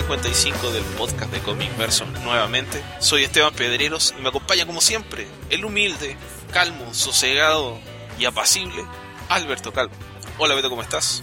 [0.00, 2.06] Bienvenidos al episodio 155 del podcast de Comic Verso.
[2.24, 6.16] Nuevamente, soy Esteban Pedreros y me acompaña como siempre el humilde,
[6.52, 7.78] calmo, sosegado
[8.18, 8.84] y apacible
[9.28, 9.94] Alberto Calvo.
[10.38, 11.22] Hola Beto, ¿cómo estás?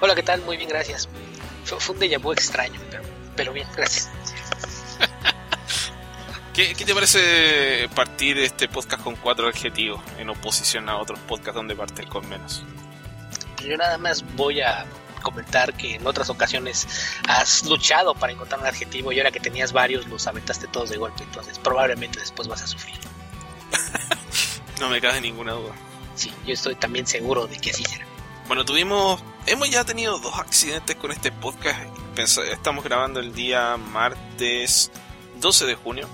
[0.00, 0.40] Hola, ¿qué tal?
[0.42, 1.08] Muy bien, gracias.
[1.64, 3.02] Fue, fue un déjà vu extraño, pero,
[3.34, 4.08] pero bien, gracias.
[6.54, 11.56] ¿Qué, ¿Qué te parece partir este podcast con cuatro adjetivos en oposición a otros podcasts
[11.56, 12.62] donde partes con menos?
[13.64, 14.86] Yo nada más voy a
[15.20, 16.86] comentar que en otras ocasiones
[17.28, 20.96] has luchado para encontrar un adjetivo y ahora que tenías varios los aventaste todos de
[20.96, 22.98] golpe, entonces probablemente después vas a sufrir.
[24.80, 25.74] No me cabe ninguna duda.
[26.14, 28.06] Sí, yo estoy también seguro de que así será.
[28.46, 31.80] Bueno, tuvimos, hemos ya tenido dos accidentes con este podcast.
[32.50, 34.90] Estamos grabando el día martes
[35.38, 36.08] 12 de junio.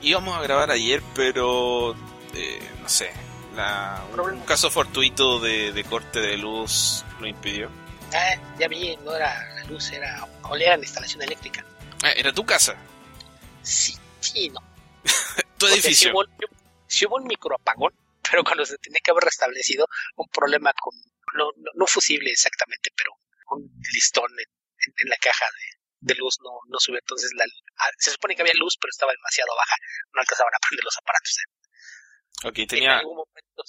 [0.00, 1.94] Íbamos a grabar ayer, pero
[2.34, 3.10] eh, no sé,
[3.56, 7.68] la- un caso fortuito de, de corte de luz lo impidió.
[8.12, 11.64] Ah, ya vi, no era la luz, era, o era la instalación eléctrica.
[12.02, 12.76] Ah, era tu casa,
[13.62, 14.60] Sí, sí, no.
[15.58, 16.10] tu edificio.
[16.86, 17.92] sí hubo, hubo un microapagón,
[18.30, 20.94] pero cuando se tenía que haber restablecido un problema con,
[21.34, 23.12] no, no, no fusible exactamente, pero
[23.50, 24.38] un listón en,
[24.86, 26.98] en- en la caja de, de luz no, no subió.
[27.00, 27.44] Entonces la,
[27.78, 29.74] ah, se supone que había luz, pero estaba demasiado baja,
[30.12, 31.36] no alcanzaban a prender los aparatos.
[32.44, 33.62] Ok, En tenía algún momento,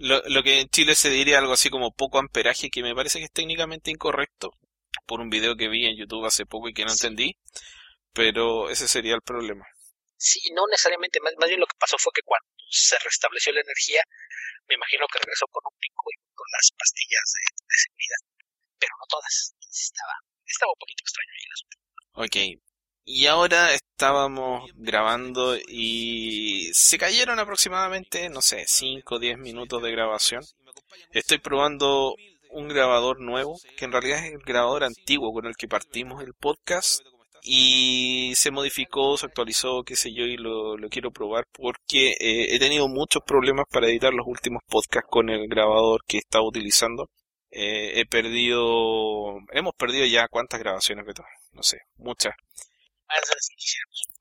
[0.00, 3.18] lo, lo que en Chile se diría algo así como poco amperaje, que me parece
[3.20, 4.50] que es técnicamente incorrecto
[5.06, 7.06] por un video que vi en YouTube hace poco y que no Sí.
[7.06, 7.36] entendí,
[8.12, 9.66] pero ese sería el problema.
[10.16, 13.60] sí, no necesariamente, más, más bien lo que pasó fue que cuando se restableció la
[13.62, 14.02] energía,
[14.68, 18.20] me imagino que regresó con un pico y con las pastillas de, de seguridad,
[18.78, 19.54] pero no todas.
[19.70, 20.14] Estaba,
[20.46, 21.76] estaba un poquito extraño el asunto.
[22.14, 22.36] Ok.
[23.12, 29.90] Y ahora estábamos grabando y se cayeron aproximadamente, no sé, 5 o 10 minutos de
[29.90, 30.44] grabación.
[31.10, 32.14] Estoy probando
[32.50, 36.34] un grabador nuevo, que en realidad es el grabador antiguo con el que partimos el
[36.34, 37.02] podcast.
[37.42, 42.60] Y se modificó, se actualizó, qué sé yo, y lo, quiero probar porque eh, he
[42.60, 47.10] tenido muchos problemas para editar los últimos podcasts con el grabador que estaba utilizando.
[47.50, 52.34] Eh, he perdido, hemos perdido ya cuántas grabaciones, Beto, no sé, muchas.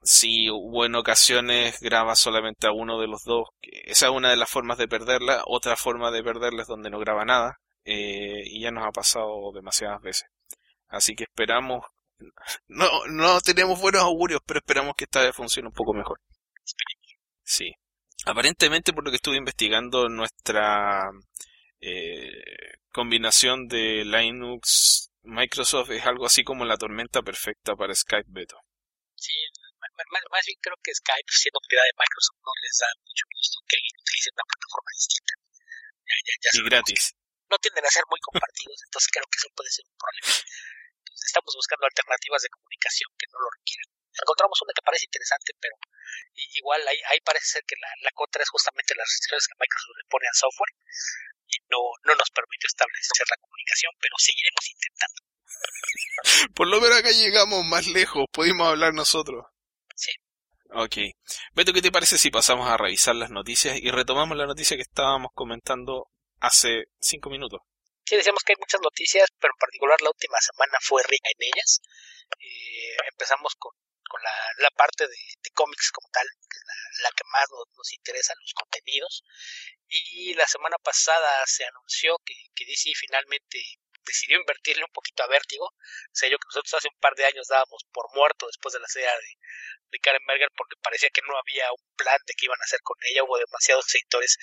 [0.02, 4.38] Si hubo en ocasiones graba solamente a uno de los dos, esa es una de
[4.38, 8.62] las formas de perderla, otra forma de perderla es donde no graba nada, eh, y
[8.62, 10.30] ya nos ha pasado demasiadas veces.
[10.88, 11.86] Así que esperamos,
[12.68, 16.20] no, no tenemos buenos augurios, pero esperamos que esta vez funcione un poco mejor.
[17.44, 17.74] Sí.
[18.26, 21.10] Aparentemente, por lo que estuve investigando, nuestra
[21.80, 22.30] eh,
[22.92, 28.58] combinación de Linux Microsoft es algo así como la tormenta perfecta para Skype Beto.
[29.20, 29.36] Sí,
[29.84, 33.56] más, más bien creo que Skype, siendo propiedad de Microsoft, no les da mucho gusto
[33.68, 35.34] que alguien utilice una plataforma distinta.
[36.08, 37.04] Ya, ya, ya Y gratis.
[37.52, 40.32] No tienden a ser muy compartidos, entonces creo que eso puede ser un problema.
[41.04, 43.90] Entonces estamos buscando alternativas de comunicación que no lo requieran.
[44.10, 45.76] Encontramos una que parece interesante, pero
[46.56, 50.00] igual ahí, ahí parece ser que la, la contra es justamente las restricciones que Microsoft
[50.00, 50.74] le pone al software
[51.50, 55.29] y no, no nos permite establecer la comunicación, pero seguiremos intentando.
[56.56, 59.46] Por lo menos acá llegamos más lejos, pudimos hablar nosotros.
[59.96, 60.12] Sí.
[60.72, 60.98] Ok.
[61.54, 64.84] Beto, ¿qué te parece si pasamos a revisar las noticias y retomamos la noticia que
[64.84, 66.08] estábamos comentando
[66.40, 67.62] hace cinco minutos?
[68.06, 71.48] Sí, decíamos que hay muchas noticias, pero en particular la última semana fue rica en
[71.54, 71.82] ellas.
[72.40, 73.72] Eh, empezamos con,
[74.10, 77.46] con la, la parte de, de cómics como tal, que es la, la que más
[77.52, 79.24] nos, nos interesa, los contenidos.
[79.88, 83.62] Y la semana pasada se anunció que, que DC finalmente
[84.10, 85.66] decidió invertirle un poquito a Vértigo.
[85.66, 88.82] O sea, yo que nosotros hace un par de años dábamos por muerto después de
[88.82, 89.32] la serie de,
[89.94, 92.82] de Karen Berger porque parecía que no había un plan de qué iban a hacer
[92.82, 93.24] con ella.
[93.24, 94.38] Hubo demasiados sectores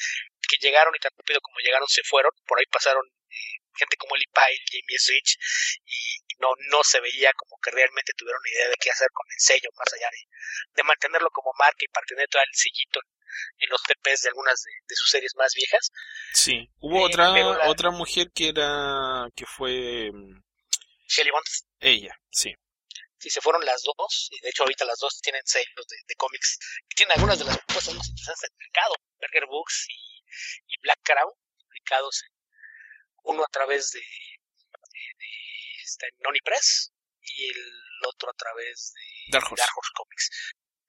[0.46, 2.30] que llegaron y tan rápido como llegaron se fueron.
[2.46, 5.36] Por ahí pasaron eh, gente como Eli Pyle, Jamie Switch,
[5.84, 5.98] y,
[6.32, 9.40] y no, no se veía como que realmente tuvieron idea de qué hacer con el
[9.40, 10.22] sello, más allá de,
[10.74, 13.00] de mantenerlo como marca y para tener todo el sellito
[13.58, 15.90] en, en los TPs de algunas de, de sus series más viejas.
[16.32, 16.68] Sí.
[16.80, 20.42] Hubo Eh, otra, la- otra mujer que era, que fue mm,
[21.08, 21.46] Shelly Bond,
[21.80, 22.54] ella, sí.
[23.18, 26.14] sí, se fueron las dos, y de hecho ahorita las dos tienen sellos de, de
[26.16, 26.58] cómics
[26.94, 30.22] tienen algunas de las propuestas más interesantes del mercado, Berger Books y,
[30.66, 32.36] y Black Crown, publicados en-
[33.28, 36.92] uno a través de, de, de esta Noni Press
[37.22, 37.62] y el
[38.08, 39.60] otro a través de Dark Horse.
[39.62, 40.30] Dark Horse Comics.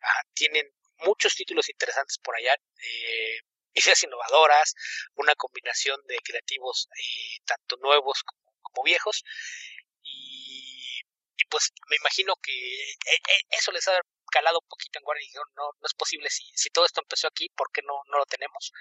[0.01, 0.65] Ah, tienen
[0.99, 3.39] muchos títulos interesantes por allá, eh,
[3.73, 4.73] ideas innovadoras,
[5.15, 9.23] una combinación de creativos eh, tanto nuevos como, como viejos
[10.03, 11.01] y,
[11.37, 13.99] y pues me imagino que eh, eh, eso les ha
[14.31, 17.01] calado un poquito en Warner y dijeron, no, no es posible, si, si todo esto
[17.01, 18.71] empezó aquí, ¿por qué no, no lo tenemos?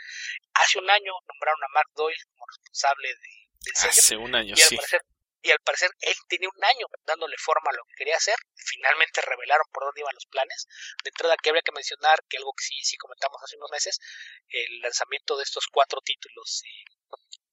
[0.55, 3.31] Hace un año nombraron a Mark Doyle como responsable de,
[3.65, 4.77] del sello Hace un año, y al sí.
[4.77, 5.03] parecer
[5.47, 8.35] y al parecer él tenía un año dándole forma a lo que quería hacer.
[8.57, 10.67] Finalmente revelaron por dónde iban los planes.
[11.05, 14.01] De entrada que habría que mencionar que algo que sí, sí comentamos hace unos meses,
[14.49, 16.85] el lanzamiento de estos cuatro títulos eh,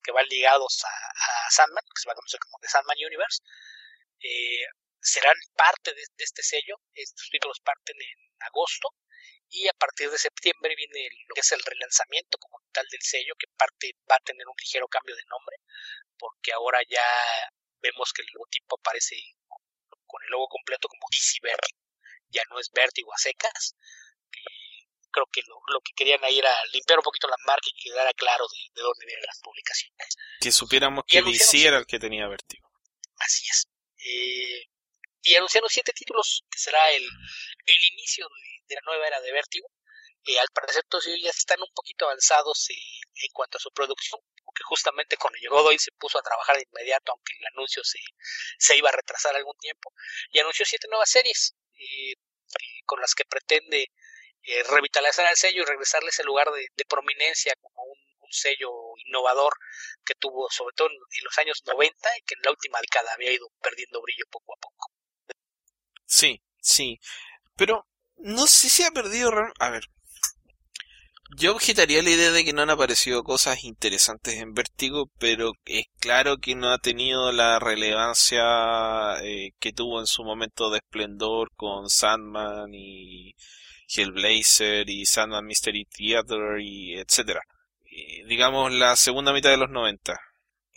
[0.03, 3.41] que van ligados a, Sandman, que se va a conocer como The Sandman Universe,
[4.19, 4.65] eh,
[4.99, 6.81] serán parte de, este sello.
[6.95, 8.89] Estos títulos parten en agosto
[9.49, 13.35] y a partir de septiembre viene lo que es el relanzamiento como tal del sello,
[13.37, 15.57] que parte va a tener un ligero cambio de nombre,
[16.17, 17.05] porque ahora ya
[17.83, 19.15] vemos que el logotipo aparece
[20.07, 21.79] con el logo completo como DC Vertigo,
[22.29, 23.75] ya no es Vertigo a secas.
[25.11, 28.45] creo que lo, que querían ahí era limpiar un poquito la marca y quedara claro
[28.47, 30.15] de, dónde vienen las publicaciones.
[30.39, 32.71] Que supiéramos que DC era el que tenía Vertigo.
[33.17, 33.67] Así es.
[34.05, 34.67] Eh,
[35.21, 38.27] y anunciaron siete títulos, que será el, el inicio
[38.67, 39.67] de, la nueva era de Vertigo.
[40.25, 43.71] Eh, al parecer todos ellos ya están un poquito avanzados eh, en cuanto a su
[43.71, 44.21] producción,
[44.63, 47.99] justamente cuando llegó Doyle se puso a trabajar de inmediato, aunque el anuncio se,
[48.57, 49.93] se iba a retrasar algún tiempo,
[50.31, 52.15] y anunció siete nuevas series eh,
[52.85, 53.91] con las que pretende
[54.45, 57.97] eh, revitalizar el sello y regresarle ese lugar de, prominencia como un,
[58.35, 58.71] sello
[59.05, 59.53] innovador
[60.03, 63.31] que tuvo sobre todo en, los años 90 y que en la última década había
[63.31, 64.91] ido perdiendo brillo poco a poco.
[66.07, 66.99] Sí, sí,
[67.55, 67.87] pero
[68.17, 69.29] no sé si ha perdido...
[69.59, 69.83] A ver,
[71.29, 75.85] yo objetaría la idea de que no han aparecido cosas interesantes en Vértigo, pero es
[75.99, 78.43] claro que no ha tenido la relevancia
[79.23, 83.35] eh, que tuvo en su momento de esplendor con Sandman y
[83.87, 87.41] Hellblazer y Sandman Mystery Theater y etcétera.
[88.27, 90.19] digamos la segunda mitad de los 90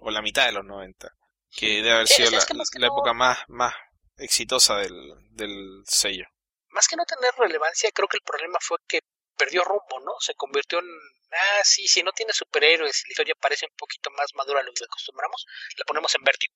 [0.01, 1.09] o la mitad de los 90,
[1.55, 3.75] que debe haber sido la, época más más
[4.17, 4.95] exitosa del,
[5.31, 6.25] del sello.
[6.69, 9.01] Más que no tener relevancia, creo que el problema fue que
[9.37, 10.13] perdió rumbo, ¿no?
[10.21, 10.87] Se convirtió en,
[11.33, 14.63] ah, sí, si no tiene superhéroes y la historia parece un poquito más madura a
[14.63, 15.47] lo que acostumbramos,
[15.77, 16.55] la ponemos en vértigo.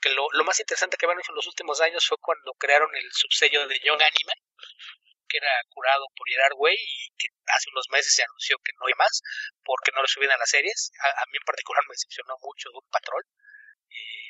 [0.00, 2.94] Que lo, lo más interesante que van hecho en los últimos años fue cuando crearon
[2.94, 4.34] el subsello de Young Anime,
[5.28, 8.86] que era curado por Gerard Way y que hace unos meses se anunció que no
[8.86, 9.22] hay más
[9.64, 10.92] porque no lo subían a las series.
[11.00, 13.24] A, mí en particular me decepcionó mucho Doom Patrol.
[13.90, 14.25] Eh,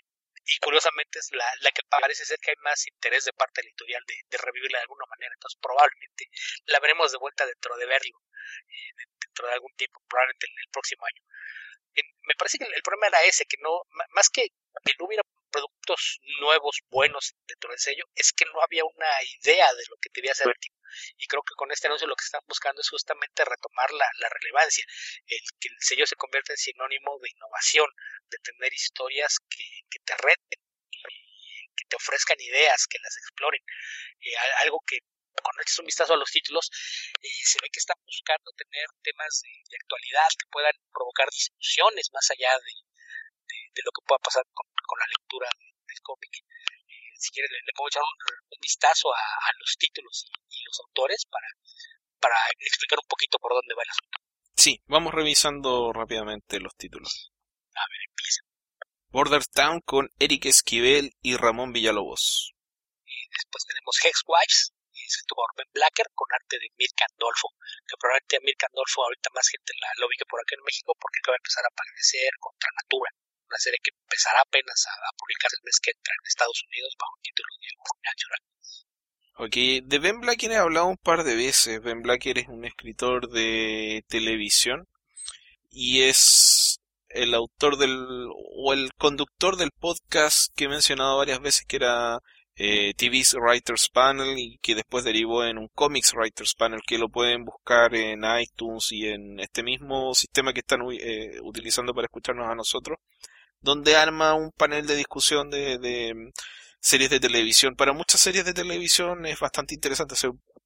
[0.46, 3.68] y curiosamente es la, la, que parece ser que hay más interés de parte del
[3.68, 5.34] editorial de, de, revivirla de alguna manera.
[5.34, 6.30] Entonces probablemente
[6.66, 8.22] la veremos de vuelta dentro de Vertigo,
[8.68, 11.22] eh, dentro de algún tiempo, probablemente el, el próximo año.
[12.22, 14.48] me parece que el, problema era ese, que no, más que
[14.84, 19.08] que no hubiera productos nuevos, buenos dentro del sello, es que no había una
[19.40, 20.75] idea de lo que debía ser Vertigo.
[21.16, 24.28] Y creo que con este anuncio lo que están buscando es justamente retomar la, la
[24.28, 24.84] relevancia,
[25.26, 27.88] el que el sello se convierta en sinónimo de innovación,
[28.30, 30.60] de tener historias que, que te reten,
[31.76, 33.62] que te ofrezcan ideas, que las exploren.
[34.20, 35.00] Eh, algo que
[35.42, 36.70] cuando echas un vistazo a los títulos,
[37.20, 42.30] eh, se ve que están buscando tener temas de, actualidad que puedan provocar discusiones más
[42.30, 42.72] allá de,
[43.74, 45.48] de, lo que pueda pasar con, con la lectura
[45.86, 46.32] del cómic.
[47.16, 51.24] Eh, si quieres, le, puedo echar un, vistazo a, a, los títulos y, los autores
[51.30, 51.46] para,
[52.20, 54.18] para explicar un poquito por dónde va el asunto.
[54.56, 57.32] Sí, vamos revisando rápidamente los títulos.
[57.74, 58.42] A ver, empieza.
[59.08, 62.52] Border Town con Eric Esquivel y Ramón Villalobos.
[63.04, 67.54] Y después tenemos Hexwives, escrito por Ben Blacker, con arte de Mirka Andolfo,
[67.86, 70.92] que probablemente a Mirka Andolfo ahorita más gente la, lo ubique por aquí en México
[70.98, 73.10] porque acaba de empezar a aparecer contra Natura
[73.48, 77.14] una serie que empezará apenas a, publicarse el mes que entra en Estados Unidos bajo
[77.16, 77.68] el título de
[78.04, 78.40] Natural.
[79.38, 81.82] Ok, de Ben Blacker he hablado un par de veces.
[81.82, 84.88] Ben Blacker es un escritor de televisión
[85.70, 87.96] y es el autor del
[88.56, 92.20] o el conductor del podcast que he mencionado varias veces que era
[92.56, 97.10] eh, TV's Writers Panel y que después derivó en un Comics Writers Panel que lo
[97.10, 102.48] pueden buscar en iTunes y en este mismo sistema que están eh, utilizando para escucharnos
[102.48, 102.98] a nosotros
[103.60, 106.32] donde arma un panel de discusión de, mm,
[106.80, 107.74] series de televisión.
[107.76, 110.14] Para muchas series de televisión es bastante interesante.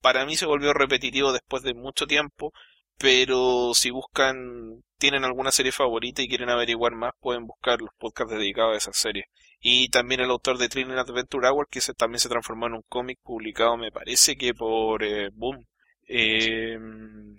[0.01, 2.53] para mí se volvió repetitivo después de mucho tiempo,
[2.99, 8.33] pero si buscan, tienen alguna serie favorita y quieren averiguar más, pueden buscar los podcasts
[8.33, 9.27] dedicados a esa serie.
[9.61, 13.19] Y también el autor de Trillion Adventure Hour, que también se transformó en un cómic
[13.23, 15.67] publicado, me parece que por eh, Boom.
[16.07, 17.39] Em,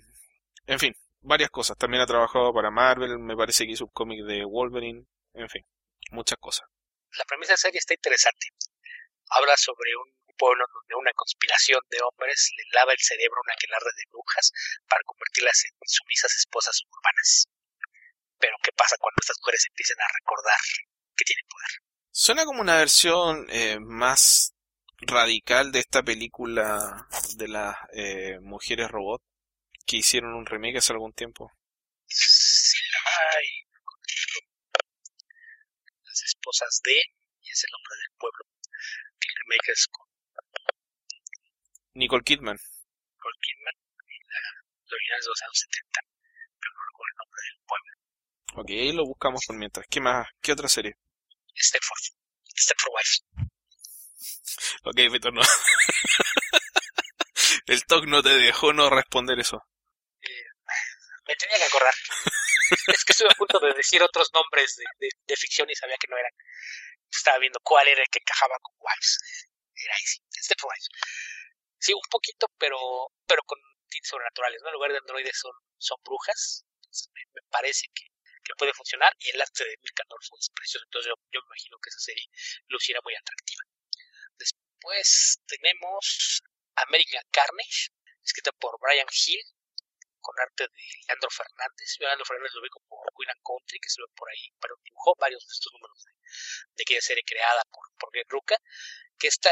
[0.67, 1.77] en fin, varias cosas.
[1.77, 5.05] También ha trabajado para Marvel, me parece que hizo un cómic de Wolverine.
[5.33, 5.65] En fin,
[6.11, 6.67] muchas cosas.
[7.17, 8.47] La premisa de serie está interesante.
[9.29, 13.53] Habla sobre un pueblo donde una conspiración de hombres le lava el cerebro a una
[13.53, 14.51] aquelarre de brujas
[14.87, 17.47] para convertirlas en sumisas esposas urbanas.
[18.39, 20.59] Pero ¿qué pasa cuando estas mujeres empiezan a recordar
[21.15, 21.71] que tienen poder?
[22.11, 24.53] Suena como una versión eh, más
[25.01, 27.07] radical de esta película
[27.37, 29.21] de las eh, mujeres robot
[29.85, 31.51] que hicieron un remake hace algún tiempo.
[32.09, 33.60] Hay
[36.41, 36.97] esposas de,
[37.41, 38.45] y es el nombre del pueblo.
[39.21, 40.05] El remake es con
[41.93, 42.57] Nicole Kidman.
[42.57, 43.75] Nicole Kidman,
[44.25, 44.39] la,
[44.89, 46.01] la original es de los años 70,
[46.59, 47.91] pero no recuerdo el nombre del pueblo.
[48.57, 49.85] Ok, ahí lo buscamos por mientras.
[49.87, 50.27] ¿Qué más?
[50.41, 50.97] ¿Qué otra serie?
[51.55, 52.01] Stepford.
[52.57, 53.21] Stepford Wife.
[54.83, 55.41] Ok, Víctor, no.
[57.67, 59.63] el TOC no te dejó no responder eso.
[60.21, 60.45] Eh,
[61.27, 61.93] me tenía que acordar.
[62.95, 66.17] es que estuve a punto de decir otros nombres de, ficción y sabía que no
[66.17, 66.31] eran.
[67.09, 69.19] Estaba viendo cuál era el que encajaba con Wives.
[69.75, 70.19] Era ahí, sí.
[70.31, 70.89] Stepford Wives.
[71.79, 72.77] Sí, un poquito, pero
[73.25, 73.59] pero con
[73.89, 74.69] tintes sobrenaturales, ¿no?
[74.69, 76.65] En lugar de androides son, son brujas.
[77.11, 78.03] Me, parece que,
[78.43, 80.85] que, puede funcionar y el arte de Mirka Norfo es precioso.
[80.85, 82.25] Entonces yo, yo me imagino que esa serie
[82.67, 83.63] luciera muy atractiva.
[84.37, 86.41] Después tenemos
[86.75, 87.91] American Carnage,
[88.23, 89.43] escrita por Brian Hill,
[90.21, 91.87] con arte de Leandro Fernández.
[91.99, 94.75] Yo Leandro Fernández lo vi por Queen and Country, que se ve por ahí, pero
[94.83, 96.13] dibujó varios de estos números de,
[96.77, 98.57] de aquella serie creada por, por Ruca,
[99.17, 99.51] que esta,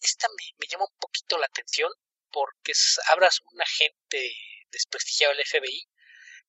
[0.00, 1.90] esta me, me, llama un poquito la atención
[2.30, 3.00] porque es,
[3.52, 4.36] un agente
[4.70, 5.88] desprestigiado del FBI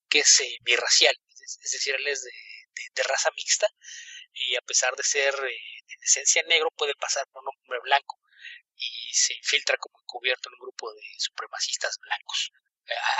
[0.10, 3.68] que es eh, birracial, es, decir, él es de, de, de, raza mixta
[4.34, 8.20] y a pesar de ser eh, en esencia negro puede pasar por un hombre blanco
[8.78, 12.52] y se infiltra como encubierto en un grupo de supremacistas blancos.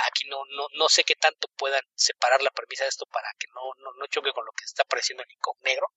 [0.06, 3.46] Aquí no, no, no sé qué tanto puedan separar la premisa de esto para que
[3.48, 5.92] no, no, no choque con lo que está apareciendo en Incog Negro,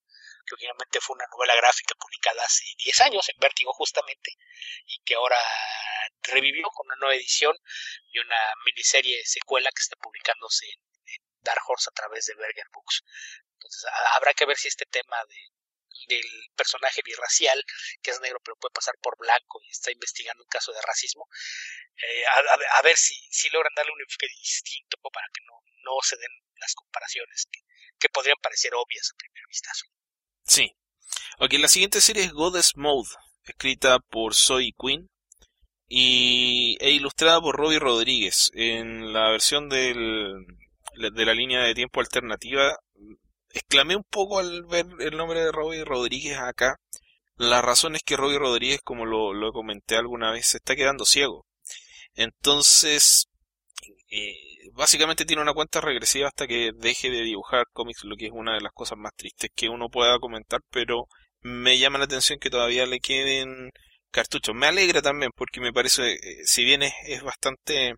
[0.45, 4.31] que originalmente fue una novela gráfica publicada hace 10 años en Vértigo justamente,
[4.85, 5.37] y que ahora
[6.23, 7.55] revivió con una nueva edición
[8.11, 12.67] y una miniserie secuela que está publicándose en, en Dark Horse a través de Berger
[12.73, 13.03] Books.
[13.53, 13.85] Entonces
[14.15, 15.35] habrá que ver si este tema de,
[16.07, 17.63] del personaje birracial,
[18.01, 21.27] que es negro pero puede pasar por blanco y está investigando un caso de racismo,
[21.97, 25.53] eh, a, ver si, si logran darle un enfoque distinto para que no,
[25.83, 27.59] no se den las comparaciones que,
[27.99, 29.85] que podrían parecer obvias a primer vistazo.
[30.43, 30.75] Sí.
[31.39, 33.09] Ok, la siguiente serie es Goddess Mode,
[33.43, 35.09] escrita por Zoe Quinn
[35.87, 38.51] y, e ilustrada por Robbie Rodríguez.
[38.53, 40.45] En la versión del,
[40.95, 42.77] de la línea de tiempo alternativa
[43.53, 46.77] exclamé un poco al ver el nombre de Robbie Rodríguez acá.
[47.35, 51.45] La razón es que Robbie Rodríguez, como lo, comenté alguna vez, se está quedando ciego.
[52.15, 53.27] Entonces,
[54.11, 54.33] eh,
[54.73, 58.55] básicamente tiene una cuenta regresiva hasta que deje de dibujar cómics, lo que es una
[58.55, 61.05] de las cosas más tristes que uno pueda comentar, pero
[61.41, 63.71] me llama la atención que todavía le queden
[64.11, 64.55] cartuchos.
[64.55, 67.95] Me alegra también porque me parece, eh, si bien es, es, bastante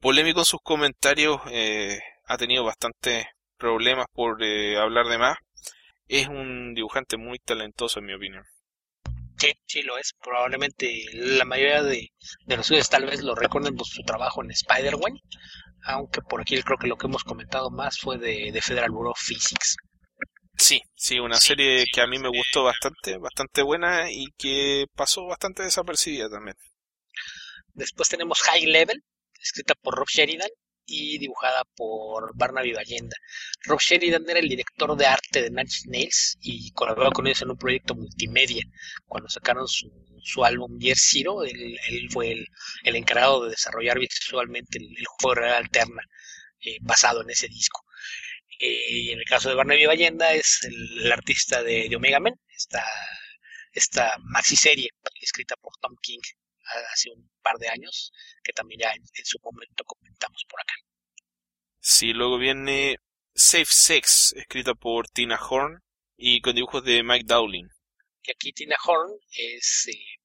[0.00, 5.36] polémico en sus comentarios, eh, ha tenido bastante problemas por eh, hablar de más,
[6.06, 8.44] es un dibujante muy talentoso en mi opinión.
[9.38, 10.14] Sí, sí lo es.
[10.20, 12.08] Probablemente la mayoría de,
[12.46, 15.20] de los estudios tal vez lo recuerden por su trabajo en Spider-Man,
[15.84, 19.12] aunque por aquí creo que lo que hemos comentado más fue de, de Federal Bureau
[19.12, 19.76] of Physics.
[20.56, 24.26] Sí, sí, una sí, serie sí, que a mí me gustó bastante, bastante buena y
[24.36, 26.56] que pasó bastante desapercibida también.
[27.74, 29.04] Después tenemos High Level,
[29.40, 30.50] escrita por Rob Sheridan
[30.88, 33.16] y dibujada por Barnaby Ballenda.
[33.64, 37.50] Rob Sheridan era el director de arte de Nine Nails y colaboró con ellos en
[37.50, 38.64] un proyecto multimedia.
[39.06, 45.42] Cuando sacaron su, álbum Year Zero, él, fue el, encargado de desarrollar visualmente el, juego
[45.42, 46.02] de alterna
[46.60, 47.84] eh, basado en ese disco.
[48.58, 52.34] Eh, y en el caso de Barnaby Ballenda es el, artista de, de, Omega Men,
[52.48, 52.84] esta,
[53.72, 54.88] esta maxi serie
[55.20, 56.20] escrita por Tom King
[56.92, 60.74] hace un par de años, que también ya en, en, su momento comentamos por acá.
[61.80, 62.98] Sí, luego viene
[63.34, 65.82] Safe Sex, escrita por Tina Horn
[66.16, 67.68] y con dibujos de Mike Dowling.
[68.22, 70.18] Y aquí Tina Horn es eh,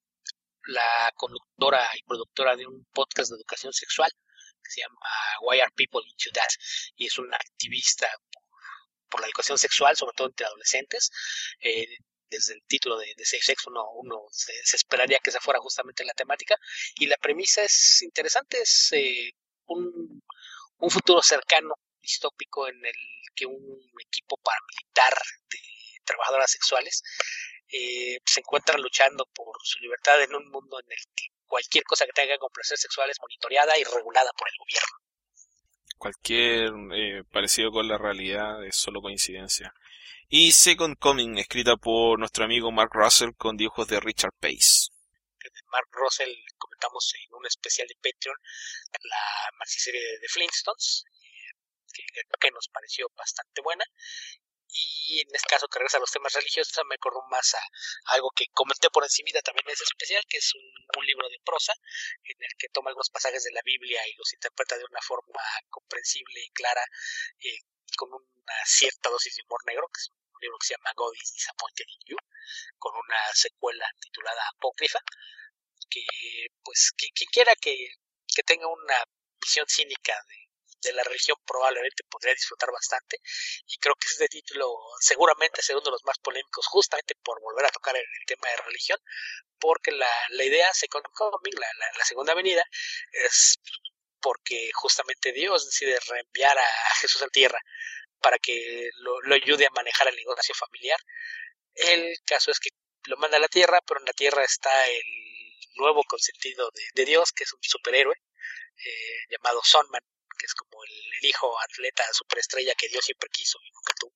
[0.66, 4.12] la conductora y productora de un podcast de educación sexual
[4.64, 5.00] que se llama
[5.42, 6.50] Why Are People Into That
[6.96, 8.44] y es una activista por,
[9.10, 11.12] por la educación sexual, sobre todo entre adolescentes.
[11.60, 11.98] Eh,
[12.34, 16.04] desde el título de, de Safe Sex uno, uno se, esperaría que esa fuera justamente
[16.04, 16.58] la temática
[16.96, 19.34] y la premisa es interesante, es eh,
[19.68, 20.22] un,
[20.90, 22.96] futuro cercano, distópico en el
[23.36, 25.14] que un equipo paramilitar
[25.50, 25.60] de
[26.04, 27.02] trabajadoras sexuales
[27.70, 32.06] eh, se encuentra luchando por su libertad en un mundo en el que cualquier cosa
[32.06, 34.98] que tenga con placer sexual es monitoreada y regulada por el gobierno.
[35.98, 39.74] Cualquier eh, parecido con la realidad es solo coincidencia.
[40.36, 44.90] Y Second Coming, escrita por nuestro amigo Mark Russell con dibujos de Richard Pace.
[45.68, 48.36] Mark Russell comentamos en un especial de Patreon
[49.04, 51.06] la maxi serie de Flintstones,
[51.94, 52.02] que,
[52.42, 53.86] que nos pareció bastante buena.
[55.06, 58.16] Y en este caso que regresa a los temas religiosos, me acordó más a, a
[58.16, 60.66] algo que comenté por encima también ese especial, que es un,
[60.98, 61.74] un, libro de prosa,
[62.24, 65.44] en el que toma algunos pasajes de la Biblia y los interpreta de una forma
[65.70, 66.84] comprensible y clara,
[67.38, 67.60] eh,
[67.96, 71.14] con una cierta dosis de humor negro, que es un libro que se llama God
[71.22, 72.18] is Disappointed in You.
[72.84, 75.00] una secuela titulada Apócrifa,
[75.90, 76.06] que
[76.64, 77.76] pues quien quiera que,
[78.28, 79.04] que tenga una
[79.40, 80.44] visión cínica de,
[80.84, 83.20] de la religión probablemente podría disfrutar bastante
[83.68, 87.66] y creo que este título seguramente será uno de los más polémicos justamente por volver
[87.66, 89.00] a tocar el, tema de religión
[89.60, 92.64] porque la, la idea Second Coming, la, la, segunda venida
[93.12, 93.60] es
[94.22, 97.60] porque justamente Dios decide reenviar a Jesús a la tierra
[98.24, 101.00] para que lo, lo ayude a manejar el negocio familiar.
[101.76, 102.70] El caso es que
[103.06, 105.04] lo manda a la tierra, pero en la tierra está el
[105.76, 108.16] nuevo consentido de, de Dios, que es un superhéroe
[108.86, 110.02] eh, llamado Sonman,
[110.38, 110.92] que es como el,
[111.26, 114.14] hijo atleta superestrella que Dios siempre quiso y nunca tuvo.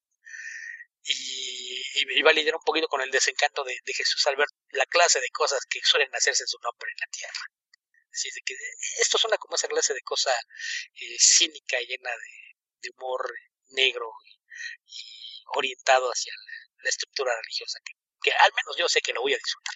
[1.04, 5.22] Y, va a lidiar un poquito con el desencanto de, Jesús al ver la clase
[5.22, 7.46] de cosas que suelen hacerse en su nombre en la tierra.
[8.12, 8.56] Así que
[9.00, 10.34] esto suena como esa clase de cosa
[10.96, 13.34] eh, cínica, llena de, humor
[13.70, 14.10] negro
[14.86, 16.34] y, orientado hacia
[16.84, 17.80] la, estructura religiosa,
[18.22, 19.76] que, al menos yo sé que lo voy a disfrutar.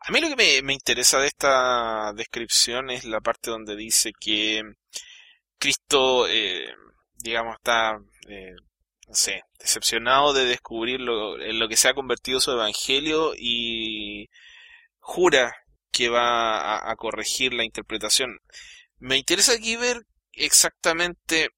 [0.00, 4.62] A mí lo que me, interesa de esta descripción es la parte donde dice que
[5.58, 6.74] Cristo, eh,
[7.14, 8.54] digamos, está, eh,
[9.58, 14.28] decepcionado de descubrir lo, en lo que se ha convertido su evangelio y
[14.98, 15.54] jura
[15.90, 18.40] que va a, corregir la interpretación.
[18.98, 20.02] Me interesa aquí ver
[20.32, 21.50] exactamente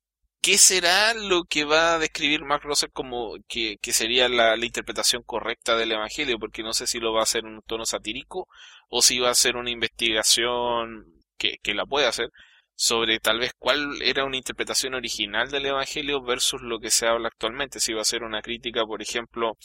[0.46, 5.76] qué será lo que va a describir Mark Russell como que, sería la, interpretación correcta
[5.76, 8.46] del Evangelio, porque no sé si lo va a hacer en un tono satírico
[8.88, 11.04] o si va a ser una investigación
[11.36, 12.30] que, que la puede hacer,
[12.76, 17.26] sobre tal vez cuál era una interpretación original del Evangelio versus lo que se habla
[17.26, 17.80] actualmente.
[17.80, 19.58] Si va a ser una crítica, por ejemplo,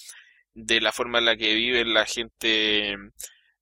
[0.56, 2.94] de la forma en la que vive la gente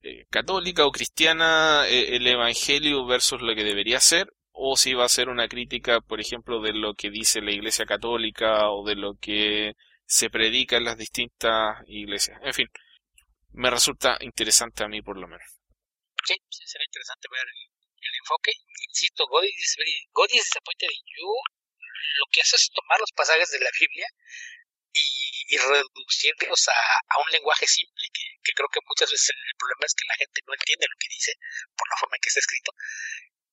[0.03, 5.05] eh, católica o cristiana eh, el Evangelio versus lo que debería ser, o si va
[5.05, 8.95] a ser una crítica, por ejemplo, de lo que dice la Iglesia católica o de
[8.95, 9.73] lo que
[10.05, 12.37] se predica en las distintas iglesias.
[12.43, 12.67] En fin,
[13.53, 15.47] me resulta interesante a mí por lo menos.
[16.25, 18.51] Sí, será interesante ver el enfoque.
[18.89, 21.31] Insisto, Godis is disappointed in you.
[22.19, 24.07] Lo que hace es tomar los pasajes de la Biblia
[24.91, 30.07] y, reducirlos a, un lenguaje simple, que, creo que muchas veces el, problema es que
[30.07, 31.31] la gente no entiende lo que dice
[31.75, 32.71] por la forma en que está escrito.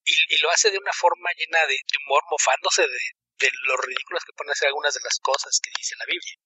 [0.06, 2.98] Y, lo hace de una forma llena de, humor, mofándose de,
[3.38, 6.38] de lo ridículas que pueden ser algunas de las cosas que dice la Biblia.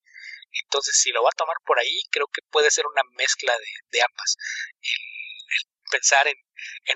[0.65, 3.57] Entonces, si lo va a tomar por ahí, creo que puede ser una mezcla
[3.91, 4.37] de, ambas.
[4.81, 6.37] el pensar en,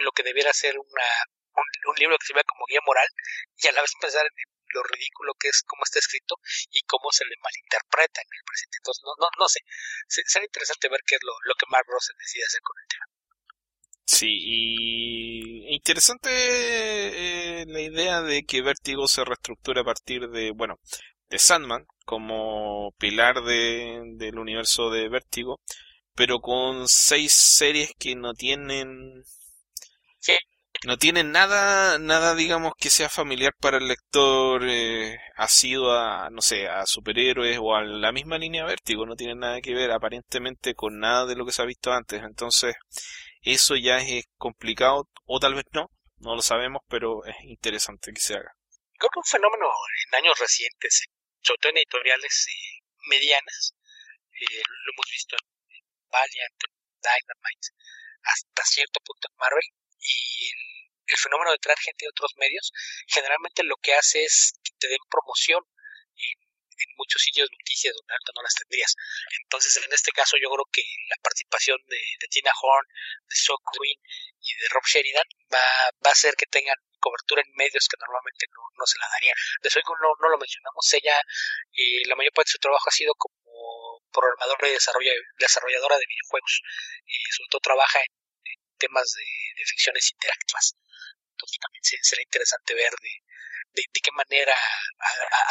[0.05, 1.09] lo que debiera ser una,
[1.55, 3.09] un, libro que vea como guía moral
[3.57, 4.33] y a la vez pensar en
[4.75, 6.37] lo ridículo que es cómo está escrito
[6.71, 8.79] y cómo se le malinterpreta en el presente.
[8.79, 9.61] Entonces, no, no, no sé,
[10.09, 13.07] será interesante ver qué es lo, que Mark Ross decide hacer con el tema.
[14.07, 16.29] Sí, y interesante
[17.63, 20.77] eh, la idea de que Vértigo se reestructura a partir de, bueno,
[21.31, 25.61] de Sandman como pilar de, del universo de Vértigo,
[26.15, 29.25] pero con seis series que no tienen
[30.87, 35.17] no tienen nada nada digamos que sea familiar para el lector eh,
[35.49, 39.61] sido a no sé a superhéroes o a la misma línea vértigo no tienen nada
[39.61, 42.23] que ver aparentemente con nada de lo que se ha visto antes.
[42.23, 42.75] Entonces
[43.45, 48.21] eso ya es complicado o tal vez no no lo sabemos pero es interesante que
[48.21, 48.53] se haga.
[48.99, 51.07] Creo que un fenómeno en años recientes
[51.45, 53.75] sobre todo en editoriales eh, medianas
[54.33, 56.61] eh, lo hemos visto en Valiant,
[56.99, 57.69] Dynamite,
[58.23, 59.69] hasta cierto punto en Marvel,
[60.01, 60.49] y
[61.07, 62.73] el, fenómeno de traer gente de otros medios,
[63.07, 65.63] generalmente lo que hace es que te den promoción
[66.79, 68.95] en, muchos sitios de noticias donde no las tendrías.
[69.43, 72.87] Entonces, en este caso, yo creo que la participación de, Tina Horn,
[73.29, 73.99] de So Green
[74.41, 75.67] y de Rob Sheridan va,
[76.05, 79.37] va a hacer que tengan cobertura en medios que normalmente no, se la darían.
[79.61, 81.21] De Soy no, no lo mencionamos, ella,
[81.77, 86.63] eh, la mayor parte de su trabajo ha sido como programadora y desarrolladora de videojuegos.
[87.05, 88.13] y sobre todo trabaja en,
[88.79, 90.77] temas de, ficciones interactivas.
[91.35, 93.13] Entonces también será interesante ver de,
[93.75, 94.55] de, qué manera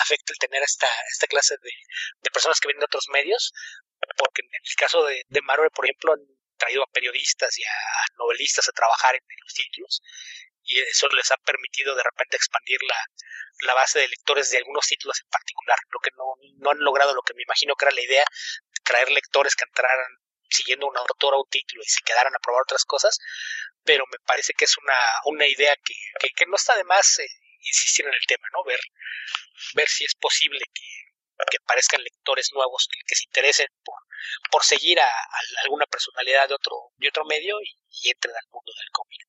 [0.01, 1.71] afecta el tener esta, esta clase de,
[2.21, 3.53] de, personas que vienen de otros medios,
[4.17, 6.21] porque en el caso de, de Marvel, por ejemplo, han
[6.57, 7.75] traído a periodistas y a
[8.17, 10.01] novelistas a trabajar en los títulos
[10.63, 12.95] y eso les ha permitido de repente expandir la,
[13.61, 16.23] la base de lectores de algunos títulos en particular, lo que no,
[16.59, 19.65] no han logrado lo que me imagino que era la idea, de traer lectores que
[19.65, 20.07] entraran
[20.49, 23.17] siguiendo una autora o un título y se quedaran a probar otras cosas,
[23.83, 25.95] pero me parece que es una, una idea que,
[26.35, 27.27] que, no está de más eh,
[27.63, 28.63] insistir en el tema, ¿no?
[28.63, 28.79] Ver,
[29.75, 30.87] ver si es posible que,
[31.49, 33.95] que aparezcan lectores nuevos que, se interesen por,
[34.51, 35.09] por seguir a,
[35.63, 37.69] alguna personalidad de otro, de otro medio y,
[38.03, 39.21] y entren al mundo del cómic.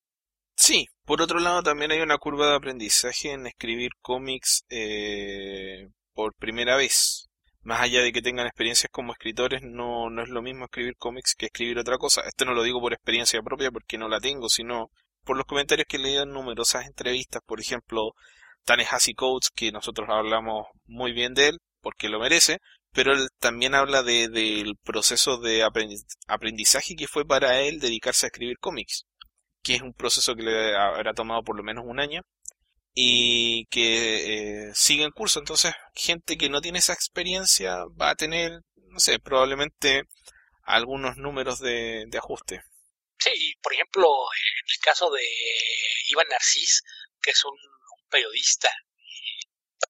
[0.57, 6.35] Sí, por otro lado también hay una curva de aprendizaje en escribir cómics eh, por
[6.37, 7.29] primera vez.
[7.63, 11.35] más allá de que tengan experiencias como escritores, no, no es lo mismo escribir cómics
[11.35, 12.23] que escribir otra cosa.
[12.23, 14.91] Esto no lo digo por experiencia propia porque no la tengo, sino
[15.25, 17.43] por los comentarios que he leído en numerosas entrevistas.
[17.47, 18.13] Por ejemplo,
[18.65, 22.59] Tanehasi Coates, que nosotros hablamos muy bien de él, porque lo merece,
[22.93, 28.29] pero él también habla de, del proceso de aprendizaje que fue para él dedicarse a
[28.29, 29.05] escribir cómics,
[29.63, 32.23] que es un proceso que le habrá tomado por lo menos un año,
[32.95, 35.41] y que eh, sigue en curso.
[35.41, 40.05] Entonces, gente que no tiene esa experiencia va a tener, no sé, probablemente
[40.63, 42.63] algunos números de, ajuste.
[43.19, 45.25] Sí, por ejemplo, en el caso de
[46.09, 46.83] Iván Narcis,
[47.23, 47.57] que es un,
[48.11, 48.71] periodista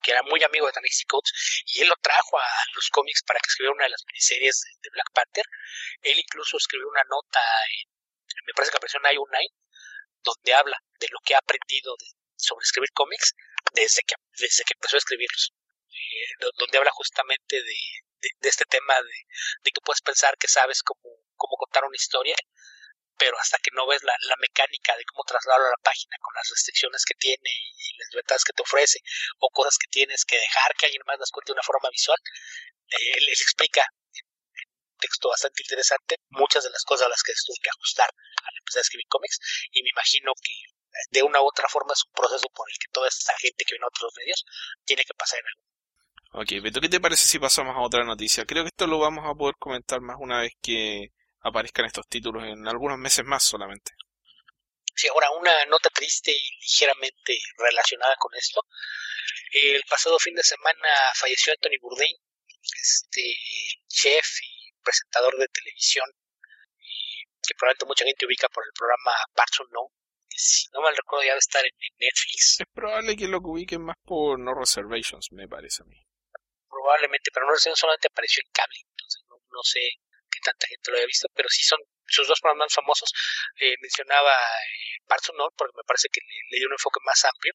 [0.03, 1.33] que era muy amigo de Tennessee Coates,
[1.67, 4.91] y él lo trajo a los cómics para que escribiera una de las miniseries de
[4.93, 5.45] Black Panther.
[6.03, 7.41] Él incluso escribió una nota,
[7.81, 7.89] en,
[8.45, 9.47] me parece que apareció en 9,
[10.21, 12.07] donde habla de lo que ha aprendido de,
[12.37, 13.35] sobre escribir cómics
[13.73, 15.55] desde que, desde que empezó a escribirlos,
[15.89, 17.79] eh, donde habla justamente de,
[18.41, 19.17] de, este tema de,
[19.63, 22.37] de, que puedes pensar que sabes cómo, cómo contar una historia,
[23.19, 26.35] pero hasta que no ves la, la mecánica de cómo trasladarlo a la página con
[26.35, 28.99] las restricciones que tiene y las ventajas que te ofrece,
[29.39, 32.19] o cosas que tienes que dejar que alguien más las cuente de una forma visual,
[32.91, 33.83] eh, él explica
[34.15, 38.11] en un texto bastante interesante muchas de las cosas a las que tuve que ajustar
[38.11, 39.39] al empezar a escribir cómics
[39.73, 40.55] y me imagino que
[41.11, 43.75] de una u otra forma es un proceso por el que toda esta gente que
[43.75, 44.45] viene a otros medios
[44.85, 45.75] tiene que pasar en algo.
[46.37, 48.45] Ok, Beto, ¿qué te parece si pasamos a otra noticia?
[48.45, 51.13] Creo que esto lo vamos a poder comentar más una vez que
[51.45, 53.93] aparezcan estos títulos en algunos meses más solamente.
[54.95, 58.61] Sí, ahora una nota triste y ligeramente relacionada con esto.
[59.53, 62.17] El pasado fin de semana falleció Anthony Bourdain,
[62.63, 63.37] este
[63.89, 66.07] chef y presentador de televisión,
[67.43, 69.91] que probablemente mucha gente ubica por el programa Parts No
[70.37, 72.61] si no mal recuerdo ya debe estar en, Netflix.
[72.61, 75.97] Es probable que lo ubiquen más por No Reservations, me parece a mí.
[76.69, 79.81] Probablemente, pero No Reservations solamente apareció en cable, entonces no, sé
[80.45, 83.11] tanta gente lo haya visto, pero sí son sus dos programas más famosos.
[83.61, 87.55] Eh, mencionaba eh, Parts porque me parece que le, dio un enfoque más amplio,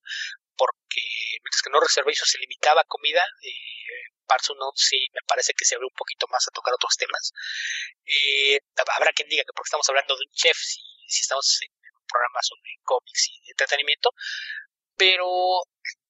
[0.58, 1.02] porque
[1.44, 5.76] mientras que No Reservations se limitaba a comida, eh, Parts sí me parece que se
[5.76, 7.34] abrió un poquito más a tocar otros temas.
[8.06, 8.60] Eh,
[8.98, 11.72] habrá quien diga que porque estamos hablando de un chef, si, si estamos en
[12.08, 14.12] programas sobre cómics y entretenimiento,
[14.98, 15.62] pero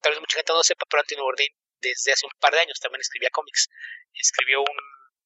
[0.02, 2.80] tal vez mucha gente no sepa, pero Anthony Bourdain desde hace un par de años
[2.80, 3.70] también escribía cómics.
[4.14, 4.78] Escribió un,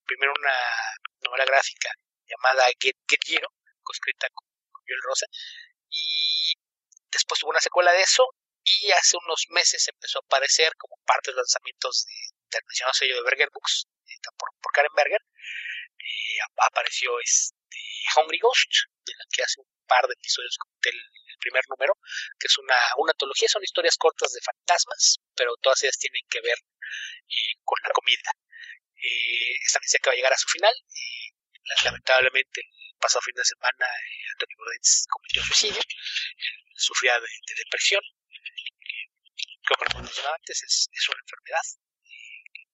[0.06, 0.56] primero una
[1.22, 1.90] novela gráfica
[2.28, 3.50] llamada Get, Get Giro,
[3.92, 4.48] escrita con,
[4.86, 5.26] Joel Rosa,
[5.90, 6.54] y
[7.12, 8.28] después tuvo una secuela de eso,
[8.64, 12.16] y hace unos meses empezó a aparecer como parte de los lanzamientos de,
[12.52, 13.88] del mencionado sello de Berger Books,
[14.38, 15.22] por, por Karen Berger,
[16.00, 17.56] eh, apareció este
[18.16, 18.72] Hungry Ghost,
[19.06, 21.00] de la que hace un par de episodios del
[21.40, 21.94] primer número,
[22.40, 26.42] que es una, una antología, son historias cortas de fantasmas, pero todas ellas tienen que
[26.42, 28.32] ver eh, con la comida.
[29.04, 30.72] Eh, esta que va a llegar a su final.
[30.72, 31.28] Eh,
[31.84, 34.58] lamentablemente, el pasado fin de semana, eh, Antonio
[35.10, 35.82] cometió suicidio,
[36.76, 38.02] sufría de, depresión.
[39.68, 41.66] como mencionaba antes, es, es una enfermedad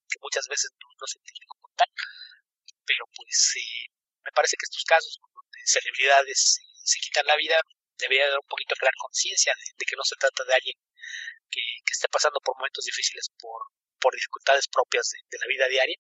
[0.09, 1.89] que muchas veces no, se entiende como tal,
[2.85, 3.53] pero pues
[4.25, 7.61] me parece que estos casos donde celebridades se quitan la vida,
[7.97, 10.77] debería dar un poquito de conciencia de, que no se trata de alguien
[11.49, 11.61] que,
[11.91, 13.61] esté pasando por momentos difíciles por,
[13.99, 15.97] por dificultades propias de, la vida diaria,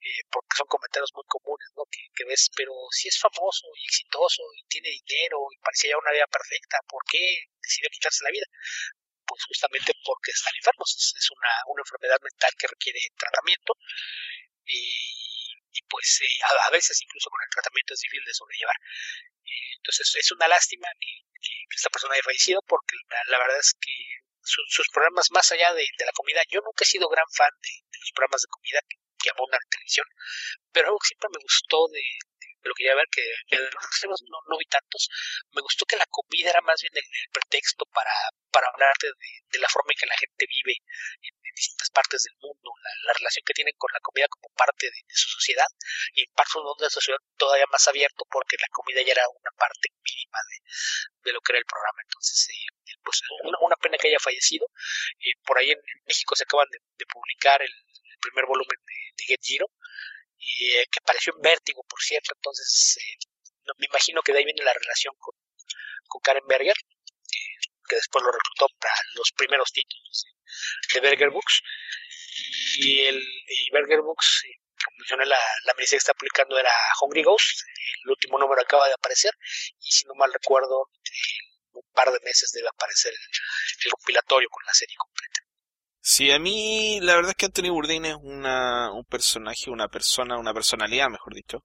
[0.00, 1.84] eh, porque son comentarios muy comunes, ¿no?
[1.90, 6.12] Que, ves, pero si es famoso y exitoso y tiene dinero y parecía ya una
[6.12, 8.46] vida perfecta, ¿por qué decidió quitarse la vida?
[9.26, 13.74] Pues justamente porque están enfermos, es, una, una enfermedad mental que requiere tratamiento
[14.68, 18.76] y, pues eh, a, veces incluso con el tratamiento es difícil de sobrellevar.
[19.44, 21.24] Eh, entonces es una lástima que,
[21.74, 22.96] esta persona haya fallecido porque
[23.28, 23.92] la, verdad es que
[24.42, 28.12] sus programas más allá de, la comida, yo nunca he sido gran fan de, los
[28.12, 30.06] programas de comida que, que abundan en televisión,
[30.72, 32.02] pero algo que siempre me gustó de,
[32.62, 35.08] lo quería ver, que de los no, no vi tantos,
[35.52, 38.12] me gustó que la comida era más bien el, pretexto para,
[38.50, 40.74] para hablarte de, la forma en que la gente vive
[41.22, 42.70] en, distintas partes del mundo,
[43.02, 45.66] la, relación que tienen con la comida como parte de, su sociedad,
[46.14, 49.50] y en parte de la sociedad todavía más abierto porque la comida ya era una
[49.58, 50.38] parte mínima
[51.24, 51.98] de, lo que era el programa.
[52.04, 54.70] Entonces, eh, pues una, pena que haya fallecido.
[55.18, 57.72] Eh, por ahí en, México se acaban de, publicar el,
[58.20, 59.66] primer volumen de, de Get Giro
[60.38, 63.26] y eh, que pareció en vértigo, por cierto, entonces eh,
[63.78, 65.34] me imagino que de ahí viene la relación con,
[66.06, 66.76] con Karen Berger,
[67.88, 70.26] que después lo reclutó para los primeros títulos
[70.92, 71.62] de Berger Books,
[72.78, 73.26] y el
[73.72, 77.62] Berger Books, eh, como mencioné, la, la que está publicando era Hungry Ghost,
[78.04, 79.32] el último número acaba de aparecer,
[79.80, 84.64] y si no mal recuerdo, en un par de meses debe aparecer el compilatorio con
[84.64, 85.47] la serie completa.
[86.10, 90.38] Sí, a mí la verdad es que Anthony Bourdain es una, un personaje, una persona,
[90.38, 91.62] una personalidad, mejor dicho,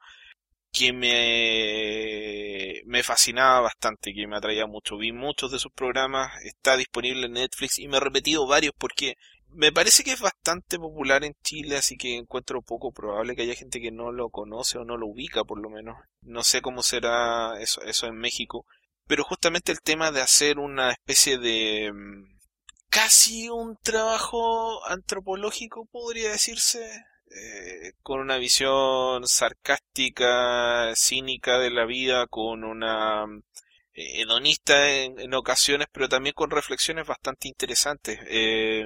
[0.73, 4.97] que me, me fascinaba bastante, que me atraía mucho.
[4.97, 9.15] Vi muchos de sus programas, está disponible en Netflix y me he repetido varios porque
[9.47, 13.55] me parece que es bastante popular en Chile, así que encuentro poco probable que haya
[13.55, 15.95] gente que no lo conoce o no lo ubica, por lo menos.
[16.21, 18.65] No sé cómo será eso, eso en México.
[19.07, 22.32] Pero justamente el tema de hacer una especie de mm,
[22.93, 26.79] casi un trabajo antropológico, podría decirse,
[27.31, 33.25] eh, con una visión sarcástica, cínica de la vida, con una
[33.93, 38.19] eh, hedonista en, ocasiones, pero también con reflexiones bastante interesantes.
[38.27, 38.85] Eh,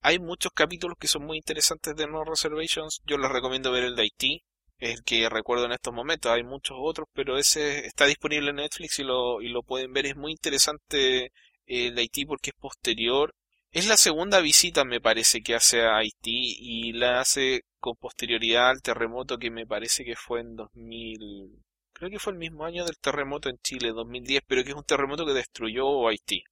[0.00, 3.00] hay muchos capítulos que son muy interesantes de No Reservations.
[3.04, 4.44] Yo les recomiendo ver el de Haití,
[4.78, 6.30] es el que recuerdo en estos momentos.
[6.30, 10.06] Hay muchos otros, pero ese está disponible en Netflix y lo, y lo pueden ver.
[10.06, 11.32] Es muy interesante
[11.66, 13.34] el de Haití porque es posterior
[13.72, 18.68] es la segunda visita, me parece, que hace a Haití y la hace con posterioridad
[18.68, 21.64] al terremoto que me parece que fue en 2000.
[21.94, 24.84] Creo que fue el mismo año del terremoto en Chile, 2010, pero que es un
[24.84, 26.44] terremoto que destruyó Haití.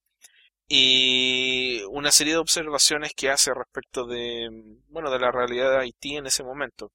[0.69, 4.49] Y una serie de observaciones que hace respecto de,
[4.89, 6.91] bueno, de la realidad de Haití en ese momento.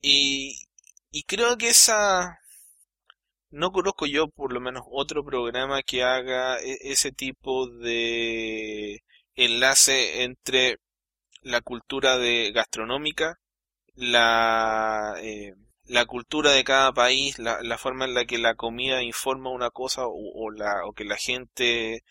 [0.00, 0.58] Y,
[1.12, 2.40] y creo que esa,
[3.50, 9.02] no conozco yo por lo menos otro programa que haga e, ese tipo de
[9.34, 10.78] enlace entre
[11.42, 13.38] la cultura de gastronómica,
[13.94, 15.54] la, eh,
[15.86, 19.70] la cultura de cada país, la, la, forma en la que la comida informa una
[19.70, 22.02] cosa o, la, o que la gente,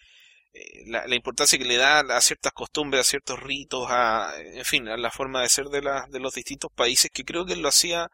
[0.54, 4.88] eh, la, importancia que le da a ciertas costumbres, a ciertos ritos, a, en fin,
[4.88, 8.10] a la forma de ser de, de los distintos países, que creo que lo hacía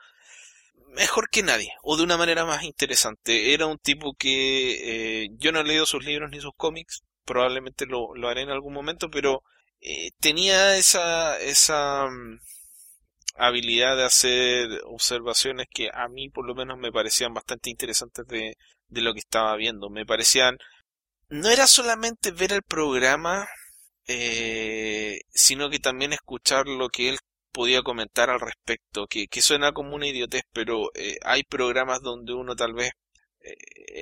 [0.90, 3.54] mejor que nadie, o de una manera más interesante.
[3.54, 7.86] Era un tipo que eh, yo no he leído sus libros ni sus cómics, probablemente
[7.86, 9.44] lo, lo haré en algún momento, pero
[9.82, 12.40] eh, tenía esa, esa mm,
[13.36, 18.58] habilidad de hacer observaciones que a mí por lo menos me parecían bastante interesantes de,
[18.88, 19.90] de lo que estaba viendo.
[19.90, 20.58] Me parecían,
[21.30, 23.48] no era solamente ver el programa,
[24.08, 27.20] eh, sino que también escuchar lo que él
[27.52, 32.34] podía comentar al respecto, que, que suena como una idiotez, pero eh, hay programas donde
[32.34, 32.92] uno tal vez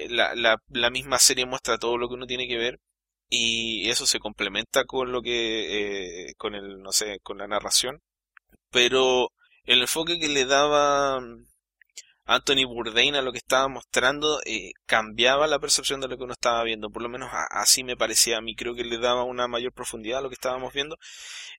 [0.09, 2.79] la, la, la misma serie muestra todo lo que uno tiene que ver
[3.29, 8.01] y eso se complementa con lo que eh, con el no sé con la narración.
[8.71, 9.31] Pero
[9.65, 11.19] el enfoque que le daba
[12.31, 16.33] Anthony Bourdain a lo que estaba mostrando eh, cambiaba la percepción de lo que uno
[16.33, 16.91] estaba viendo.
[16.91, 18.55] Por lo menos así me parecía a mí.
[18.55, 20.97] Creo que le daba una mayor profundidad a lo que estábamos viendo.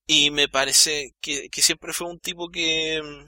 [0.06, 3.26] Y me parece que, que siempre fue un tipo que mm,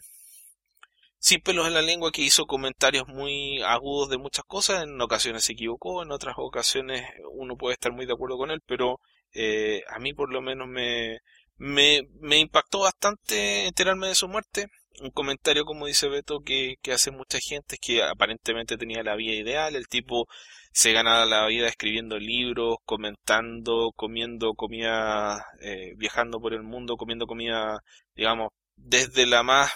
[1.18, 5.44] sin pelos en la lengua que hizo comentarios muy agudos de muchas cosas, en ocasiones
[5.44, 9.00] se equivocó, en otras ocasiones uno puede estar muy de acuerdo con él, pero
[9.32, 11.18] eh, a mí por lo menos me,
[11.56, 14.68] me, me, impactó bastante enterarme de su muerte.
[15.00, 19.16] Un comentario, como dice Beto, que, que hace mucha gente, es que aparentemente tenía la
[19.16, 20.26] vida ideal, el tipo
[20.72, 27.26] se ganaba la vida escribiendo libros, comentando, comiendo comida, eh, viajando por el mundo, comiendo
[27.26, 27.80] comida,
[28.14, 29.72] digamos, desde la más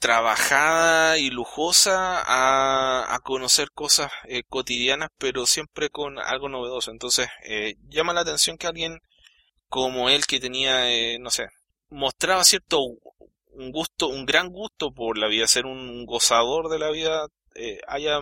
[0.00, 6.90] trabajada y lujosa a, a conocer cosas eh, cotidianas, pero siempre con algo novedoso.
[6.90, 8.98] Entonces, eh, llama la atención que alguien
[9.68, 11.46] como él que tenía, eh, no sé,
[11.88, 12.80] mostraba cierto
[13.52, 17.26] un gusto, un gran gusto por la vida, ser un gozador de la vida,
[17.86, 18.20] haya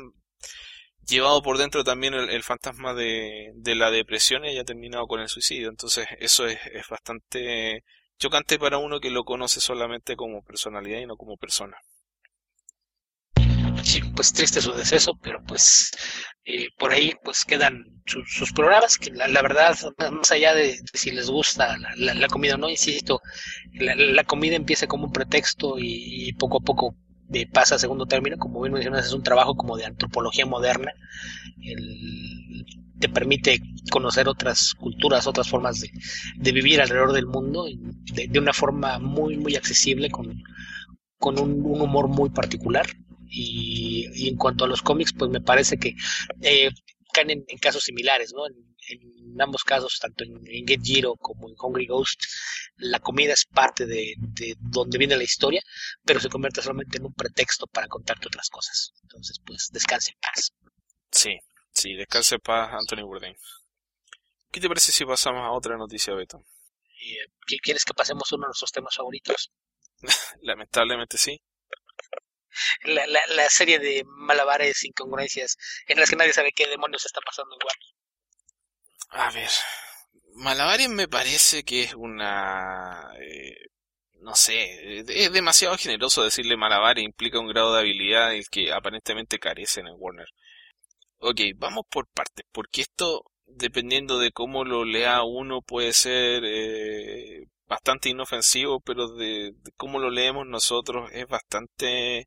[1.06, 5.28] llevado por dentro también el, fantasma de, de, la depresión y haya terminado con el
[5.28, 5.68] suicidio.
[5.68, 7.84] Entonces, eso es, es bastante
[8.18, 11.76] chocante para uno que lo conoce solamente como personalidad y no como persona.
[14.14, 15.90] Pues triste su deceso, pero pues
[16.44, 19.76] eh, por ahí pues quedan sus programas que la, verdad,
[20.10, 23.20] más allá de, si les gusta la, comida o no, insisto,
[23.72, 26.96] la, comida empieza como un pretexto y, poco a poco
[27.28, 30.92] de pasa a segundo término, como bien mencionas, es un trabajo como de antropología moderna.
[31.62, 32.66] El,
[33.00, 38.98] te permite conocer otras culturas, otras formas de, vivir alrededor del mundo de, una forma
[38.98, 40.42] muy, muy accesible, con,
[41.18, 42.86] con un, humor muy particular.
[43.30, 45.94] Y, en cuanto a los cómics, pues me parece que
[46.42, 46.70] eh,
[47.12, 48.46] caen en, casos similares, ¿no?
[48.46, 48.70] En,
[49.40, 52.20] ambos casos, tanto en, Get Giro como en Hungry Ghost,
[52.76, 55.62] la comida es parte de, de, donde viene la historia,
[56.04, 58.92] pero se convierte solamente en un pretexto para contarte otras cosas.
[59.02, 60.52] Entonces, pues descanse en paz.
[61.12, 61.38] Sí,
[61.72, 63.36] Sí, descanse paz, Anthony Bourdain.
[64.50, 66.44] ¿Qué te parece si pasamos a otra noticia, Beto?
[67.02, 69.50] Eh, ¿Quieres que pasemos uno de nuestros temas favoritos?
[70.42, 71.40] Lamentablemente sí.
[72.82, 77.20] La, la, la, serie de malabares, incongruencias, en las que nadie sabe qué demonios está
[77.20, 77.76] pasando igual.
[79.10, 79.50] A ver,
[80.34, 83.10] Malabares me parece que es una...
[83.20, 83.56] Eh,
[84.20, 89.38] no sé, es demasiado generoso decirle Malabares, implica un grado de habilidad el que aparentemente
[89.38, 90.28] carece en el Warner.
[91.18, 97.46] Ok, vamos por partes, porque esto, dependiendo de cómo lo lea uno, puede ser eh,
[97.70, 102.26] bastante inofensivo, pero de, cómo lo leemos nosotros es bastante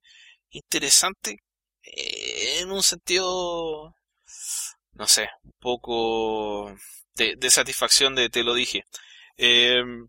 [0.49, 1.43] interesante
[1.83, 3.93] eh, en un sentido,
[4.93, 6.73] no sé, un poco
[7.15, 8.85] de, satisfacción de te lo dije.
[9.37, 10.07] Em,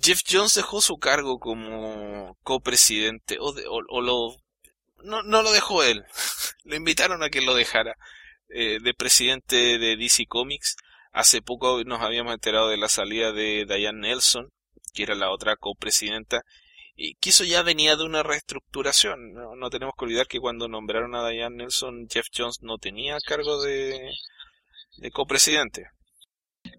[0.00, 3.52] Jeff Jones dejó su cargo como copresidente, o,
[3.88, 4.36] o, lo,
[5.02, 6.04] no, no, lo dejó él,
[6.64, 7.96] lo invitaron a que lo dejara,
[8.50, 10.76] eh, de presidente de DC Comics.
[11.12, 14.48] Hace poco nos habíamos enterado de la salida de Diane Nelson,
[14.94, 16.42] que era la otra copresidenta,
[16.96, 19.32] y que eso ya venía de una reestructuración.
[19.34, 23.18] No, no tenemos que olvidar que cuando nombraron a Diane Nelson, Jeff Jones no tenía
[23.26, 24.10] cargo de,
[24.96, 25.84] de copresidente.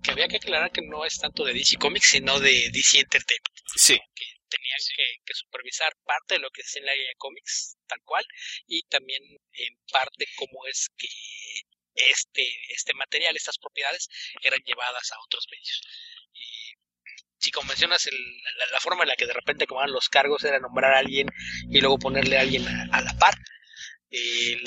[0.01, 3.53] Que había que aclarar que no es tanto de DC Comics, sino de DC Entertainment.
[3.75, 3.99] Sí.
[4.15, 4.79] Que tenían
[5.25, 8.25] que, supervisar parte de lo que es en la área de cómics, tal cual,
[8.67, 11.07] y también en parte cómo es que
[11.95, 14.10] este, este material, estas propiedades,
[14.41, 15.82] eran llevadas a otros medios.
[16.34, 16.73] Y
[17.39, 18.08] si como mencionas
[18.71, 21.27] la, forma en la que de repente comaban los cargos era nombrar a alguien
[21.69, 23.36] y luego ponerle a alguien a la par,
[24.12, 24.62] eh,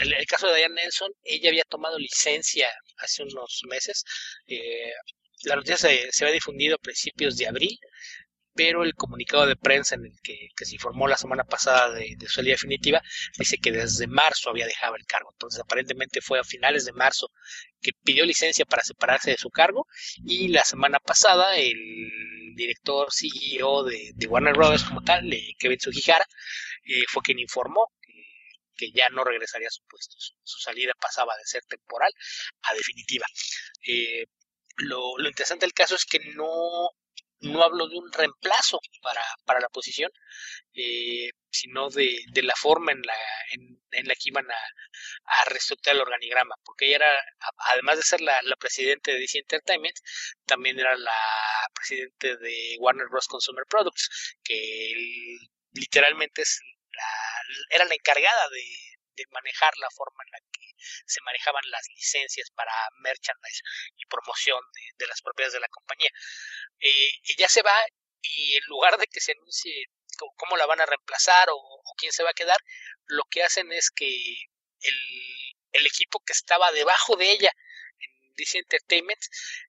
[0.00, 4.02] el, caso de Diane Nelson, ella había tomado licencia hace unos meses.
[4.46, 4.92] Eh,
[5.44, 7.78] la noticia se, se había difundido a principios de abril,
[8.54, 12.28] pero el comunicado de prensa en el que, se informó la semana pasada de, su
[12.28, 13.02] salida definitiva
[13.38, 15.30] dice que desde marzo había dejado el cargo.
[15.32, 17.30] Entonces, aparentemente fue a finales de marzo
[17.80, 19.86] que pidió licencia para separarse de su cargo
[20.24, 21.74] y la semana pasada el
[22.54, 26.26] director CEO de, Warner Brothers como tal, eh, Kevin Sugihara,
[27.08, 27.88] fue quien informó
[28.76, 30.16] que ya no regresaría a su puesto.
[30.18, 32.12] Su, salida pasaba de ser temporal
[32.62, 33.26] a definitiva.
[33.86, 34.24] Eh,
[34.76, 36.90] lo, interesante del caso es que no,
[37.42, 40.10] no hablo de un reemplazo para, para la posición,
[40.74, 43.14] eh, sino de, de, la forma en la,
[43.90, 44.54] en, la que iban a,
[45.24, 47.24] a, reestructurar el organigrama, porque ella era,
[47.72, 49.96] además de ser la, la presidenta de DC Entertainment,
[50.46, 53.28] también era la presidente de Warner Bros.
[53.28, 54.94] Consumer Products, que
[55.72, 56.60] literalmente es
[57.70, 58.64] era la encargada de,
[59.30, 60.66] manejar la forma en la que
[61.06, 63.62] se manejaban las licencias para merchandise
[63.96, 64.60] y promoción
[64.96, 66.10] de, las propiedades de la compañía.
[66.80, 67.76] Eh, ella se va
[68.22, 69.86] y en lugar de que se anuncie
[70.36, 72.56] cómo la van a reemplazar o, quién se va a quedar,
[73.06, 74.98] lo que hacen es que el,
[75.72, 77.52] el equipo que estaba debajo de ella
[78.36, 79.20] DC Entertainment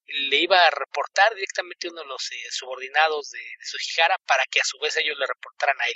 [0.05, 4.45] le iba a reportar directamente a uno de los eh, subordinados de, de Sujihara para
[4.45, 5.95] que a su vez ellos le reportaran a él.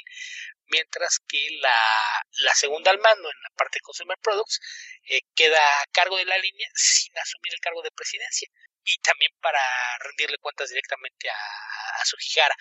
[0.70, 4.60] Mientras que la, segunda al mando en la parte de Consumer Products
[5.04, 8.50] eh, queda a cargo de la línea sin asumir el cargo de presidencia
[8.84, 9.62] y también para
[10.00, 12.56] rendirle cuentas directamente a, a Sujihara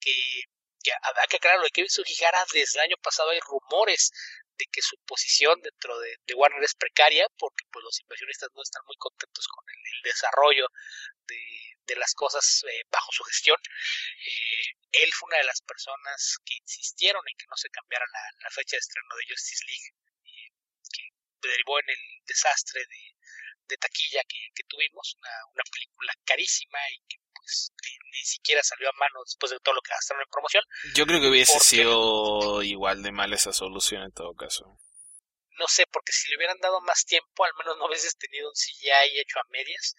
[0.00, 0.12] que
[0.88, 4.10] que habrá que aclararlo de Kevin Sugihara desde el año pasado hay rumores
[4.56, 8.82] de que su posición dentro de, Warner es precaria porque pues los inversionistas no están
[8.86, 10.66] muy contentos con el, desarrollo
[11.26, 13.56] de, las cosas eh, bajo su gestión.
[13.58, 18.04] Eh, él fue una de las personas que insistieron en que no se cambiara
[18.42, 19.88] la, fecha de estreno de Justice League,
[20.24, 20.52] eh,
[20.92, 23.16] que derivó en el desastre de,
[23.76, 27.72] taquilla que, tuvimos, una, una película carísima y que pues
[28.12, 30.64] ni, siquiera salió a mano después de todo lo que gastaron en promoción.
[30.94, 34.78] Yo creo que hubiese sido igual de mal esa solución en todo caso
[35.58, 38.54] no sé, porque si le hubieran dado más tiempo, al menos no hubieses tenido un
[38.54, 39.94] CGI hecho a medias,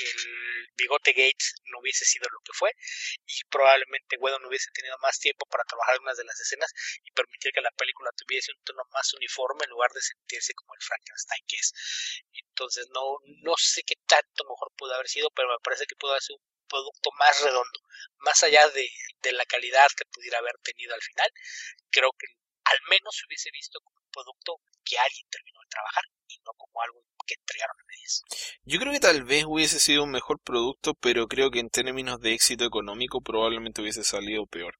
[0.00, 2.72] el bigote Gates no hubiese sido lo que fue,
[3.26, 6.72] y probablemente Whedon hubiese tenido más tiempo para trabajar algunas de las escenas
[7.02, 10.74] y permitir que la película tuviese un tono más uniforme en lugar de sentirse como
[10.74, 11.72] el Frankenstein que es.
[12.32, 16.12] Entonces no, no sé qué tanto mejor pudo haber sido, pero me parece que pudo
[16.12, 17.80] haber sido un producto más redondo,
[18.18, 18.88] más allá de,
[19.22, 21.30] de la calidad que pudiera haber tenido al final,
[21.90, 22.26] creo que
[22.64, 26.80] al menos se hubiese visto como producto que alguien terminó de trabajar y no como
[26.82, 28.22] algo que entregaron a medias.
[28.64, 32.20] Yo creo que tal vez hubiese sido un mejor producto, pero creo que en términos
[32.20, 34.78] de éxito económico probablemente hubiese salido peor.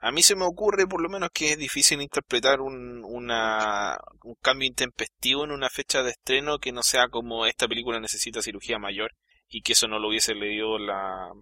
[0.00, 4.34] A mí se me ocurre por lo menos que es difícil interpretar un, una, un
[4.40, 8.78] cambio intempestivo en una fecha de estreno que no sea como esta película necesita cirugía
[8.78, 9.12] mayor
[9.48, 11.32] y que eso no lo hubiese leído la,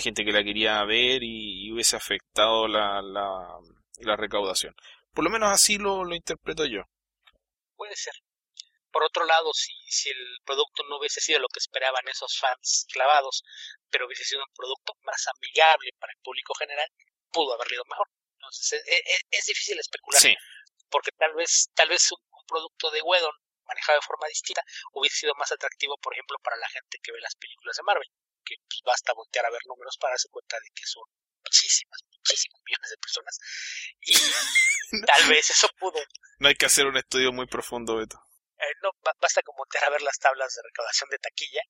[0.00, 4.74] gente que la quería ver y, hubiese afectado la, la recaudación.
[5.12, 6.82] Por lo menos así lo, lo interpreto yo.
[7.76, 8.14] Puede ser.
[8.90, 12.86] Por otro lado, si, si el producto no hubiese sido lo que esperaban esos fans
[12.92, 13.42] clavados,
[13.90, 16.88] pero hubiese sido un producto más amigable para el público general,
[17.32, 18.08] pudo haber ido mejor.
[18.34, 20.20] Entonces, es, e, es, difícil especular.
[20.20, 20.34] Sí.
[20.90, 23.32] Porque tal vez, tal vez un, producto de Wedon
[23.64, 27.20] manejado de forma distinta, hubiese sido más atractivo, por ejemplo, para la gente que ve
[27.20, 28.08] las películas de Marvel,
[28.44, 31.04] que pues, basta voltear a ver números para darse cuenta de que son
[31.40, 33.38] muchísimas, muchísimos millones de personas.
[34.00, 34.14] Y
[35.06, 36.00] tal vez eso pudo.
[36.38, 38.22] No hay que hacer un estudio muy profundo, Beto.
[38.62, 41.62] Eh, no, basta con voltear a ver las tablas de recaudación de taquilla.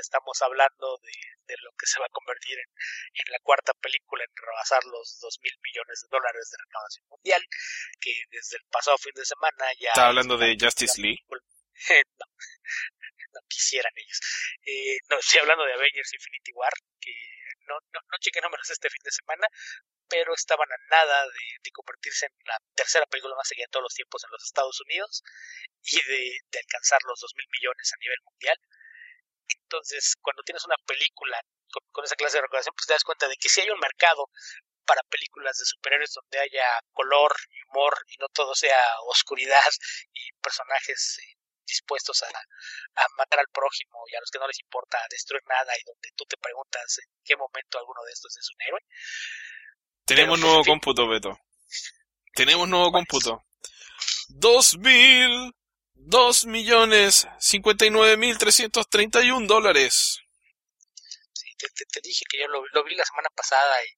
[0.00, 1.12] estamos hablando de,
[1.44, 2.70] de, lo que se va a convertir en,
[3.20, 7.42] en, la cuarta película en rebasar los dos mil millones de dólares de recaudación mundial,
[8.00, 9.90] que desde el pasado fin de semana ya...
[9.90, 11.20] ¿Está hablando de Justice League?
[11.28, 12.26] no,
[13.34, 14.20] no quisieran ellos.
[14.64, 17.12] Eh, no, estoy hablando de Avengers Infinity War, que
[17.68, 19.46] no, no, no chequé números este fin de semana,
[20.08, 23.94] pero estaban a nada de, convertirse en la tercera película más seguida de todos los
[23.94, 25.22] tiempos en los Estados Unidos
[25.82, 28.58] y de, de alcanzar los dos mil millones a nivel mundial.
[29.48, 31.40] Entonces, cuando tienes una película
[31.92, 34.28] con, esa clase de recaudación, pues te das cuenta de que si hay un mercado
[34.84, 37.34] para películas de superhéroes donde haya color,
[37.68, 39.70] humor y no todo sea oscuridad
[40.12, 41.36] y personajes eh,
[41.66, 45.76] dispuestos a, a, matar al prójimo y a los que no les importa destruir nada
[45.76, 48.80] y donde tú te preguntas en qué momento alguno de estos es un héroe,
[50.08, 51.38] tenemos nuevo cómputo, Beto.
[52.34, 53.44] Tenemos nuevo cómputo.
[54.28, 55.54] Dos mil,
[55.94, 60.20] dos millones, cincuenta y nueve mil trescientos treinta y un dólares.
[61.32, 63.88] Sí, te, te, te, dije que yo lo, lo, vi la semana pasada y,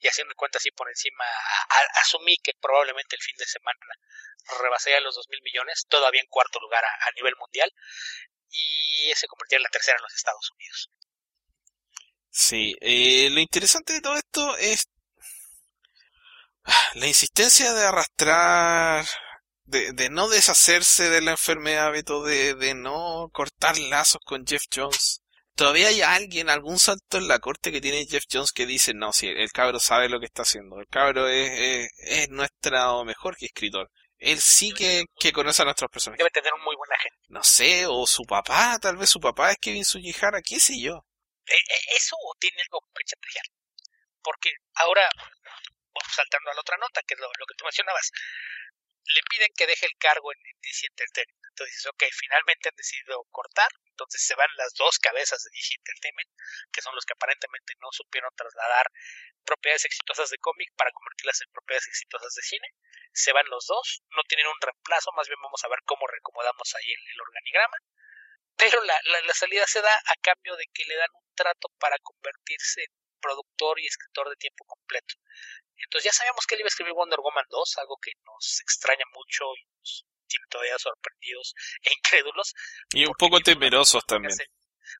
[0.00, 3.78] y haciendo cuenta así por encima, a, a, asumí que probablemente el fin de semana
[4.60, 7.72] rebasaría los dos mil millones, todavía en cuarto lugar a, a nivel mundial,
[8.48, 10.90] y se convertiría en la tercera en los Estados Unidos.
[12.30, 14.88] Sí, eh, lo interesante de todo esto es
[16.94, 19.06] la insistencia de arrastrar,
[19.64, 24.64] de, de no deshacerse de la enfermedad, Beto, de, de no cortar lazos con Jeff
[24.74, 25.22] Jones.
[25.54, 29.12] Todavía hay alguien, algún salto en la corte que tiene Jeff Jones que dice, no,
[29.12, 33.36] si el cabro sabe lo que está haciendo, el cabro es, es, es nuestro mejor
[33.36, 33.90] que escritor.
[34.16, 36.18] Él sí que, que conoce a nuestros personajes.
[36.18, 37.18] Debe tener un muy buena gente.
[37.28, 41.06] No sé, o su papá, tal vez su papá es Kevin Sujihara, qué sé yo.
[41.46, 43.44] Eh, eh, eso tiene algo que chantajear.
[44.22, 45.08] Porque ahora
[46.08, 48.10] saltando a la otra nota, que es lo, que tú mencionabas,
[49.04, 51.40] le piden que deje el cargo en, en Entertainment.
[51.50, 56.30] Entonces ok, finalmente han decidido cortar, entonces se van las dos cabezas de DC Entertainment,
[56.72, 58.86] que son los que aparentemente no supieron trasladar
[59.44, 62.68] propiedades exitosas de cómic para convertirlas en propiedades exitosas de cine.
[63.12, 66.74] Se van los dos, no tienen un reemplazo, más bien vamos a ver cómo reacomodamos
[66.76, 67.76] ahí el, organigrama.
[68.56, 71.96] Pero la, la salida se da a cambio de que le dan un trato para
[71.98, 75.14] convertirse en productor y escritor de tiempo completo.
[75.84, 79.04] Entonces ya sabíamos que él iba a escribir Wonder Woman 2, algo que nos extraña
[79.14, 82.54] mucho y nos tiene todavía sorprendidos e incrédulos.
[82.92, 84.32] Y un poco temerosos también.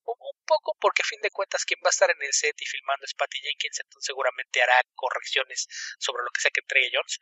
[0.04, 2.54] Un, un, poco porque a fin de cuentas quien va a estar en el set
[2.60, 5.66] y filmando es Patty Jenkins, entonces seguramente hará correcciones
[5.98, 7.18] sobre lo que sea que entregue Jones.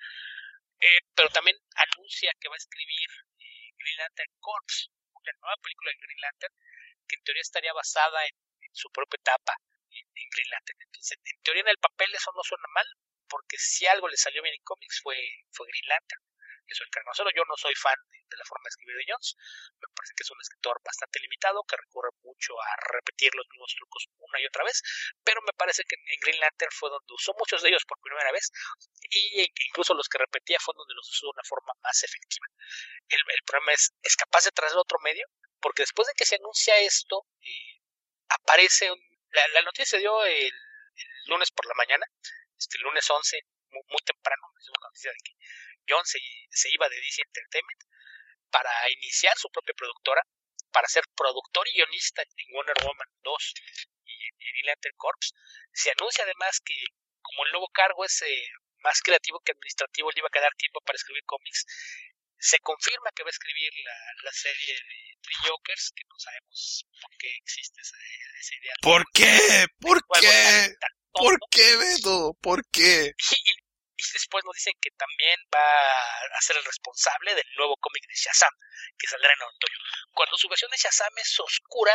[0.80, 3.08] Eh, pero también anuncia que va a escribir
[3.40, 6.54] eh, Green Lantern Corps, una nueva película de Green Lantern,
[7.08, 9.52] que en teoría estaría basada en, en su propia etapa
[9.90, 10.78] en, en Green Lantern.
[10.80, 12.86] Entonces, en teoría en el papel eso no suena mal,
[13.28, 15.16] porque si algo le salió bien en cómics fue,
[15.50, 16.22] fue Green Lantern.
[16.68, 19.36] Eso el no solo yo no soy fan de, la forma de escribir de Jones,
[19.80, 23.72] me parece que es un escritor bastante limitado, que recurre mucho a repetir los mismos
[23.74, 24.82] trucos una y otra vez,
[25.24, 28.30] pero me parece que en Green Lantern fue donde usó muchos de ellos por primera
[28.32, 28.52] vez,
[29.08, 32.46] y incluso los que repetía fue donde los usó de una forma más efectiva.
[33.08, 35.26] El, problema es, es capaz de traer otro medio,
[35.60, 37.80] porque después de que se anuncia esto, eh,
[38.28, 39.00] aparece, un,
[39.30, 40.52] la, la, noticia se dio el
[41.28, 42.04] lunes por la mañana,
[42.58, 43.40] este el lunes 11,
[43.70, 45.32] muy, muy temprano, es una noticia de que
[45.88, 46.18] John se,
[46.50, 47.82] se, iba de DC Entertainment
[48.50, 50.22] para iniciar su propia productora,
[50.72, 53.54] para ser productor y guionista en Wonder Woman 2
[54.04, 55.34] y, Green Lantern Corps.
[55.72, 56.74] Se anuncia además que
[57.22, 58.48] como el nuevo cargo es eh,
[58.80, 61.64] más creativo que administrativo, le iba a quedar tiempo para escribir cómics.
[62.38, 66.86] Se confirma que va a escribir la, la serie de Three Jokers, que no sabemos
[67.02, 67.96] por qué existe esa,
[68.40, 68.74] esa idea.
[68.80, 69.66] ¿Por qué?
[69.80, 70.76] ¿Por qué?
[71.12, 72.34] ¿Por qué, Beto?
[72.40, 73.12] ¿Por qué?
[73.16, 78.14] Y, después nos dicen que también va a ser el responsable del nuevo cómic de
[78.14, 78.52] Shazam,
[78.96, 79.78] que saldrá en otoño.
[80.14, 81.94] Cuando su versión de Shazam es oscura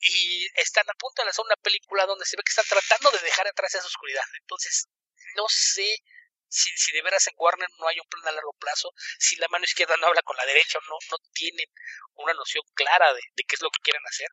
[0.00, 3.24] y están a punto de lanzar una película donde se ve que están tratando de
[3.24, 4.24] dejar atrás esa oscuridad.
[4.40, 4.88] Entonces,
[5.36, 6.02] no sé
[6.48, 9.48] si, si de veras en Warner no hay un plan a largo plazo, si la
[9.48, 11.68] mano izquierda no habla con la derecha, no, no tienen
[12.14, 14.28] una noción clara de, de qué es lo que quieren hacer.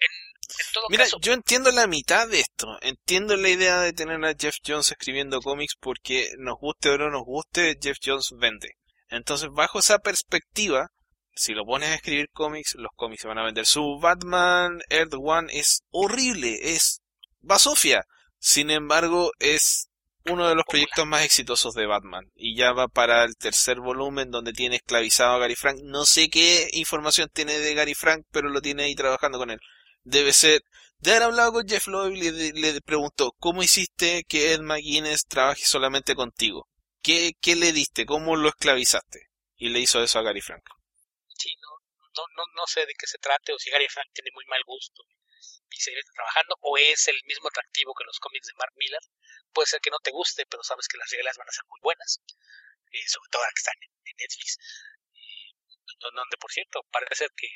[0.00, 0.10] En,
[0.48, 2.78] en todo Mira, caso, yo entiendo la mitad de esto.
[2.80, 7.10] Entiendo la idea de tener a Jeff Jones escribiendo cómics porque nos guste o no
[7.10, 8.76] nos guste, Jeff Jones vende.
[9.10, 10.90] Entonces, bajo esa perspectiva,
[11.34, 13.66] si lo pones a escribir cómics, los cómics se van a vender.
[13.66, 17.00] Su Batman Earth One es horrible, es
[17.40, 18.04] basofia.
[18.38, 19.88] Sin embargo, es
[20.26, 24.30] uno de los proyectos más exitosos de Batman y ya va para el tercer volumen
[24.30, 25.78] donde tiene esclavizado a Gary Frank.
[25.82, 29.58] No sé qué información tiene de Gary Frank, pero lo tiene ahí trabajando con él.
[30.04, 30.62] Debe ser
[30.98, 35.64] de haber hablado con Jeff Loeb y le, preguntó ¿cómo hiciste que Ed McGuinness trabaje
[35.64, 36.68] solamente contigo?
[37.02, 38.04] ¿Qué, ¿Qué le diste?
[38.04, 39.30] ¿Cómo lo esclavizaste?
[39.56, 40.64] Y le hizo eso a Gary Frank.
[41.38, 44.44] Sí, no, no, no, sé de qué se trate o si Gary Frank tiene muy
[44.46, 45.04] mal gusto
[45.70, 49.02] y seguir trabajando o es el mismo atractivo que los cómics de Mark Miller.
[49.52, 51.80] Puede ser que no te guste, pero sabes que las reglas van a ser muy
[51.80, 52.20] buenas,
[52.90, 54.58] eh, sobre todo ahora que están en, Netflix.
[56.00, 57.46] donde, por cierto, parece ser que,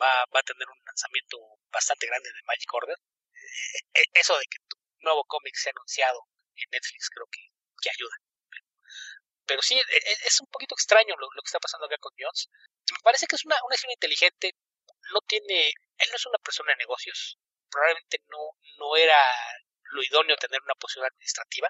[0.00, 1.38] va, va, a tener un lanzamiento
[1.70, 2.96] bastante grande de Magic Order.
[2.96, 6.26] Eh, eh, eso de que tu nuevo cómic sea anunciado
[6.56, 7.40] en Netflix creo que,
[7.82, 8.16] que ayuda.
[9.46, 12.48] Pero, sí, e, e, es, un poquito extraño lo, que está pasando acá con Jones.
[12.92, 14.54] Me parece que es una, una inteligente.
[15.12, 15.68] No tiene.
[15.68, 17.38] Él no es una persona de negocios.
[17.70, 19.18] Probablemente no, no era
[19.90, 21.68] lo idóneo tener una posición administrativa.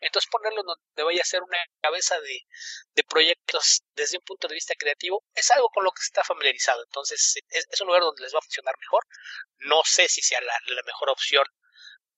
[0.00, 2.46] Entonces ponerlo donde vaya a ser una cabeza de,
[2.94, 6.82] de, proyectos desde un punto de vista creativo es algo con lo que está familiarizado.
[6.84, 9.06] Entonces es, un lugar donde les va a funcionar mejor.
[9.58, 11.44] No sé si sea la, mejor opción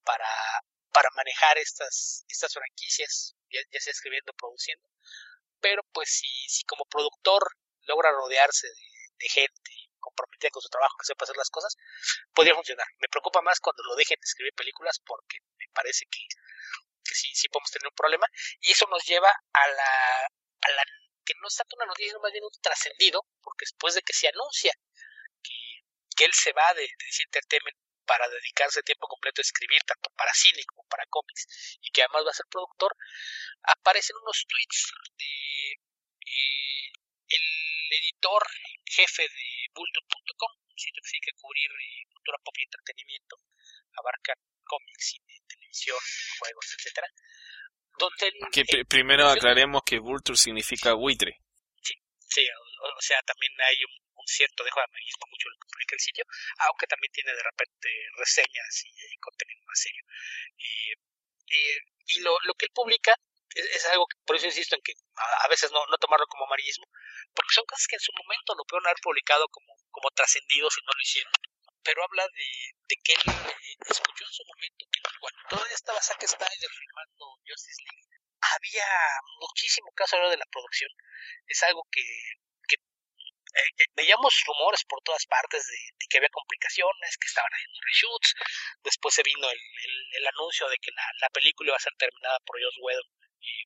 [0.03, 0.29] para,
[0.91, 4.87] para manejar estas, estas franquicias, ya, sea escribiendo produciendo.
[5.59, 7.43] Pero pues si, si como productor
[7.81, 9.71] logra rodearse de, gente
[10.03, 11.75] comprometida con su trabajo, que sepa hacer las cosas,
[12.35, 12.87] podría funcionar.
[12.99, 16.19] Me preocupa más cuando lo dejen de escribir películas porque me parece que,
[17.03, 18.27] que sí, sí podemos tener un problema.
[18.59, 19.91] Y eso nos lleva a la,
[20.27, 20.83] a la
[21.25, 24.27] que no es tanto una noticia, más bien un trascendido, porque después de que se
[24.27, 24.73] anuncia
[25.41, 25.55] que,
[26.15, 30.09] que él se va de, de DC Entertainment para dedicarse tiempo completo a escribir, tanto
[30.17, 32.95] para cine como para cómics, y que además va a ser productor,
[33.63, 36.91] aparecen unos tweets de eh,
[37.93, 38.43] editor
[38.85, 43.35] jefe de Bulletin.com, un sitio que se dedica a cubrir eh, cultura pop y entretenimiento,
[43.97, 44.33] abarca
[44.63, 45.99] cómics, cine, televisión,
[46.39, 47.07] juegos, etcétera.
[47.97, 51.37] Donde que primero aclaremos que Vulture significa buitre.
[51.81, 55.67] Sí, sí, o, sea, también hay un un cierto dejo de amarillismo mucho lo que
[55.67, 56.23] publica el sitio,
[56.63, 60.03] aunque también tiene de repente reseñas y, contenido más serio.
[62.07, 63.19] y lo, lo que él publica
[63.55, 64.93] es, algo que, por eso insisto en que
[65.43, 66.87] a, veces no, no tomarlo como amarillismo,
[67.35, 70.85] porque son cosas que en su momento lo pueden haber publicado como, como trascendidos y
[70.85, 71.33] no lo hicieron.
[71.83, 72.49] Pero habla de,
[72.87, 77.35] de que él eh, escuchó en su momento que cuando todavía estaba Zack Snyder filmando
[77.43, 78.07] Justice League,
[78.39, 78.87] había
[79.39, 80.91] muchísimo caso de la producción.
[81.47, 87.27] Es algo que eh, eh, veíamos rumores por todas partes de, que había complicaciones, que
[87.27, 88.33] estaban haciendo reshoots.
[88.83, 89.59] Después se vino el,
[90.15, 93.22] el, anuncio de que la, la, película iba a ser terminada por Joss Whedon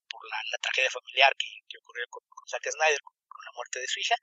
[0.10, 3.16] por la, tragedia familiar que, ocurrió con, Zack Snyder, con,
[3.46, 4.16] la muerte de su hija.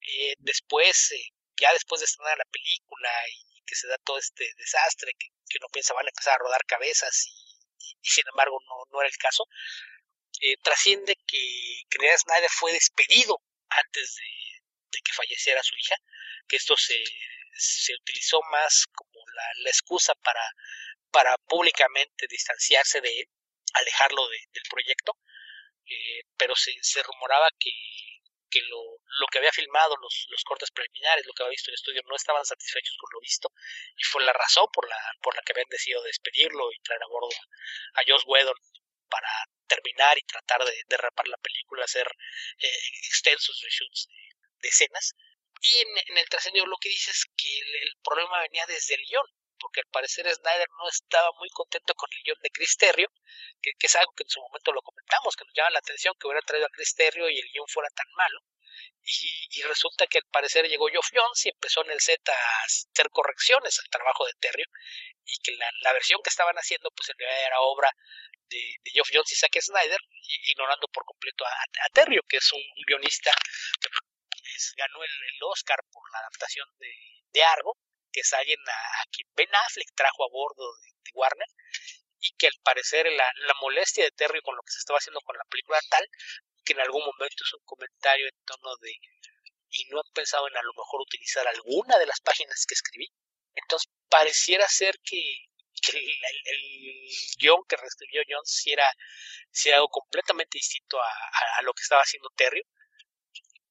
[0.00, 1.14] Eh, después,
[1.60, 5.58] ya después de estrenar la película y que se da todo este desastre, que, que
[5.58, 7.58] uno piensa van a empezar a rodar cabezas y,
[8.02, 9.44] sin embargo no, no era el caso,
[10.62, 15.96] trasciende que, que Snyder fue despedido antes de, que falleciera su hija,
[16.48, 17.02] que esto se,
[17.54, 20.42] se utilizó más como la, la excusa para,
[21.10, 23.28] para públicamente distanciarse de él,
[23.74, 25.16] alejarlo de, del proyecto,
[25.86, 27.70] eh, pero se, rumoraba que,
[28.68, 32.44] lo, que había filmado, los, cortes preliminares, lo que había visto el estudio, no estaban
[32.44, 33.52] satisfechos con lo visto,
[33.96, 34.96] y fue la razón por la,
[35.44, 37.28] que habían decidido despedirlo y traer a bordo
[37.94, 38.56] a, Joss Whedon
[39.08, 39.30] para
[39.66, 42.06] terminar y tratar de, de rapar la película, hacer
[42.58, 44.08] eh, extensos reshoots
[44.60, 45.14] de escenas.
[45.60, 49.26] Y en, el trascendido lo que dice es que el, problema venía desde el guion,
[49.60, 53.08] porque al parecer Snyder no estaba muy contento con el guion de Cristerio,
[53.60, 56.14] que, que es algo que en su momento lo comentamos, que nos llama la atención
[56.18, 58.40] que hubiera traído a Cristerio y el guion fuera tan malo.
[59.02, 63.10] Y, resulta que al parecer llegó Geoff Jones y empezó en el set a hacer
[63.10, 64.66] correcciones al trabajo de Terrio
[65.24, 67.90] y que la, versión que estaban haciendo pues era obra
[68.48, 69.98] de, Geoff Jones y Zack Snyder
[70.46, 73.32] ignorando por completo a, Terrio que es un guionista
[74.76, 75.10] ganó el,
[75.42, 76.92] Oscar por la adaptación de,
[77.32, 77.76] de Argo,
[78.12, 81.48] que es alguien a, quien Ben Affleck trajo a bordo de, Warner,
[82.20, 85.20] y que al parecer la, la, molestia de Terry con lo que se estaba haciendo
[85.22, 86.06] con la película tal,
[86.64, 88.92] que en algún momento es un comentario en tono de,
[89.70, 93.08] y no han pensado en a lo mejor utilizar alguna de las páginas que escribí.
[93.54, 95.18] Entonces pareciera ser que,
[95.92, 98.86] el, el, guion que reescribió Jones si era,
[99.50, 101.10] si algo completamente distinto a,
[101.58, 102.62] a, lo que estaba haciendo Terry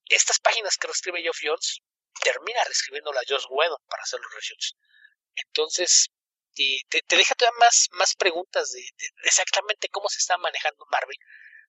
[0.09, 1.81] estas páginas que reescribe Geoff Jones
[2.23, 4.75] termina reescribiéndolas Josh Whedon para hacer los reshoots.
[5.35, 6.09] Entonces,
[6.53, 8.83] te, deja todavía más, más preguntas de,
[9.23, 11.17] exactamente cómo se está manejando Marvel,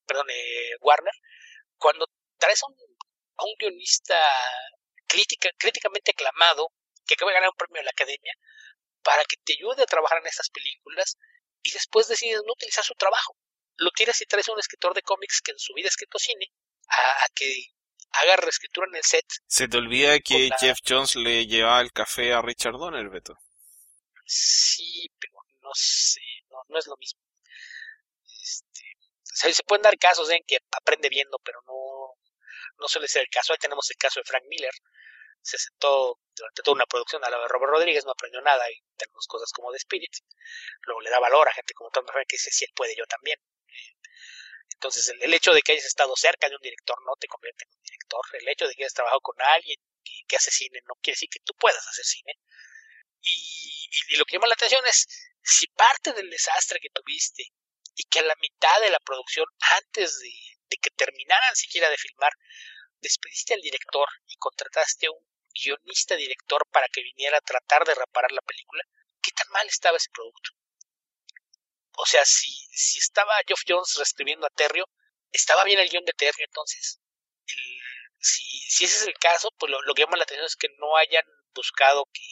[0.06, 1.14] perdón, eh, Warner,
[1.76, 2.06] cuando
[2.38, 2.74] traes a un,
[3.36, 4.18] a un guionista
[5.06, 6.72] crítica, críticamente aclamado,
[7.06, 8.34] que acaba de ganar un premio de la academia,
[9.02, 11.16] para que te ayude a trabajar en estas películas
[11.62, 13.36] y después decides no utilizar su trabajo.
[13.76, 16.18] lo tiras y traes a un escritor de cómics que en su vida ha escrito
[16.18, 16.50] cine
[16.88, 17.46] a, que
[18.12, 19.24] haga reescritura en el set.
[19.46, 23.36] Se te olvida que Jeff Jones le llevaba el café a Richard Donner, Beto.
[24.24, 27.20] Sí, pero no sé, no, no es lo mismo.
[28.42, 32.14] Este, se pueden dar casos en que aprende viendo, pero no,
[32.78, 33.52] no suele ser el caso.
[33.52, 34.72] Ahí tenemos el caso de Frank Miller.
[35.40, 38.80] Se sentó durante toda una producción a la de Robert Rodríguez, no aprendió nada y
[38.96, 40.12] tenemos cosas como de Spirit.
[40.82, 43.06] Luego le da valor a gente como Tom Frank que dice, si él puede, yo
[43.06, 43.38] también.
[44.74, 47.70] Entonces, el, hecho de que hayas estado cerca de un director no te convierte en
[47.74, 48.40] un director.
[48.40, 49.78] El hecho de que hayas trabajado con alguien
[50.26, 52.32] que, hace cine no quiere decir que tú puedas hacer cine.
[53.20, 55.06] Y, lo que llama la atención es
[55.42, 57.42] si parte del desastre que tuviste
[57.94, 59.46] y que a la mitad de la producción,
[59.76, 60.30] antes de,
[60.80, 62.32] que terminaran siquiera de filmar,
[63.00, 67.94] despediste al director y contrataste a un guionista director para que viniera a tratar de
[67.94, 68.84] reparar la película,
[69.20, 70.50] ¿qué tan mal estaba ese producto?
[71.96, 74.84] O sea, si, si estaba Geoff Jones reescribiendo a Terrio,
[75.32, 77.00] ¿estaba bien el guion de Terrio entonces?
[78.18, 80.96] Si, si ese es el caso, pues lo, que llama la atención es que no
[80.96, 82.22] hayan buscado que,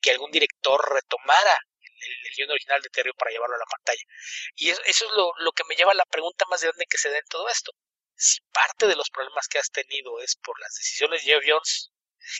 [0.00, 4.02] que algún director retomara el, guion original de Terrio para llevarlo a la pantalla.
[4.56, 6.98] Y eso, eso es lo, lo, que me lleva a la pregunta más grande que
[6.98, 7.72] se da en todo esto.
[8.16, 11.90] Si parte de los problemas que has tenido es por las decisiones de Jeff Jones,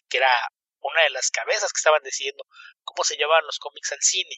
[0.09, 0.33] que era
[0.81, 2.45] una de las cabezas que estaban decidiendo
[2.83, 4.37] cómo se llevaban los cómics al cine,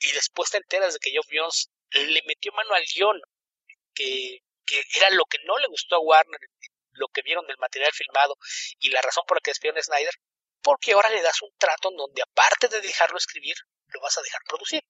[0.00, 3.20] y después te enteras de que Geoff Jones le metió mano al guion,
[3.94, 6.40] que, que era lo que no le gustó a Warner,
[6.92, 8.36] lo que vieron del material filmado
[8.78, 10.14] y la razón por la que despidieron a Snyder,
[10.62, 13.54] porque ahora le das un trato en donde aparte de dejarlo escribir,
[13.88, 14.82] lo vas a dejar producir.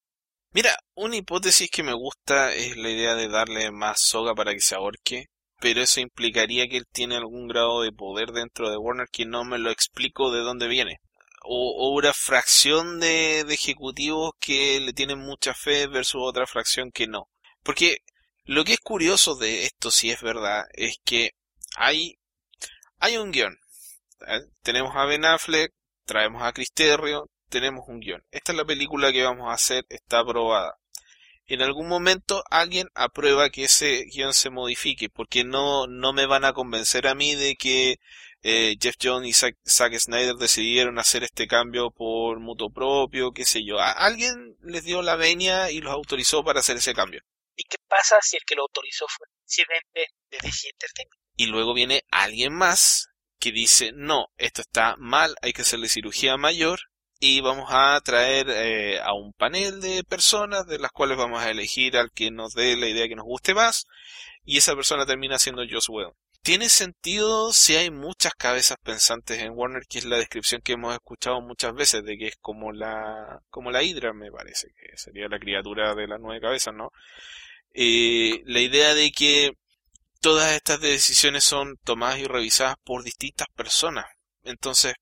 [0.52, 4.60] Mira, una hipótesis que me gusta es la idea de darle más soga para que
[4.60, 5.26] se ahorque,
[5.60, 9.44] pero eso implicaría que él tiene algún grado de poder dentro de Warner que no
[9.44, 11.00] me lo explico de dónde viene
[11.42, 17.28] o, una fracción de, ejecutivos que le tienen mucha fe versus otra fracción que no.
[17.62, 17.98] Porque
[18.44, 21.30] lo que es curioso de esto, si es verdad, es que
[21.76, 22.18] hay,
[22.98, 23.58] hay un guion.
[24.26, 24.40] ¿eh?
[24.62, 25.72] Tenemos a Ben Affleck,
[26.04, 28.24] traemos a Cristerio, tenemos un guion.
[28.30, 30.76] Esta es la película que vamos a hacer, está aprobada.
[31.46, 36.44] En algún momento alguien aprueba que ese guion se modifique, porque no, no me van
[36.44, 37.96] a convencer a mí de que
[38.42, 43.64] eh, Jeff Jones y Zack, Snyder decidieron hacer este cambio por mutuo propio, qué sé
[43.64, 43.80] yo.
[43.80, 47.20] alguien les dio la venia y los autorizó para hacer ese cambio.
[47.56, 51.19] ¿Y qué pasa si el que lo autorizó fue presidente de DC Entertainment?
[51.40, 56.36] Y luego viene alguien más que dice, no, esto está mal, hay que hacerle cirugía
[56.36, 56.80] mayor
[57.18, 61.50] y vamos a traer eh, a un panel de personas de las cuales vamos a
[61.50, 63.86] elegir al que nos dé la idea que nos guste más
[64.44, 66.12] y esa persona termina siendo Joss Whedon
[66.42, 70.92] tiene sentido si hay muchas cabezas pensantes en Warner, que es la descripción que hemos
[70.92, 75.26] escuchado muchas veces de que es como la como la hidra, me parece que sería
[75.28, 76.92] la criatura de las nueve cabezas, ¿no?
[77.72, 79.52] Eh, la idea de que
[80.20, 84.06] todas estas decisiones son tomadas y revisadas por distintas personas.
[84.42, 84.94] Entonces,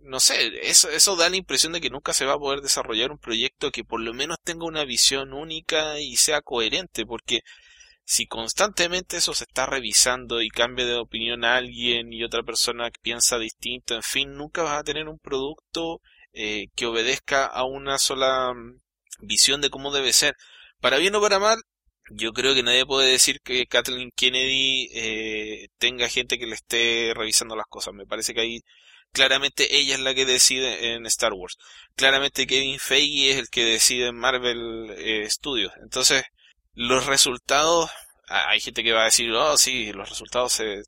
[0.00, 3.10] no sé, eso, eso da la impresión de que nunca se va a poder desarrollar
[3.10, 7.40] un proyecto que por lo menos tenga una visión única y sea coherente, porque
[8.04, 12.88] si constantemente eso se está revisando y cambia de opinión a alguien y otra persona
[13.02, 16.00] piensa distinto, en fin, nunca vas a tener un producto
[16.32, 18.80] eh, que obedezca a una sola mm,
[19.26, 20.36] visión de cómo debe ser.
[20.80, 21.58] Para bien o para mal,
[22.10, 27.12] yo creo que nadie puede decir que Kathleen Kennedy eh, tenga gente que le esté
[27.14, 27.94] revisando las cosas.
[27.94, 28.60] Me parece que ahí
[29.12, 31.56] claramente ella es la que decide en Star Wars.
[31.96, 35.72] Claramente Kevin Feige es el que decide en Marvel eh, Studios.
[35.82, 36.24] Entonces,
[36.74, 37.90] los resultados,
[38.28, 40.82] hay gente que va a decir, oh sí, los resultados se...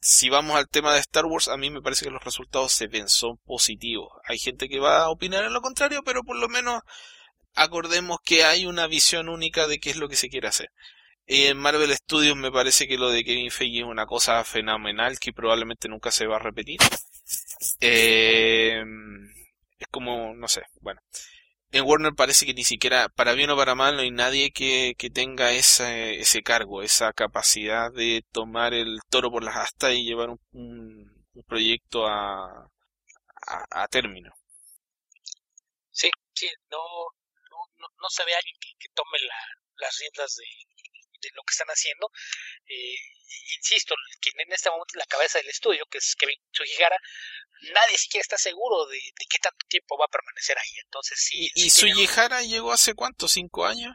[0.00, 2.86] Si vamos al tema de Star Wars, a mí me parece que los resultados se
[2.86, 4.12] ven, son positivos.
[4.28, 6.82] Hay gente que va a opinar en lo contrario, pero por lo menos
[7.56, 10.70] acordemos que hay una visión única de qué es lo que se quiere hacer.
[11.26, 15.32] En Marvel Studios me parece que lo de Kevin Feige es una cosa fenomenal que
[15.32, 16.78] probablemente nunca se va a repetir.
[17.80, 18.80] Eh,
[19.78, 21.00] es como, no sé, bueno
[21.72, 24.94] en Warner parece que ni siquiera, para bien o para mal, no hay nadie que,
[24.98, 30.04] que tenga ese, ese cargo, esa capacidad de tomar el toro por las astas y
[30.04, 32.70] llevar un, un, proyecto a,
[33.46, 34.32] a, a, término.
[35.90, 36.78] Sí, sí, no,
[38.06, 39.40] no, se ve alguien que, que tome la,
[39.76, 40.46] las riendas de,
[41.20, 42.10] de lo que están haciendo.
[42.66, 42.98] Eh,
[43.56, 46.98] insisto, quien en este momento es la cabeza del estudio, que es Kevin Sugihara,
[47.72, 50.78] nadie siquiera está seguro de, qué tanto tiempo va a permanecer ahí.
[50.84, 51.50] Entonces, sí.
[51.54, 53.28] ¿Y, Sugihara llegó hace cuánto?
[53.28, 53.94] ¿Cinco años?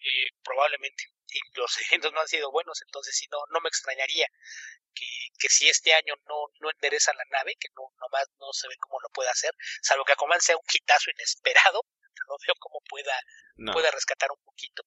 [0.00, 1.04] Eh, probablemente.
[1.30, 4.26] Y los eventos no han sido buenos, entonces sí, no, no me extrañaría
[4.94, 5.06] que,
[5.38, 8.76] que si este año no, no endereza la nave, que no nomás no se ve
[8.80, 11.84] cómo lo pueda hacer, salvo que a sea un quitazo inesperado,
[12.26, 13.12] no veo cómo pueda,
[13.72, 14.82] pueda rescatar un poquito.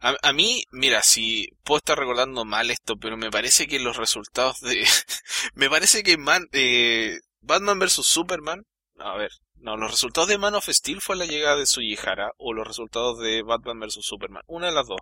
[0.00, 4.60] A, mí, mira, si puedo estar recordando mal esto, pero me parece que los resultados
[4.60, 4.86] de...
[5.54, 8.04] me parece que Man, eh, Batman vs.
[8.04, 8.66] Superman...
[8.98, 12.52] A ver, no, los resultados de Man of Steel fue la llegada de Sujihara o
[12.52, 14.00] los resultados de Batman vs.
[14.02, 14.42] Superman.
[14.46, 15.00] Una de las dos.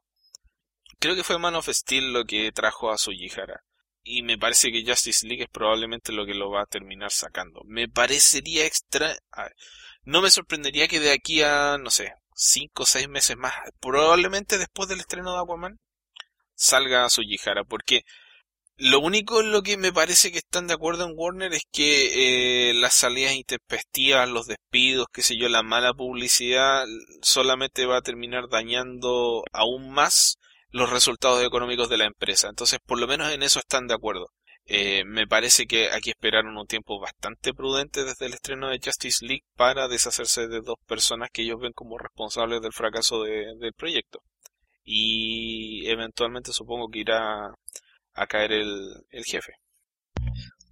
[1.01, 3.64] Creo que fue Man of Steel lo que trajo a Sujihara.
[4.05, 7.62] Y me parece que Justice League es probablemente lo que lo va a terminar sacando.
[7.64, 9.16] Me parecería extra...
[10.05, 14.59] no me sorprendería que de aquí a, no sé, cinco o seis meses más, probablemente
[14.59, 15.78] después del estreno de Aquaman,
[16.55, 18.03] salga Sujihara, porque
[18.76, 22.70] lo único en lo que me parece que están de acuerdo en Warner es que
[22.70, 26.84] eh, las salidas intempestivas, los despidos, qué sé yo, la mala publicidad
[27.20, 30.38] solamente va a terminar dañando aún más
[30.70, 32.48] los resultados económicos de la empresa.
[32.48, 34.26] Entonces, por lo menos en eso están de acuerdo.
[34.66, 39.24] Eh, me parece que aquí esperaron un tiempo bastante prudente desde el estreno de Justice
[39.26, 44.20] League para deshacerse de dos personas que ellos ven como responsables del fracaso del proyecto.
[44.84, 47.48] Y eventualmente supongo que irá
[48.14, 49.52] a caer el, jefe.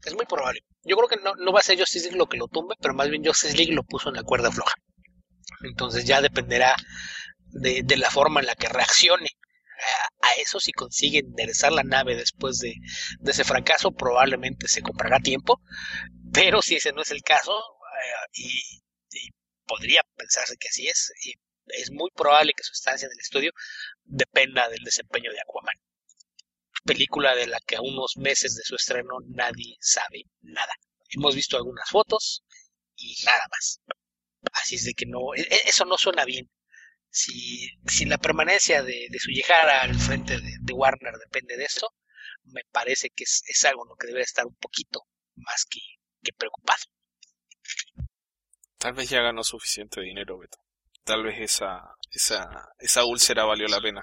[0.05, 0.61] Es muy probable.
[0.85, 2.95] Yo creo que no, no va a ser Justice League lo que lo tumbe, pero
[2.95, 4.75] más bien Justice League lo puso en la cuerda floja.
[5.63, 6.75] Entonces ya dependerá
[7.47, 9.29] de, de la forma en la que reaccione
[10.21, 12.75] a eso, si consigue enderezar la nave después de,
[13.25, 15.61] ese fracaso, probablemente se comprará tiempo,
[16.33, 18.63] pero si ese no es el caso, eh, y,
[19.67, 21.35] podría pensarse que así es, y
[21.69, 23.53] es muy probable que su estancia en el estudio
[24.03, 25.77] dependa del desempeño de Aquaman.
[26.85, 30.73] Película de la que a unos meses de su estreno nadie sabe nada.
[31.11, 32.43] Hemos visto algunas fotos
[32.97, 33.81] y nada más.
[34.55, 36.51] Así es de que no, e, e, eso no suena bien
[37.11, 41.93] si, si la permanencia de, su llegada al frente de, Warner depende de eso,
[42.45, 45.01] me parece que es, algo en lo que debe estar un poquito
[45.37, 45.81] más que,
[46.39, 46.83] preocupado.
[48.79, 50.59] Tal vez ya ganó suficiente dinero, Beto.
[51.05, 51.83] Tal vez esa,
[52.13, 54.01] esa, esa úlcera valió la pena.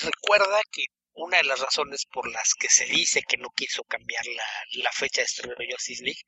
[0.00, 0.84] Recuerda que
[1.14, 4.92] una de las razones por las que se dice que no quiso cambiar la, la
[4.92, 6.22] fecha de estreno de Justice League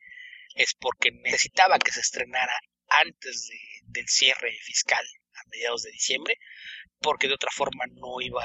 [0.55, 2.59] es porque necesitaba que se estrenara
[2.89, 3.51] antes
[3.83, 5.05] del cierre fiscal
[5.37, 6.37] a mediados de diciembre,
[7.01, 8.45] porque de otra forma no iba,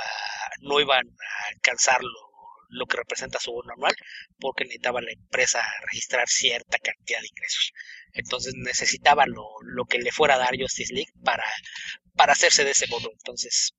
[0.62, 3.96] no iban a alcanzar lo, que representa su bono anual,
[4.40, 7.72] porque necesitaba la empresa registrar cierta cantidad de ingresos.
[8.14, 11.44] Entonces necesitaba lo, lo que le fuera a dar Justice League para,
[12.16, 13.10] para hacerse de ese bono.
[13.12, 13.72] Entonces,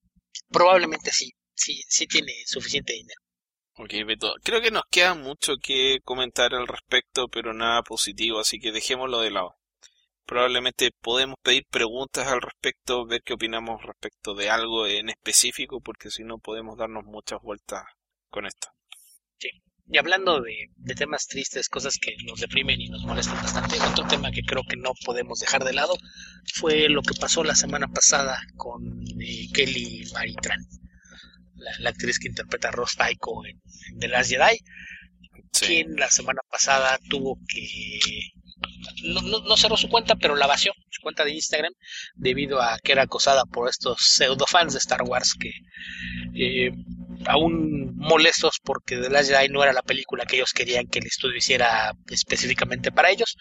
[0.50, 3.20] probablemente sí, sí, sí tiene suficiente dinero.
[3.76, 4.34] Ok, Beto.
[4.42, 9.20] Creo que nos queda mucho que comentar al respecto, pero nada positivo, así que dejémoslo
[9.20, 9.56] de lado
[10.26, 16.10] probablemente podemos pedir preguntas al respecto, ver qué opinamos respecto de algo en específico, porque
[16.10, 17.84] si no podemos darnos muchas vueltas
[18.30, 18.68] con esto.
[19.38, 19.48] Sí.
[19.88, 24.30] Y hablando de, temas tristes, cosas que nos deprimen y nos molestan bastante, otro tema
[24.30, 25.94] que creo que no podemos dejar de lado
[26.54, 28.82] fue lo que pasó la semana pasada con
[29.20, 30.60] eh, Kelly Maritran,
[31.78, 33.60] la, actriz que interpreta a Ross Tycho en,
[33.98, 34.58] The Last Jedi,
[35.52, 38.32] quien la semana pasada tuvo que
[39.02, 41.72] no, no, cerró su cuenta, pero la vació, su cuenta de Instagram,
[42.14, 45.50] debido a que era acosada por estos pseudo fans de Star Wars que
[46.34, 46.70] eh,
[47.26, 51.06] aún molestos porque The Last Jedi no era la película que ellos querían que el
[51.06, 53.36] estudio hiciera específicamente para ellos,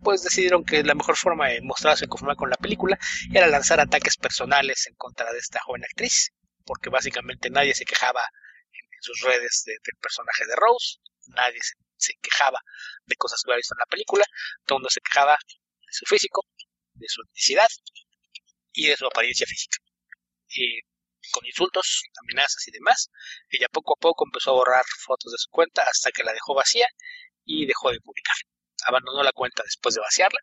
[0.00, 2.98] pues decidieron que la mejor forma de mostrarse conforme con la película
[3.32, 6.30] era lanzar ataques personales en contra de esta joven actriz,
[6.64, 12.14] porque básicamente nadie se quejaba en, sus redes del personaje de Rose, nadie se se
[12.20, 12.60] quejaba
[13.04, 14.24] de cosas que había visto en la película,
[14.64, 16.42] todo el mundo se quejaba de su físico,
[16.94, 17.68] de su etnicidad
[18.72, 19.78] y de su apariencia física.
[21.32, 23.10] con insultos, amenazas y demás,
[23.48, 26.54] ella poco a poco empezó a borrar fotos de su cuenta hasta que la dejó
[26.54, 26.86] vacía
[27.44, 28.36] y dejó de publicar.
[28.86, 30.40] Abandonó la cuenta después de vaciarla.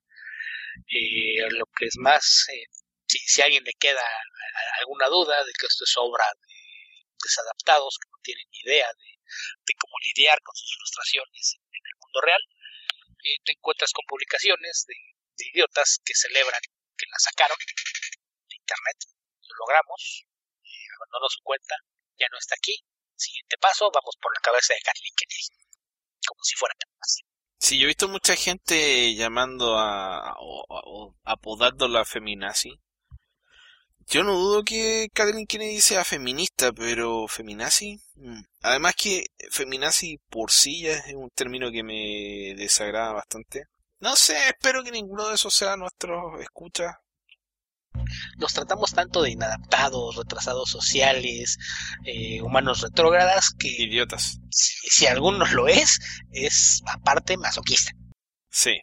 [1.52, 2.66] lo que es más, eh,
[3.08, 4.02] si, si, a alguien le queda
[4.80, 6.62] alguna duda de que esto es obra de
[7.24, 9.21] desadaptados que no tienen idea de
[9.66, 12.42] de cómo lidiar con sus frustraciones en el mundo real,
[13.24, 14.96] eh, te encuentras con publicaciones de,
[15.42, 16.62] idiotas que celebran
[16.96, 18.98] que la sacaron de internet,
[19.42, 20.28] lo logramos,
[20.62, 21.76] eh, abandonó su cuenta,
[22.20, 22.78] ya no está aquí,
[23.16, 25.66] siguiente paso, vamos por la cabeza de Kathleen Kennedy,
[26.28, 27.26] como si fuera tan fácil.
[27.62, 32.80] Sí, yo he visto mucha gente llamando a, o, apodándola feminazi
[34.12, 37.98] yo no dudo que Kathleen Kennedy sea feminista, pero feminazi.
[38.16, 38.42] Mm.
[38.62, 43.64] Además que feminazi por sí ya es un término que me desagrada bastante.
[44.00, 47.00] No sé, espero que ninguno de esos sea nuestro escucha.
[48.38, 51.58] Nos tratamos tanto de inadaptados, retrasados sociales,
[52.06, 53.70] eh, humanos retrógradas que...
[53.70, 54.40] Idiotas.
[54.50, 56.00] Si, si alguno lo es,
[56.32, 57.92] es aparte masoquista.
[58.50, 58.82] Sí.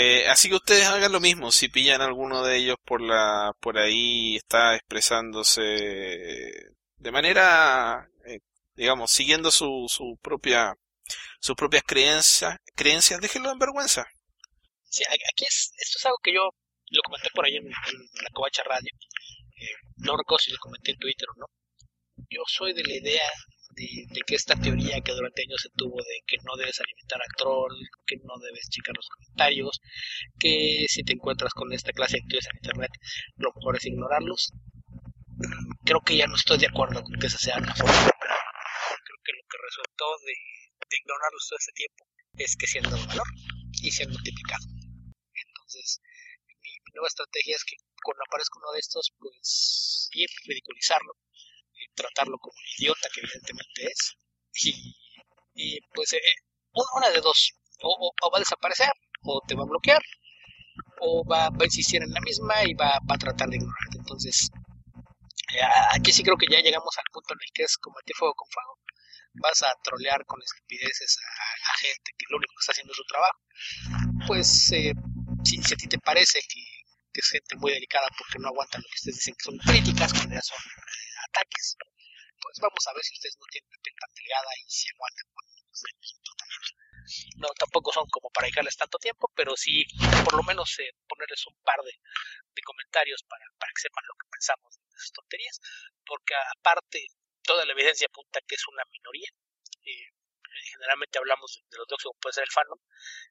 [0.00, 3.78] Eh, así que ustedes hagan lo mismo, si pillan alguno de ellos por la por
[3.78, 8.38] ahí está expresándose de manera, eh,
[8.76, 10.72] digamos, siguiendo su, su propia
[11.40, 14.06] sus propias creencias, creencias, déjenlo en vergüenza.
[14.84, 16.48] Sí, aquí es, esto es algo que yo
[16.90, 18.92] lo comenté por ahí en, la Covacha Radio.
[19.56, 21.46] Eh, no recuerdo si lo comenté en Twitter o no.
[22.30, 23.28] Yo soy de la idea
[23.78, 27.36] de, que esta teoría que durante años se tuvo de que no debes alimentar a
[27.36, 27.74] troll,
[28.06, 29.80] que no debes checar los comentarios,
[30.38, 32.90] que si te encuentras con esta clase de actores en internet,
[33.36, 34.52] lo mejor es ignorarlos.
[35.84, 39.32] Creo que ya no estoy de acuerdo con que esa sea la forma Creo que
[39.32, 40.34] lo que resultó de,
[40.90, 42.04] ignorarlos todo este tiempo
[42.38, 43.28] es que han dado valor
[43.82, 44.64] y han multiplicado.
[45.34, 46.00] Entonces,
[46.46, 51.14] mi, nueva estrategia es que cuando aparezca uno de estos, pues bien ridiculizarlo,
[51.94, 54.16] tratarlo como un idiota que evidentemente es.
[55.54, 56.20] Y, pues eh,
[56.94, 58.90] una de dos, o, va a desaparecer,
[59.22, 60.02] o te va a bloquear,
[61.00, 63.98] o va, a insistir en la misma y va, a tratar de ignorarte.
[63.98, 64.48] Entonces,
[65.54, 65.60] eh,
[65.94, 68.48] aquí sí creo que ya llegamos al punto en el que es combatir fuego con
[68.50, 68.78] fuego.
[69.40, 73.04] Vas a trolear con estupideces a, gente que lo único que está haciendo es su
[73.04, 73.38] trabajo.
[74.26, 74.92] Pues eh,
[75.44, 76.62] si, a ti te parece que,
[77.12, 80.12] que, es gente muy delicada porque no aguantan lo que ustedes dicen que son críticas,
[80.12, 80.58] cuando ya son
[81.28, 81.76] ataques,
[82.40, 85.26] pues vamos a ver si ustedes no tienen la piel tan delgada y si aguantan
[87.36, 89.84] No, tampoco son como para dejarles tanto tiempo, pero sí
[90.24, 91.92] por lo menos eh, ponerles un par de,
[92.64, 95.60] comentarios para, para, que sepan lo que pensamos de esas tonterías,
[96.04, 97.06] porque aparte
[97.42, 99.30] toda la evidencia apunta que es una minoría.
[99.84, 100.10] Eh,
[100.72, 102.78] generalmente hablamos de, los dos puede ser el fandom,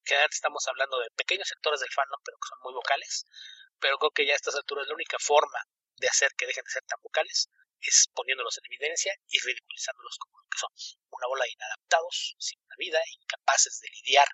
[0.04, 3.26] generalmente estamos hablando de pequeños sectores del fandom, pero que son muy vocales,
[3.80, 5.60] pero creo que ya a estas alturas la única forma
[5.98, 7.50] de hacer que dejen de ser tan vocales
[7.82, 10.72] es poniéndolos en evidencia y ridiculizándolos como lo que son,
[11.12, 14.28] una bola de inadaptados, sin una vida, incapaces de lidiar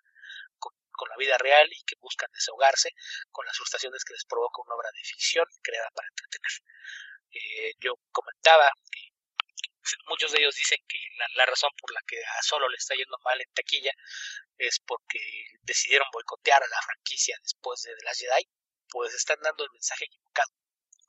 [0.59, 0.73] con,
[1.09, 2.91] la vida real y que buscan desahogarse
[3.29, 6.51] con las frustraciones que les provoca una obra de ficción creada para entretener.
[7.31, 9.13] Eh, yo comentaba que
[10.07, 10.97] muchos de ellos dicen que
[11.35, 13.91] la, razón por la que a Solo le está yendo mal en taquilla
[14.57, 15.19] es porque
[15.63, 18.47] decidieron boicotear a la franquicia después de The Last Jedi,
[18.87, 20.51] pues están dando el mensaje equivocado.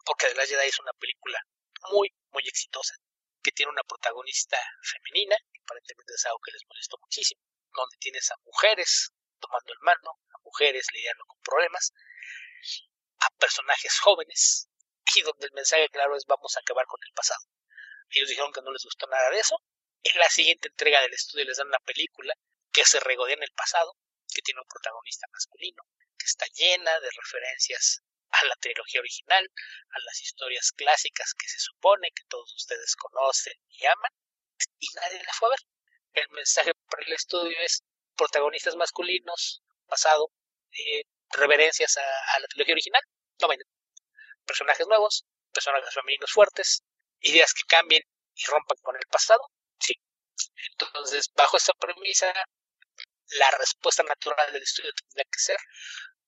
[0.05, 1.41] Porque The Last Jedi es una película
[1.91, 2.95] muy, muy exitosa,
[3.43, 7.41] que tiene una protagonista femenina, que aparentemente es algo que les molestó muchísimo,
[7.73, 11.93] donde tienes a mujeres tomando el mando, a mujeres lidiando con problemas,
[13.21, 14.69] a personajes jóvenes,
[15.15, 17.45] y donde el mensaje claro es vamos a acabar con el pasado.
[18.11, 19.61] Ellos dijeron que no les gustó nada de eso.
[20.03, 22.35] En la siguiente entrega del estudio les dan una película
[22.73, 23.97] que se regodea en el pasado,
[24.33, 25.83] que tiene un protagonista masculino,
[26.19, 28.03] que está llena de referencias
[28.41, 29.51] a la trilogía original,
[29.91, 34.13] a las historias clásicas que se supone que todos ustedes conocen y aman,
[34.79, 35.61] y nadie la fue a ver.
[36.15, 37.83] El mensaje para el estudio es
[38.17, 40.31] protagonistas masculinos, pasado,
[41.31, 43.03] reverencias a, la trilogía original,
[43.41, 43.69] no venden.
[44.45, 46.83] Personajes nuevos, personajes femeninos fuertes,
[47.21, 48.03] ideas que cambien
[48.35, 49.41] y rompan con el pasado,
[49.79, 49.95] sí.
[50.71, 52.33] Entonces, bajo esta premisa,
[53.39, 55.57] la respuesta natural del estudio tendría que ser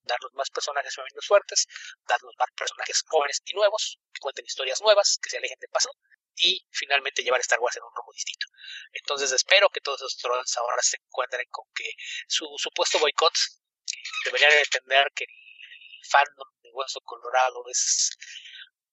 [0.07, 1.67] darnos más personajes femeninos fuertes,
[2.07, 5.95] darnos más personajes jóvenes y nuevos, que cuenten historias nuevas, que se alejen del pasado,
[6.37, 8.47] y finalmente llevar Star Wars en un rumbo distinto.
[8.93, 11.91] Entonces espero que todos esos trolls ahora se encuentren con que
[12.29, 13.33] su supuesto boicot,
[13.85, 18.11] que deberían entender que el fandom de Hueso Colorado es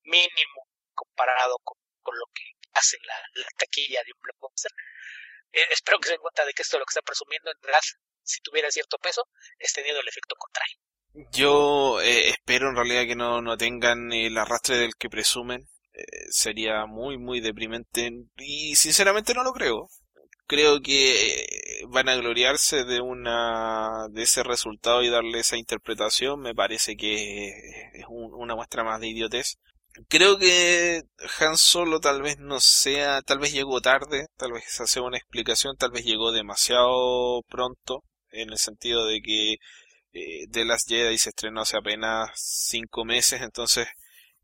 [0.04, 2.44] mínimo comparado con, lo que
[2.74, 4.72] hace la, taquilla de un blockbuster.
[5.52, 7.82] Eh, espero que se den cuenta de que esto lo que está presumiendo en realidad,
[8.24, 10.78] si tuviera cierto peso, es teniendo el efecto contrario.
[11.32, 15.68] Yo eh, espero en realidad que no, no tengan el arrastre del que presumen.
[15.94, 18.12] Eh, sería muy, muy deprimente.
[18.38, 19.90] Y sinceramente no lo creo.
[20.48, 26.42] Creo que eh, van a gloriarse de una de ese resultado y darle esa interpretación.
[26.42, 27.50] Me parece que
[27.94, 29.58] es una muestra más de idiotez.
[30.10, 31.04] Creo que
[31.40, 35.18] Han Solo tal vez no sea, tal vez llegó tarde, tal vez esa sea una
[35.18, 39.58] explicación, tal vez llegó demasiado pronto, en el sentido de que
[40.14, 43.88] eh, The Last Jedi se estrenó hace apenas cinco meses, entonces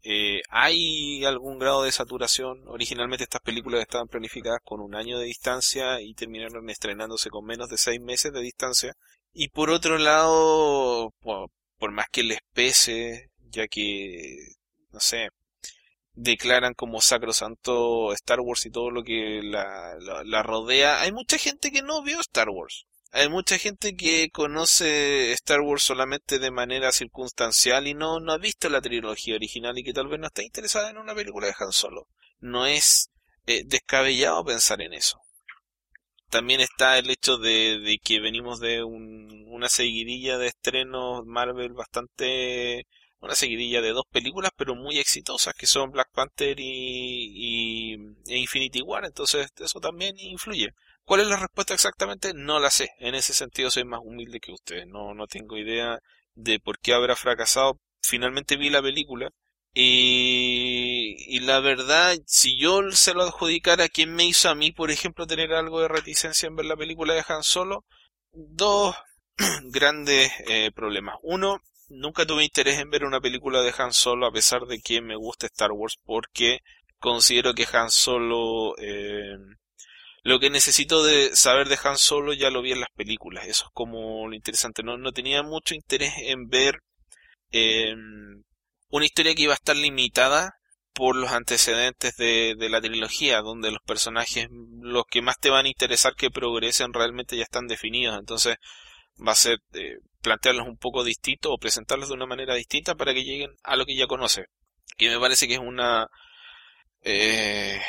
[0.03, 2.67] eh, hay algún grado de saturación.
[2.67, 7.69] Originalmente estas películas estaban planificadas con un año de distancia y terminaron estrenándose con menos
[7.69, 8.93] de seis meses de distancia.
[9.33, 14.37] Y por otro lado, por, más que les pese, ya que,
[14.91, 15.29] no sé,
[16.13, 19.95] declaran como sacrosanto Star Wars y todo lo que la,
[20.25, 22.85] la rodea, hay mucha gente que no vio Star Wars.
[23.11, 28.37] Hay mucha gente que conoce Star Wars solamente de manera circunstancial y no, no ha
[28.37, 31.55] visto la trilogía original y que tal vez no está interesada en una película de
[31.59, 32.07] Han Solo.
[32.39, 33.09] No es
[33.47, 35.19] eh, descabellado pensar en eso.
[36.29, 42.85] también está el hecho de, que venimos de una seguidilla de estrenos Marvel bastante
[43.19, 47.95] una seguidilla de dos películas pero muy exitosas que son Black Panther y,
[48.27, 50.69] e Infinity War entonces eso también influye
[51.09, 52.33] ¿Cuál es la respuesta exactamente?
[52.35, 52.91] No la sé.
[52.99, 54.85] En ese sentido soy más humilde que ustedes.
[54.85, 55.97] No, no tengo idea
[56.35, 57.79] de por qué habrá fracasado.
[57.99, 59.31] Finalmente vi la película.
[59.73, 64.71] Y, y la verdad, si yo se lo adjudicara a quien me hizo a mí,
[64.71, 67.85] por ejemplo, tener algo de reticencia en ver la película de Han Solo,
[68.31, 68.95] dos
[69.63, 71.15] grandes eh, problemas.
[71.23, 71.57] Uno,
[71.87, 75.15] nunca tuve interés en ver una película de Han Solo a pesar de que me
[75.15, 76.59] gusta Star Wars porque
[76.99, 79.37] considero que Han Solo eh,
[80.23, 83.65] lo que necesito de saber de Han Solo ya lo vi en las películas, eso
[83.65, 84.83] es como lo interesante.
[84.83, 86.79] No, no tenía mucho interés en ver
[87.51, 88.43] em,
[88.89, 90.53] una historia que iba a estar limitada
[90.93, 94.47] por los antecedentes de, de, la trilogía, donde los personajes,
[94.81, 98.19] los que más te van a interesar que progresen realmente ya están definidos.
[98.19, 98.57] Entonces
[99.25, 103.13] va a ser eh, plantearlos un poco distinto o presentarlos de una manera distinta para
[103.13, 104.45] que lleguen a lo que ya conoce.
[104.97, 106.07] Que me parece que es una...
[107.03, 107.79] Eh,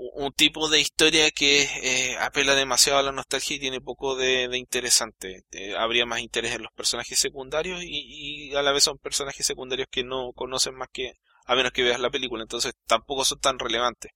[0.00, 4.48] un tipo de historia que eh, apela demasiado a la nostalgia y tiene poco de,
[4.56, 5.44] interesante.
[5.52, 9.88] Eh, habría más interés en los personajes secundarios y, a la vez son personajes secundarios
[9.90, 11.12] que no conocen más que
[11.46, 14.12] a menos que veas la película, entonces tampoco son tan relevantes.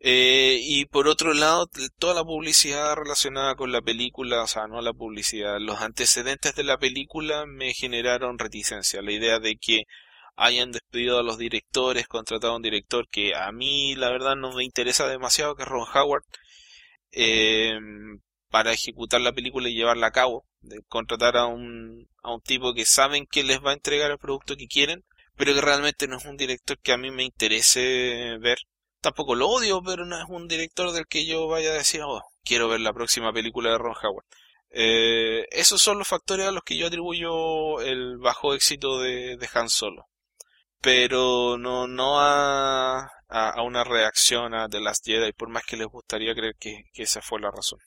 [0.00, 1.68] Eh, y por otro lado,
[1.98, 6.64] toda la publicidad relacionada con la película, o sea, no la publicidad, los antecedentes de
[6.64, 9.02] la película me generaron reticencia.
[9.02, 9.84] La idea de que
[10.38, 14.52] hayan despedido a los directores, contratado a un director que a mí la verdad no
[14.54, 16.22] me interesa demasiado, que es Ron Howard,
[17.12, 17.78] eh,
[18.48, 22.72] para ejecutar la película y llevarla a cabo, de contratar a un, a un tipo
[22.72, 25.04] que saben que les va a entregar el producto que quieren,
[25.36, 28.58] pero que realmente no es un director que a mí me interese ver.
[29.00, 32.22] Tampoco lo odio, pero no es un director del que yo vaya a decir, oh,
[32.44, 34.26] quiero ver la próxima película de Ron Howard.
[34.70, 39.68] Eh, esos son los factores a los que yo atribuyo el bajo éxito de Han
[39.68, 40.06] Solo
[40.80, 45.86] pero no, no a, a, una reacción a The Last Jedi, por más que les
[45.86, 47.78] gustaría creer que, esa fue la razón.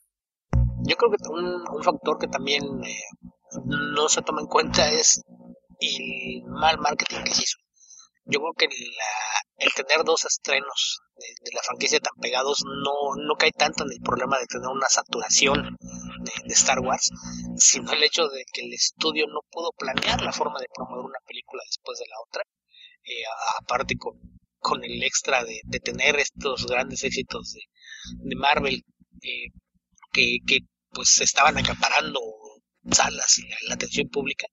[0.83, 3.03] Yo creo que un, un factor que también eh,
[3.65, 5.21] no se toma en cuenta es
[5.79, 7.57] el mal marketing que se hizo.
[8.25, 8.67] Yo creo que
[9.57, 14.01] el tener dos estrenos de, la franquicia tan pegados no, no cae tanto en el
[14.01, 17.09] problema de tener una saturación de, de, Star Wars,
[17.57, 21.19] sino el hecho de que el estudio no pudo planear la forma de promover una
[21.25, 22.43] película después de la otra
[23.03, 23.23] eh,
[23.61, 24.13] aparte con,
[24.59, 27.61] con el extra de, de, tener estos grandes éxitos de,
[28.29, 28.83] de Marvel
[29.21, 29.51] eh,
[30.11, 30.59] que, que
[30.91, 32.19] pues estaban acaparando
[32.89, 34.47] salas y la, atención pública.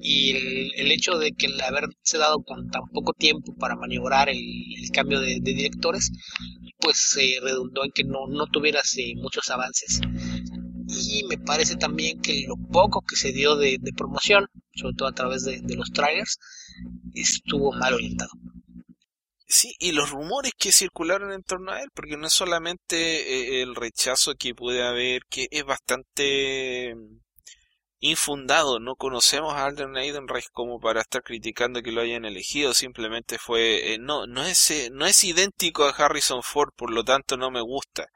[0.00, 4.28] Y el, el, hecho de que el haberse dado con tan poco tiempo para maniobrar
[4.28, 4.40] el,
[4.92, 6.10] cambio de, de, directores
[6.78, 10.00] pues se redundó en que no, no tuvieras eh, muchos avances
[10.88, 15.12] y me parece también que lo poco que se dio de, promoción sobre todo a
[15.12, 16.38] través de, de los trailers
[17.14, 18.30] estuvo mal orientado.
[19.50, 23.62] Sí, y los rumores que circularon en torno a él, porque no es solamente eh,
[23.62, 27.20] el rechazo que puede haber, que es bastante mm,
[28.00, 33.38] infundado, no conocemos a Alden Ehrenreich como para estar criticando que lo hayan elegido, simplemente
[33.38, 37.38] fue, eh, no, no es, eh, no es idéntico a Harrison Ford, por lo tanto
[37.38, 38.06] no me gusta.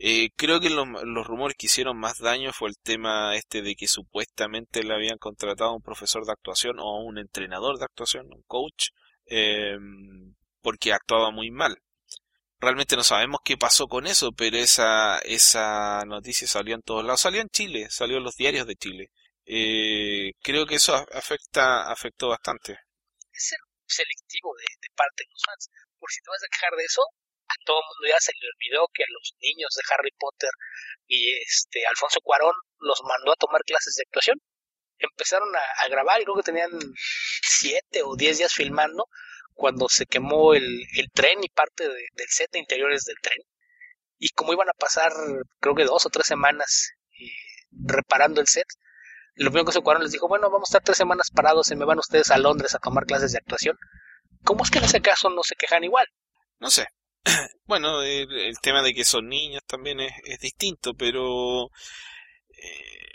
[0.00, 0.86] Eh, creo que los,
[1.26, 5.70] rumores que hicieron más daño fue el tema este de que supuestamente le habían contratado
[5.70, 8.90] a un profesor de actuación o a un entrenador de actuación, un coach,
[9.26, 11.82] em, porque actuaba muy mal.
[12.60, 17.20] Realmente no sabemos qué pasó con eso, pero esa, esa noticia salió en todos lados.
[17.20, 19.10] Salió en Chile, salió en los diarios de Chile.
[19.46, 22.78] Eh, creo que eso afecta, afectó bastante.
[23.32, 23.54] Es
[23.86, 25.70] selectivo de, de parte de los fans.
[25.98, 27.02] Por si te vas a quejar de eso,
[27.48, 30.50] a todo el mundo ya se le olvidó que a los niños de Harry Potter
[31.06, 34.38] y este Alfonso Cuarón los mandó a tomar clases de actuación.
[34.98, 36.70] Empezaron a, grabar y creo que tenían
[37.42, 39.06] siete o diez días filmando
[39.54, 40.64] cuando se quemó el,
[40.96, 43.38] el tren y parte del set de interiores del tren.
[44.18, 45.12] Y como iban a pasar,
[45.60, 46.90] creo que dos o tres semanas
[47.20, 48.66] eh, reparando el set,
[49.34, 51.76] lo primero que se Cuarón les dijo, bueno, vamos a estar tres semanas parados y
[51.76, 53.76] me van ustedes a Londres a tomar clases de actuación.
[54.44, 56.06] ¿Cómo es que en ese caso no se quejan igual?
[56.58, 56.88] No sé,
[57.66, 61.70] bueno, el, tema de que son niños también es, es distinto, pero
[62.50, 63.08] eh,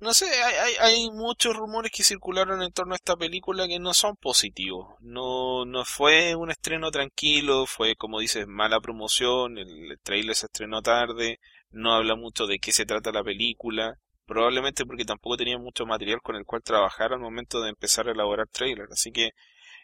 [0.00, 3.94] no sé, hay, hay, muchos rumores que circularon en torno a esta película que no
[3.94, 4.94] son positivos.
[5.00, 10.82] No, no fue un estreno tranquilo, fue como dices, mala promoción, el trailer se estrenó
[10.82, 15.84] tarde, no habla mucho de qué se trata la película, probablemente porque tampoco tenía mucho
[15.86, 19.30] material con el cual trabajar al momento de empezar a elaborar trailer, así que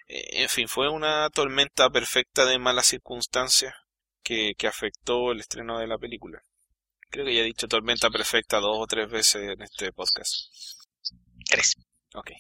[0.07, 3.75] en fin, fue una tormenta perfecta de malas circunstancias
[4.23, 6.43] que, que afectó el estreno de la película.
[7.11, 10.33] Creo que ya he dicho tormenta perfecta dos o tres veces en este podcast.
[11.49, 11.75] Tres.
[12.15, 12.31] Ok.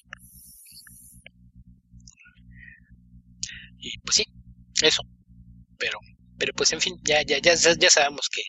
[3.78, 4.24] Y pues sí,
[4.82, 5.02] eso.
[5.78, 5.98] Pero,
[6.38, 8.42] pero pues en fin, ya, ya, ya, ya sabemos que,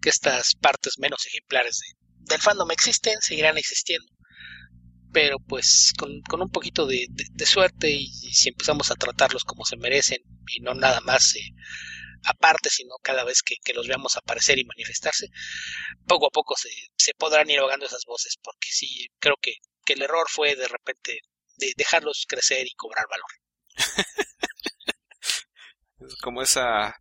[0.00, 1.80] que estas partes menos ejemplares
[2.18, 4.06] del fandom existen, seguirán existiendo.
[5.12, 7.06] Pero pues con, con un poquito de,
[7.46, 11.54] suerte y, si empezamos a tratarlos como se merecen y no nada más eh,
[12.24, 15.28] aparte, sino cada vez que, los veamos aparecer y manifestarse,
[16.06, 19.54] poco a poco se, se podrán ir ahogando esas voces, porque sí, creo que,
[19.84, 21.20] que el error fue de repente
[21.56, 23.30] de dejarlos crecer y cobrar valor.
[26.00, 26.94] es como esa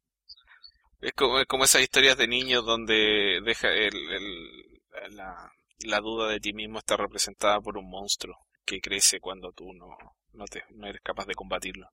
[1.01, 3.93] es como, como, esas historias de niños donde deja el,
[5.79, 9.97] la, duda de ti mismo está representada por un monstruo que crece cuando tú no,
[10.33, 11.89] no, te, no eres capaz de combatirlo.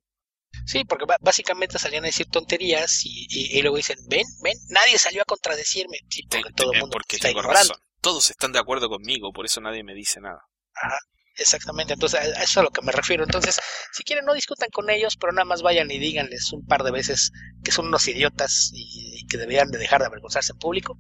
[0.66, 5.22] Sí, porque básicamente salían a decir tonterías y, y, luego dicen, ven, ven, nadie salió
[5.22, 5.99] a contradecirme.
[6.09, 7.76] Sí, porque todo el mundo porque está tengo razón.
[8.01, 10.43] Todos están de acuerdo conmigo, por eso nadie me dice nada.
[10.74, 10.99] Ajá.
[11.37, 13.24] Exactamente, entonces a eso es a lo que me refiero.
[13.24, 13.59] Entonces,
[13.93, 16.93] si quieren, no discutan con ellos, pero nada más vayan y díganles un par de
[16.93, 17.32] veces
[17.64, 20.97] que son unos idiotas y, que deberían de dejar de avergonzarse en público.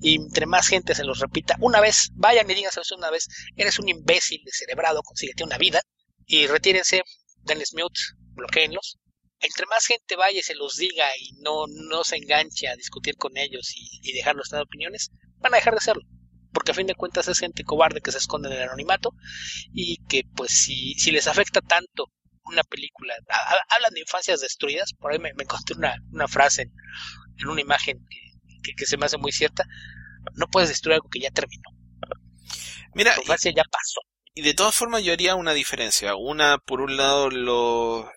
[0.00, 3.78] Y entre más gente se los repita, una vez, vayan y díganselos una vez, eres
[3.78, 5.82] un imbécil descerebrado, consíguete una vida
[6.26, 7.02] y retírense,
[7.42, 8.00] denles mute,
[8.34, 8.98] bloqueenlos.
[9.40, 13.16] Entre más gente vaya y se los diga y no, no se enganche a discutir
[13.16, 16.02] con ellos y, y dejarlos dar opiniones, van a dejar de hacerlo
[16.56, 19.12] porque a fin de cuentas es gente cobarde que se esconde en el anonimato
[19.74, 22.06] y que pues si, si les afecta tanto
[22.46, 23.12] una película,
[23.76, 27.98] hablan de infancias destruidas, por ahí me, encontré una, una frase en, una imagen
[28.62, 29.64] que, que, se me hace muy cierta,
[30.32, 31.68] no puedes destruir algo que ya terminó.
[32.94, 34.00] Mira, tu infancia ya pasó.
[34.32, 36.16] Y de todas formas yo haría una diferencia.
[36.16, 38.10] Una, por un lado, lo...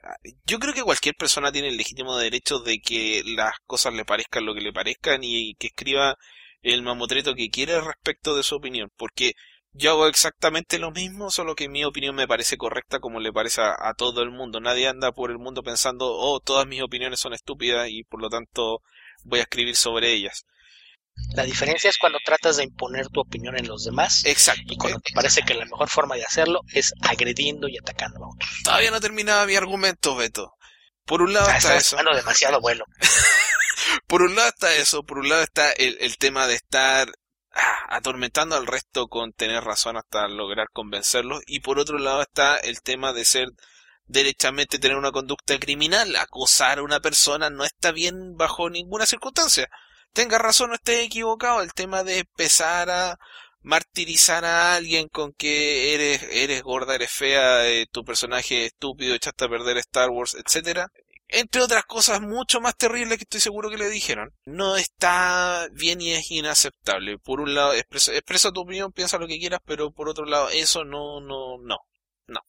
[0.45, 4.45] Yo creo que cualquier persona tiene el legítimo derecho de que las cosas le parezcan
[4.45, 6.17] lo que le parezcan y que escriba
[6.61, 9.33] el mamotreto que quiere respecto de su opinión, porque
[9.73, 13.61] yo hago exactamente lo mismo, solo que mi opinión me parece correcta como le parece
[13.61, 14.59] a, todo el mundo.
[14.59, 18.29] Nadie anda por el mundo pensando, oh, todas mis opiniones son estúpidas y por lo
[18.29, 18.81] tanto
[19.23, 20.45] voy a escribir sobre ellas.
[21.35, 24.23] La diferencia es cuando tratas de imponer tu opinión en los demás.
[24.25, 24.73] Exacto.
[24.73, 28.29] Y cuando te parece que la mejor forma de hacerlo es agrediendo y atacando a
[28.29, 28.49] otros.
[28.63, 30.53] Todavía no terminaba mi argumento, Beto.
[31.05, 31.97] Por un lado ah, está eso.
[32.15, 32.85] demasiado bueno.
[34.07, 37.09] por un lado está eso, por un lado está el, el tema de estar
[37.53, 42.57] ah, atormentando al resto con tener razón hasta lograr convencerlos y por otro lado está
[42.57, 43.49] el tema de ser
[44.09, 49.69] derechamente tener una conducta criminal, acosar a una persona no está bien bajo ninguna circunstancia.
[50.13, 53.17] Tenga razón o esté equivocado, el tema de empezar a
[53.61, 59.13] martirizar a alguien con que eres, eres gorda, eres fea, eh, tu personaje es estúpido,
[59.13, 60.87] echaste a perder Star Wars, etcétera,
[61.29, 64.33] entre otras cosas mucho más terribles que estoy seguro que le dijeron.
[64.45, 67.19] No está bien y es inaceptable.
[67.19, 70.83] Por un lado, expresa, tu opinión, piensa lo que quieras, pero por otro lado, eso
[70.83, 71.77] no, no, no,
[72.27, 72.39] no.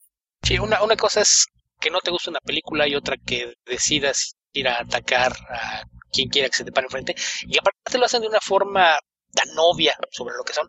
[0.41, 1.45] Sí, una, una cosa es
[1.79, 6.29] que no te guste una película y otra que decidas ir a atacar a quien
[6.29, 7.15] quiera que se te pare enfrente.
[7.47, 8.99] Y aparte lo hacen de una forma
[9.33, 10.67] tan obvia sobre lo que son.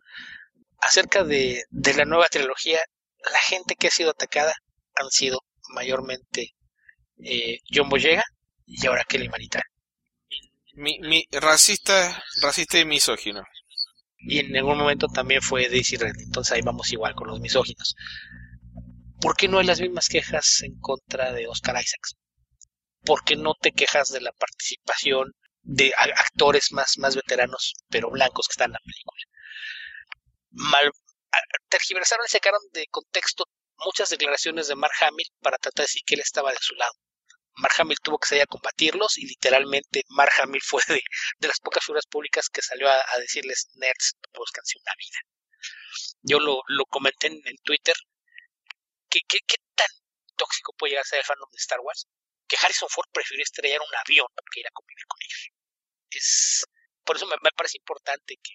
[0.80, 2.80] Acerca de, de la nueva trilogía,
[3.32, 4.54] la gente que ha sido atacada
[4.96, 5.40] han sido
[5.74, 6.54] mayormente
[7.24, 8.24] eh, John Boyega
[8.66, 9.64] y ahora Kelly Maritain.
[10.74, 13.44] Mi, mi, racista, racista y misógino.
[14.18, 17.96] Y en algún momento también fue Daisy Red, entonces ahí vamos igual con los misóginos.
[19.20, 22.16] ¿Por qué no hay las mismas quejas en contra de Oscar Isaacs?
[23.04, 25.32] ¿Por qué no te quejas de la participación
[25.62, 29.24] de actores más, más veteranos, pero blancos que están en la película?
[30.50, 30.90] Mal,
[31.68, 33.44] tergiversaron y sacaron de contexto
[33.84, 36.92] muchas declaraciones de Mark Hamill para tratar de decir que él estaba de su lado.
[37.56, 41.02] Mark Hamill tuvo que salir a combatirlos y literalmente Mark Hamill fue de,
[41.40, 45.18] las pocas figuras públicas que salió a, decirles nerds, buscanse una vida.
[46.22, 47.94] Yo lo, lo comenté en, Twitter.
[49.08, 49.38] ¿Qué, ¿Qué,
[49.74, 49.88] tan
[50.36, 52.06] tóxico puede llegar a ser el fandom de Star Wars?
[52.48, 55.50] Que Harrison Ford prefirió estrellar un avión que ir a convivir con ellos.
[56.10, 56.64] Es,
[57.04, 58.52] por eso me, parece importante que,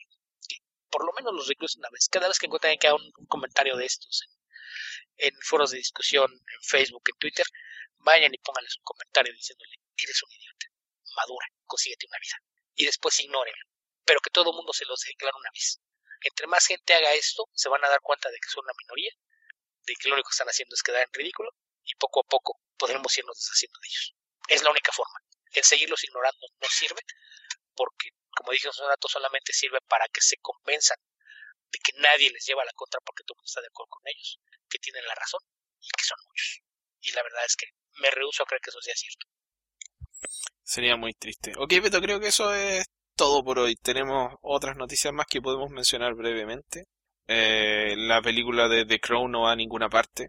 [0.90, 2.08] por lo menos los reclusen una vez.
[2.10, 4.28] Cada vez que encuentren que haga un, un comentario de estos
[5.18, 7.46] en foros de discusión, en Facebook, en Twitter,
[8.00, 10.68] vayan y pónganles un comentario diciéndole, eres un idiota,
[11.16, 12.38] madura, consíguete una vida.
[12.76, 13.66] Y después ignórenlo.
[14.06, 15.82] Pero que todo el mundo se los deje claro una vez.
[16.22, 19.12] Entre más gente haga esto, se van a dar cuenta de que son una minoría,
[19.86, 21.52] de que lo único que están haciendo es quedar en ridículo,
[21.84, 24.16] y poco a poco podremos irnos deshaciendo de ellos.
[24.48, 25.20] Es la única forma.
[25.52, 27.02] El seguirlos ignorando no sirve,
[27.76, 30.98] porque, como dije hace un rato, solamente sirve para que se convenzan
[31.72, 34.04] de que nadie les lleva la contra porque todo el mundo está de acuerdo con
[34.06, 35.42] ellos, que tienen la razón
[35.82, 36.62] y que son muchos.
[37.08, 37.68] Y la verdad es que
[38.02, 39.26] me rehuso a creer que eso sea cierto.
[40.64, 41.54] Sería muy triste.
[41.58, 42.86] Ok, Beto, creo que eso es
[43.16, 43.76] todo por hoy.
[43.76, 46.86] Tenemos otras noticias más que podemos mencionar brevemente.
[47.28, 50.28] Eh, la película de The Crow no va a ninguna parte.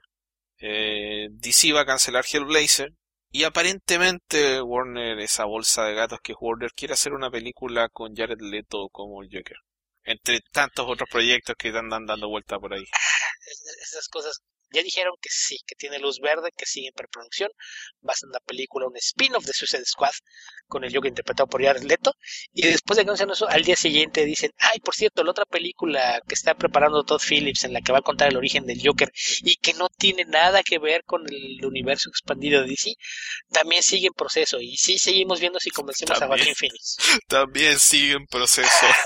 [0.59, 2.93] Eh, DC va a cancelar Hellblazer.
[3.31, 8.15] Y aparentemente Warner, esa bolsa de gatos que es Warner, quiere hacer una película con
[8.15, 9.57] Jared Leto como el Joker.
[10.05, 12.85] Entre tantos otros proyectos que andan dando vuelta por ahí.
[13.83, 17.51] Esas cosas ya dijeron que sí, que tiene luz verde, que sigue en preproducción.
[18.07, 20.13] Va a ser una película, un spin-off de Suicide Squad
[20.67, 22.15] con el Joker interpretado por Jared Leto.
[22.53, 25.47] Y después de que anuncian eso, al día siguiente dicen, ay, por cierto, la otra
[25.47, 28.81] película que está preparando Todd Phillips en la que va a contar el origen del
[28.85, 29.11] Joker
[29.43, 32.95] y que no tiene nada que ver con el universo expandido de DC,
[33.51, 34.61] también sigue en proceso.
[34.61, 36.97] Y sí seguimos viendo si convencemos a Joaquin Phoenix.
[37.29, 38.87] También sigue en proceso.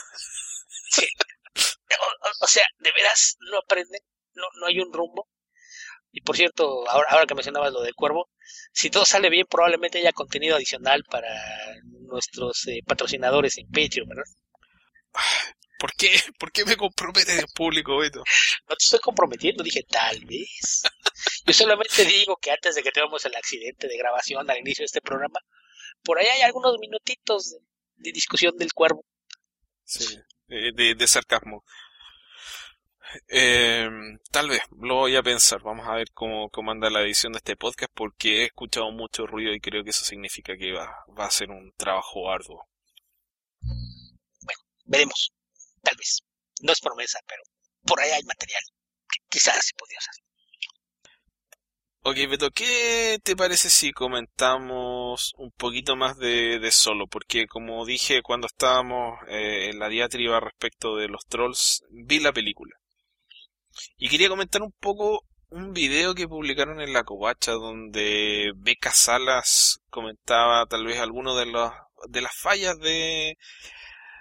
[2.40, 4.00] O, sea, de veras no aprenden,
[4.34, 5.28] no, no hay un rumbo.
[6.12, 8.28] Y por cierto, ahora, ahora que mencionabas lo del cuervo,
[8.72, 11.28] si todo sale bien, probablemente haya contenido adicional para
[11.84, 14.24] nuestros eh, patrocinadores en Patreon, ¿verdad?
[15.78, 16.10] ¿Por qué?
[16.38, 18.22] ¿Por qué me comprometes en público, Beto?
[18.68, 20.82] No te estoy comprometiendo, dije tal vez.
[21.46, 24.86] Yo solamente digo que antes de que tengamos el accidente de grabación al inicio de
[24.86, 25.40] este programa,
[26.04, 27.56] por ahí hay algunos minutitos
[27.96, 29.04] de, discusión del cuervo.
[29.84, 31.64] Sí, de, de sarcasmo.
[33.28, 33.88] Eh,
[34.30, 35.62] tal vez, lo voy a pensar.
[35.62, 39.26] Vamos a ver cómo, cómo anda la edición de este podcast porque he escuchado mucho
[39.26, 42.68] ruido y creo que eso significa que va, va a ser un trabajo arduo.
[43.60, 45.32] Bueno, veremos.
[45.82, 46.22] Tal vez.
[46.62, 47.42] No es promesa, pero
[47.84, 48.62] por ahí hay material
[49.10, 50.22] que quizás se podría hacer.
[52.04, 57.06] Ok, Beto, ¿qué te parece si comentamos un poquito más de, de Solo?
[57.06, 62.32] Porque como dije cuando estábamos eh, en la diatriba respecto de los trolls, vi la
[62.32, 62.74] película.
[63.96, 69.80] Y quería comentar un poco un video que publicaron en la covacha donde Beca Salas
[69.90, 71.46] comentaba tal vez alguno de
[72.08, 73.36] de las fallas de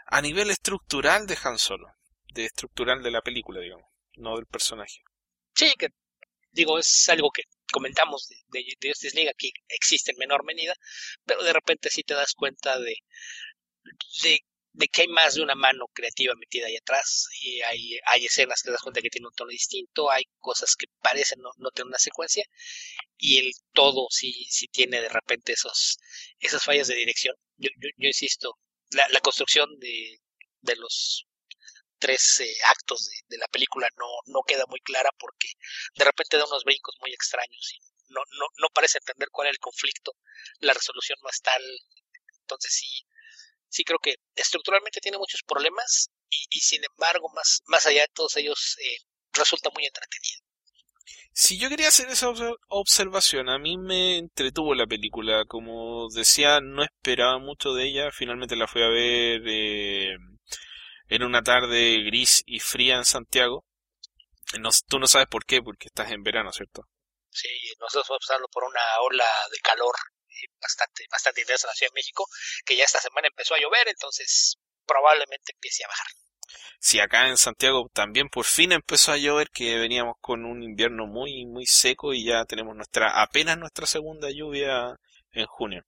[0.08, 1.88] a nivel estructural de Han Solo,
[2.34, 3.88] de estructural de la película, digamos,
[4.18, 5.02] no del personaje.
[5.56, 5.88] Sí, que
[6.52, 10.76] digo, es algo que comentamos de, de, de aquí existe en menor medida,
[11.26, 12.98] pero de repente sí te das cuenta de,
[14.24, 14.42] de
[14.74, 18.62] de que hay más de una mano creativa metida ahí atrás y hay, hay escenas
[18.62, 21.72] que te das cuenta que tiene un tono distinto, hay cosas que parecen no, no
[21.72, 22.46] tener una secuencia
[23.18, 26.00] y el todo sí, sí tiene de repente esos,
[26.40, 27.36] esas fallas de dirección.
[27.58, 28.60] Yo, yo, yo insisto,
[28.92, 30.20] la, la, construcción de,
[30.62, 31.28] de los
[32.00, 35.50] tres eh, actos de, de, la película no, no queda muy clara porque
[35.96, 37.80] de repente da unos brincos muy extraños y
[38.10, 40.16] no, no, no parece entender cuál es el conflicto,
[40.60, 41.62] la resolución no es tal,
[42.42, 43.06] entonces sí,
[43.72, 48.12] sí creo que estructuralmente tiene muchos problemas y, y sin embargo, más, más allá de
[48.14, 48.98] todos ellos, eh,
[49.34, 50.38] resulta muy entretenida.
[51.34, 52.30] Si yo quería hacer esa
[52.68, 55.46] observación, a mí me entretuvo la película.
[55.46, 58.12] Como decía, no esperaba mucho de ella.
[58.12, 60.18] Finalmente la fui a ver eh,
[61.08, 63.64] en una tarde gris y fría en Santiago.
[64.60, 66.84] No, tú no sabes por qué, porque estás en verano, ¿cierto?
[67.30, 67.48] Sí,
[67.80, 69.96] nosotros vamos pasando por una ola de calor
[70.62, 72.28] bastante, bastante intensa en la Ciudad de México,
[72.66, 76.08] que ya esta semana empezó a llover, entonces probablemente empiece a bajar.
[76.80, 81.06] Sí, acá en Santiago también por fin empezó a llover, que veníamos con un invierno
[81.06, 84.96] muy, muy seco y ya tenemos nuestra, apenas nuestra segunda lluvia
[85.32, 85.84] en junio.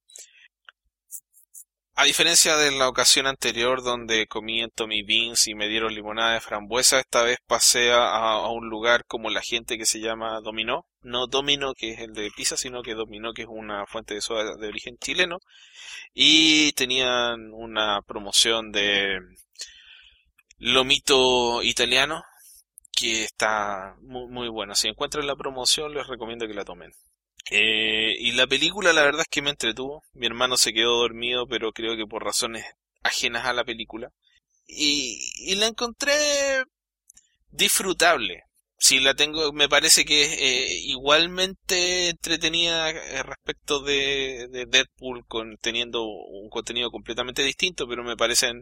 [1.96, 6.34] A diferencia de la ocasión anterior donde comí en Tommy Beans y me dieron limonada
[6.34, 10.42] de frambuesa, esta vez pasé a, a, un lugar como la gente que se llama
[10.42, 10.88] Dominó.
[11.04, 14.22] No Domino, que es el de pizza, sino que Dominó, que es una fuente de
[14.22, 15.38] soda de origen chileno.
[16.16, 19.20] Y tenían una promoción de
[20.58, 22.24] lomito italiano
[22.92, 24.74] que está muy, muy buena.
[24.74, 26.92] Si encuentran la promoción, les recomiendo que la tomen.
[27.50, 30.04] Eh, y la película la verdad es que me entretuvo.
[30.14, 32.66] Mi hermano se quedó dormido, pero creo que por razones
[33.04, 34.12] ajenas a la película.
[34.68, 36.14] Y, la encontré
[37.52, 38.44] disfrutable.
[38.78, 45.26] Si la tengo, me parece que es eh, igualmente entretenida eh, respecto de, de Deadpool,
[45.28, 48.62] con, teniendo un contenido completamente distinto, pero me parecen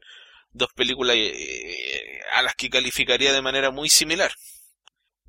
[0.54, 4.32] dos películas eh, a las que calificaría de manera muy similar.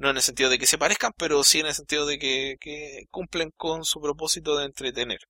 [0.03, 3.07] No en el sentido de que se parezcan, pero sí en el sentido de que,
[3.13, 5.21] cumplen con su propósito de entretener.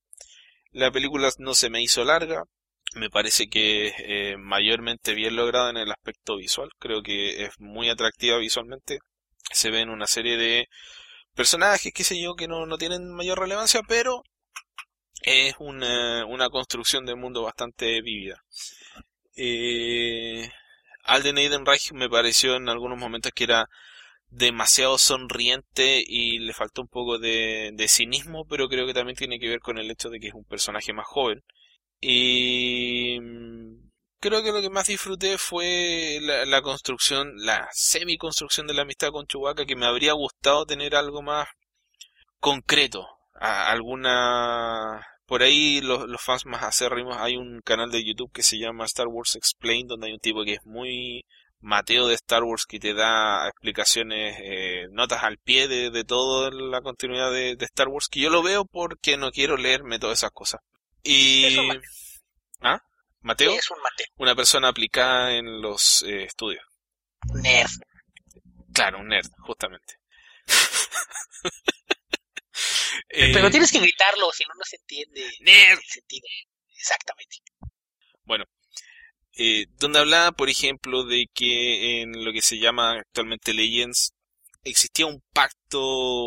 [0.70, 2.44] La película no se me hizo larga,
[2.94, 7.51] me parece que es eh, mayormente bien lograda en el aspecto visual, creo que es
[7.59, 9.01] muy atractiva visualmente.
[9.53, 10.69] Se ven una serie de
[11.35, 14.23] personajes, qué sé yo, que no, no tienen mayor relevancia, pero
[15.20, 18.43] es una, una construcción de mundo bastante vívida.
[19.36, 20.51] Eh,
[21.05, 23.69] Alden Ehrenreich me pareció en algunos momentos que era
[24.33, 29.49] demasiado sonriente y le faltó un poco de, cinismo, pero creo que también tiene que
[29.49, 31.45] ver con el hecho de que es un personaje más joven.
[32.01, 33.91] Y mm,
[34.21, 39.27] creo que lo que más disfruté fue la, construcción, la semi-construcción de la amistad con
[39.27, 41.49] Chewbacca, que me habría gustado tener algo más
[42.41, 45.07] concreto, alguna...
[45.27, 48.85] Por ahí los, los fans más acérrimos, hay un canal de YouTube que se llama
[48.85, 51.25] Star Wars Explained, donde hay un tipo que es muy
[51.63, 56.51] Mateo de Star Wars que te da explicaciones, eh, notas al pie de, de toda
[56.51, 60.33] la continuidad de, Star Wars, que yo lo veo porque no quiero leerme todas esas
[60.33, 60.61] cosas.
[61.05, 61.57] Y...
[62.61, 62.83] ¿Ah?
[63.21, 63.53] ¿Mateo?
[63.53, 64.07] es un Mateo?
[64.17, 66.65] Una persona aplicada en los eh, estudios.
[67.33, 67.71] Nerd.
[68.75, 69.95] Claro, un nerd, justamente.
[73.09, 75.79] Pero eh, tienes que gritarlo, si no, no se entiende nerd.
[75.79, 76.27] el sentido.
[76.77, 77.37] Exactamente.
[78.25, 78.47] Bueno,
[79.37, 84.15] eh, donde hablaba, por ejemplo, de que en lo que se llama actualmente Legends
[84.65, 85.81] existía un pacto,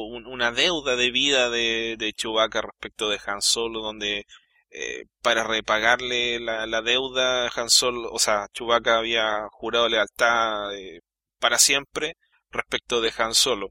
[0.06, 4.26] una deuda de vida de, Chewbacca respecto de Han Solo, donde
[4.72, 11.02] eh, para repagarle la, deuda, Han Solo, o sea, Chewbacca había jurado lealtad eh,
[11.40, 12.18] para siempre
[12.52, 13.69] respecto de Han Solo.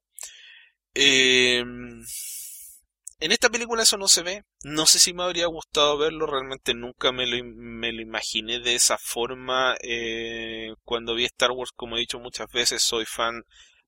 [0.95, 1.65] Eh,
[3.21, 4.45] en esta película eso no se ve.
[4.63, 8.75] No sé si me habría gustado verlo, realmente nunca me lo, me lo imaginé de
[8.75, 9.77] esa forma.
[9.83, 13.43] Eh, cuando vi Star Wars, como he dicho muchas veces, soy fan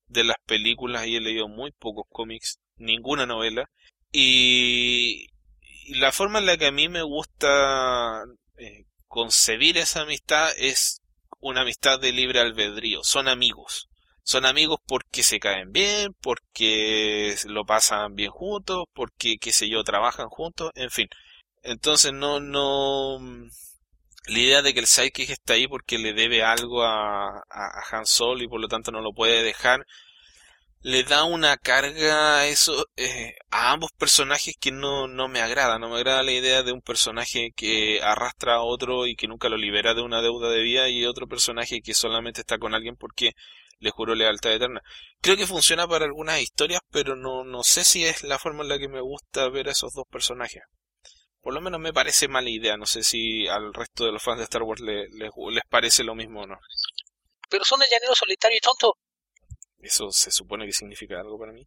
[0.07, 3.69] de las películas y he leído muy pocos cómics, ninguna novela.
[4.11, 5.27] Y,
[5.89, 8.23] la forma en la que a mí me gusta
[8.57, 11.01] eh, concebir esa amistad es
[11.39, 13.03] una amistad de libre albedrío.
[13.03, 13.86] Son amigos
[14.27, 19.85] son amigos porque se caen bien, porque lo pasan bien juntos, porque, qué sé yo,
[19.85, 21.07] trabajan juntos, en fin.
[21.63, 23.19] Entonces no, no,
[24.27, 28.05] la idea de que el sidekick está ahí porque le debe algo a, a, Han
[28.05, 29.85] Solo y por lo tanto no lo puede dejar,
[30.81, 35.79] le da una carga a eso, eh, a ambos personajes que no, no me agrada,
[35.79, 39.47] no me agrada la idea de un personaje que arrastra a otro y que nunca
[39.47, 42.97] lo libera de una deuda de vida y otro personaje que solamente está con alguien
[42.97, 43.31] porque
[43.79, 44.81] le juro lealtad eterna.
[45.21, 48.69] Creo que funciona para algunas historias, pero no, no sé si es la forma en
[48.69, 50.63] la que me gusta ver a esos dos personajes.
[51.41, 54.39] Por lo menos me parece mala idea, no sé si al resto de los fans
[54.39, 56.57] de Star Wars les parece lo mismo o no.
[57.49, 58.97] Pero son el llanero solitario y tonto.
[59.79, 61.65] ¿Eso se supone que significa algo para mí?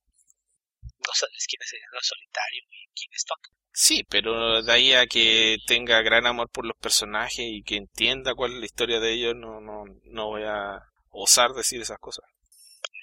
[0.82, 3.49] No sabes quién es el llanero solitario y quién es tonto.
[3.73, 8.35] Sí, pero de ahí a que tenga gran amor por los personajes y que entienda
[8.35, 12.24] cuál es la historia de ellos, no, no, no voy a osar decir esas cosas.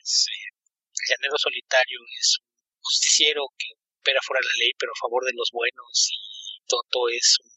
[0.04, 0.32] Sí.
[0.32, 3.68] El llanero solitario es un justiciero que
[4.00, 7.52] opera fuera de la ley, pero a favor de los buenos, y Toto es un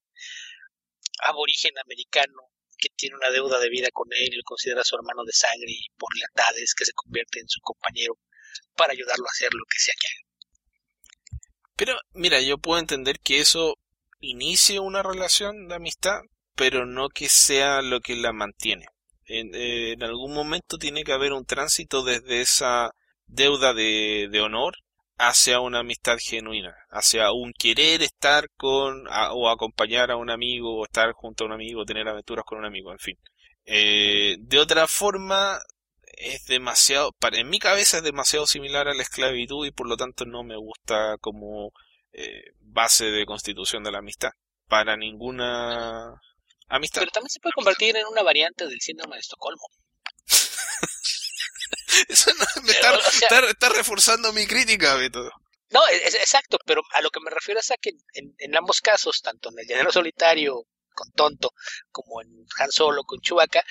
[1.26, 5.22] aborigen americano que tiene una deuda de vida con él y lo considera su hermano
[5.24, 8.14] de sangre y por lealtades que se convierte en su compañero
[8.74, 10.30] para ayudarlo a hacer lo que sea que haga.
[11.76, 13.76] Pero mira, yo puedo entender que eso
[14.18, 16.20] inicie una relación de amistad,
[16.54, 18.86] pero no que sea lo que la mantiene.
[19.30, 22.90] Eh, en, algún momento tiene que haber un tránsito desde esa
[23.26, 24.74] deuda de, honor
[25.18, 30.84] hacia una amistad genuina, hacia un querer estar con o acompañar a un amigo o
[30.84, 33.16] estar junto a un amigo, tener aventuras con un amigo, en fin.
[33.66, 35.60] Eh, de otra forma,
[36.16, 39.96] es demasiado, para, en mi cabeza es demasiado similar a la esclavitud y por lo
[39.96, 41.72] tanto no me gusta como
[42.12, 44.30] eh, base de constitución de la amistad
[44.66, 46.20] para ninguna
[46.70, 47.02] Amistad.
[47.02, 49.66] Pero también se puede convertir en una variante del síndrome de Estocolmo.
[52.08, 55.28] Eso no, me está, reforzando mi crítica, Beto.
[55.70, 59.20] No, es, exacto, pero a lo que me refiero es a que en, ambos casos,
[59.20, 60.64] tanto en el llanero solitario
[60.94, 61.52] con Tonto
[61.90, 62.28] como en
[62.58, 63.64] Han Solo con Chewbacca,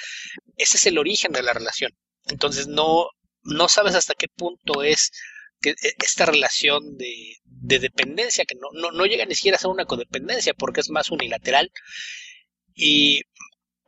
[0.58, 1.92] ese es el origen de la relación.
[2.26, 3.08] Entonces no,
[3.44, 5.12] no sabes hasta qué punto es
[5.62, 9.60] que e, esta relación de, de dependencia, que no, no, no llega ni siquiera a
[9.60, 11.72] ser una codependencia porque es más unilateral
[12.82, 13.22] y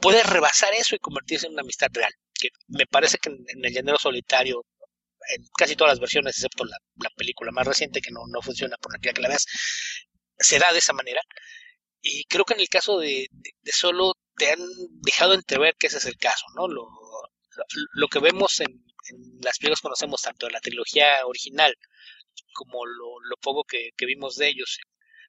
[0.01, 2.13] puede rebasar eso y convertirse en una amistad real.
[2.33, 4.65] Que me parece que en, el llanero solitario,
[5.29, 6.77] en casi todas las versiones, excepto la,
[7.15, 9.45] película más reciente que no, no funciona por la que la veas,
[10.37, 11.21] se da de esa manera.
[12.01, 14.59] Y creo que en el caso de, de, solo te han
[15.03, 16.67] dejado entrever que ese es el caso, ¿no?
[16.67, 16.89] Lo,
[17.93, 18.83] lo, que vemos en,
[19.41, 21.75] las películas conocemos tanto de la trilogía original
[22.53, 24.79] como lo, lo poco que, que, vimos de ellos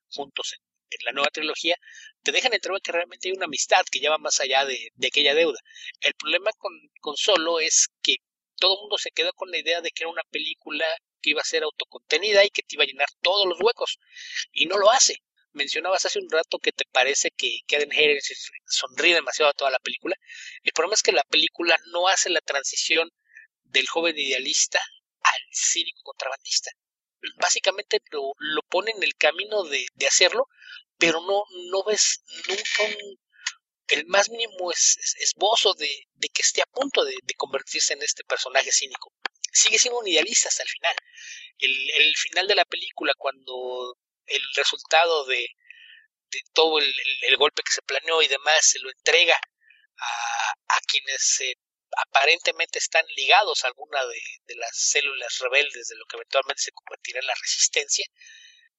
[0.08, 0.54] juntos
[0.90, 1.76] en la nueva trilogía,
[2.22, 5.34] te dejan entrar que realmente hay una amistad que ya va más allá de, aquella
[5.34, 5.58] deuda.
[6.00, 6.72] El problema con,
[7.16, 8.16] Solo es que
[8.56, 10.86] todo el mundo se quedó con la idea de que era una película
[11.20, 13.98] que iba a ser autocontenida y que te iba a llenar todos los huecos.
[14.52, 15.16] Y no lo hace.
[15.52, 19.80] Mencionabas hace un rato que te parece que Kevin Harris sonríe demasiado a toda la
[19.80, 20.16] película.
[20.62, 23.10] El problema es que la película no hace la transición
[23.64, 24.80] del joven idealista
[25.20, 26.70] al cínico contrabandista.
[27.36, 30.48] Básicamente lo, lo pone en el camino de hacerlo
[31.02, 31.42] pero no,
[31.72, 33.18] no ves nunca un,
[33.88, 38.70] el más mínimo esbozo de, de, que esté a punto de, convertirse en este personaje
[38.70, 39.12] cínico.
[39.52, 40.94] Sigue siendo un idealista hasta el final.
[41.58, 45.44] El, el final de la película, cuando el resultado de,
[46.30, 49.36] de todo el, el, golpe que se planeó y demás se lo entrega
[49.98, 51.40] a, a quienes
[51.96, 56.70] aparentemente están ligados a alguna de, de, las células rebeldes de lo que eventualmente se
[56.70, 58.06] convertirá en la resistencia,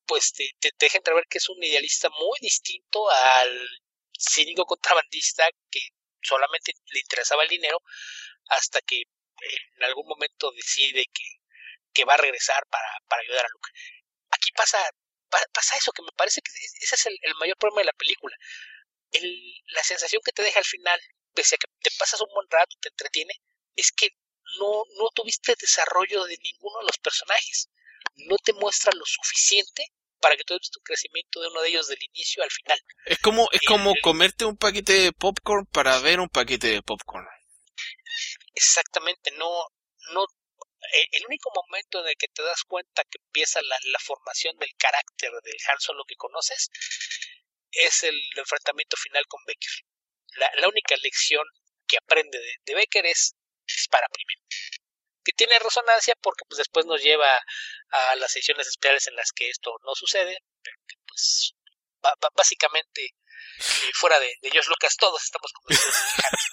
[0.06, 3.70] pues te, te, deja entrever que es un idealista muy distinto al
[4.18, 5.80] cínico contrabandista que
[6.22, 7.82] solamente le interesaba el dinero
[8.48, 11.24] hasta que en algún momento decide que,
[11.94, 13.70] que va a regresar para, para ayudar a Luke.
[14.32, 14.80] Aquí pasa,
[15.30, 18.36] pasa eso, que me parece que ese es el, mayor problema de la película.
[19.12, 21.00] El, la sensación que te deja al final,
[21.34, 23.34] pese a que te pasas un buen rato, te entretiene,
[23.76, 24.10] es que
[24.60, 27.70] no, no tuviste desarrollo de ninguno de los personajes
[28.16, 31.88] no te muestra lo suficiente para que tú veas tu crecimiento de uno de ellos
[31.88, 32.80] del inicio al final.
[33.06, 37.28] Es como, es como comerte un paquete de popcorn para ver un paquete de popcorn.
[38.54, 39.50] Exactamente, no,
[40.14, 40.24] no,
[40.94, 44.58] e, el único momento en el que te das cuenta que empieza la, la formación
[44.58, 46.70] del carácter del Han Solo que conoces
[47.72, 49.74] es el enfrentamiento final con Becker.
[50.38, 51.46] La, la única lección
[51.88, 53.36] que aprende de, de Becker es
[53.66, 54.43] dispara primero
[55.24, 57.30] que tiene resonancia porque pues después nos lleva
[57.90, 61.54] a las sesiones especiales en las que esto no sucede, pero que pues
[62.36, 63.02] básicamente
[63.60, 65.96] eh, fuera de, de George Lucas todos estamos convencidos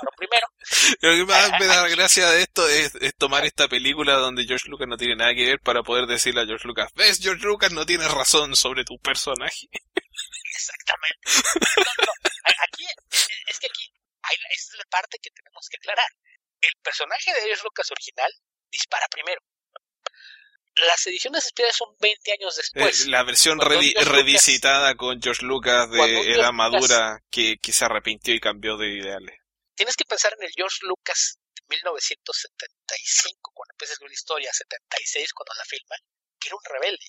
[0.02, 0.46] lo primero.
[1.00, 4.86] Lo que más me da gracia de esto es, tomar esta película donde George Lucas
[4.88, 7.86] no tiene nada que ver para poder decirle a George Lucas, ves George Lucas no
[7.86, 9.66] tiene razón sobre tu personaje.
[10.54, 11.20] Exactamente.
[12.62, 12.84] aquí,
[13.46, 13.92] es que aquí,
[14.50, 16.08] esa es la parte que tenemos que aclarar.
[16.60, 18.30] El personaje de George Lucas original
[18.70, 19.40] dispara primero.
[20.76, 23.06] Las ediciones especiales son 20 años después.
[23.08, 28.76] la versión revisitada con George Lucas de la madura que, que se arrepintió y cambió
[28.76, 29.36] de ideales.
[29.74, 34.52] Tienes que pensar en el George Lucas de 1975, cuando empieza a escribir la historia,
[34.52, 35.96] 76, cuando la filma,
[36.38, 37.06] que era un rebelde.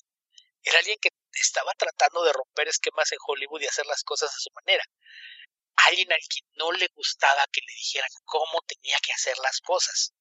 [0.63, 4.39] Era alguien que estaba tratando de romper esquemas en Hollywood y hacer las cosas a
[4.39, 4.83] su manera.
[5.88, 10.13] Alguien al que no le gustaba que le dijeran cómo tenía que hacer las cosas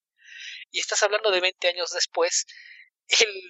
[0.71, 2.47] y estás hablando de 20 años después,
[3.09, 3.43] el,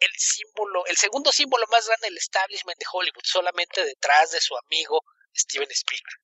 [0.00, 4.56] el símbolo, el segundo símbolo más grande del establishment de Hollywood, solamente detrás de su
[4.56, 5.02] amigo
[5.34, 6.20] Steven Spielberg.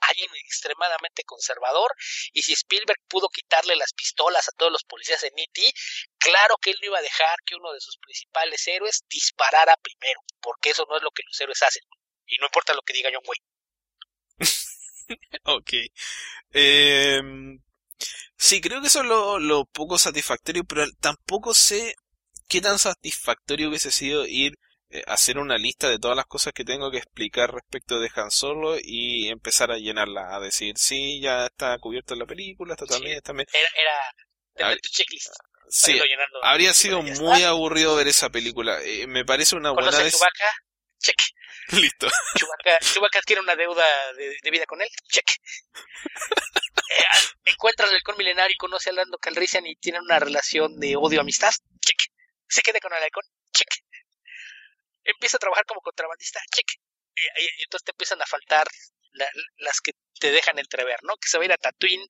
[0.00, 1.94] Alguien extremadamente conservador,
[2.32, 5.72] y si Spielberg pudo quitarle las pistolas a todos los policías en E.T.,
[6.18, 10.20] claro que él no iba a dejar que uno de sus principales héroes disparara primero,
[10.40, 11.82] porque eso no es lo que los héroes hacen,
[12.26, 13.44] y no importa lo que diga John Wayne.
[15.44, 15.72] ok.
[16.52, 17.20] Eh,
[18.40, 21.94] Sí, creo que eso es lo, lo poco satisfactorio, pero tampoco sé
[22.48, 24.54] qué tan satisfactorio hubiese sido ir
[24.88, 28.10] eh, a hacer una lista de todas las cosas que tengo que explicar respecto de
[28.14, 32.72] Han Solo y empezar a llenarla, a decir, sí, ya está cubierto en la película,
[32.72, 33.46] está también, está también.
[33.52, 35.34] Era, era tu checklist.
[35.68, 36.00] Sí,
[36.42, 38.80] habría sido muy aburrido ver esa película.
[38.82, 39.90] Eh, me parece una buena...
[39.98, 40.18] Vez...
[40.98, 41.16] Check.
[41.72, 42.08] Listo.
[42.80, 43.84] Chewbacca, tiene una deuda
[44.14, 44.88] de, vida con él.
[45.10, 45.26] Check.
[46.98, 47.04] eh,
[47.44, 51.52] encuentra el halcón milenario y conoce a Lando Calrissian y tienen una relación de odio-amistad.
[51.80, 52.12] Check.
[52.48, 53.24] Se queda con el halcón.
[53.52, 53.68] Check.
[55.04, 56.40] Empieza a trabajar como contrabandista.
[56.50, 56.66] Check.
[57.14, 58.66] Y, entonces te empiezan a faltar
[59.58, 61.16] las que te dejan entrever, ¿no?
[61.16, 62.06] Que se va a ir a Tatooine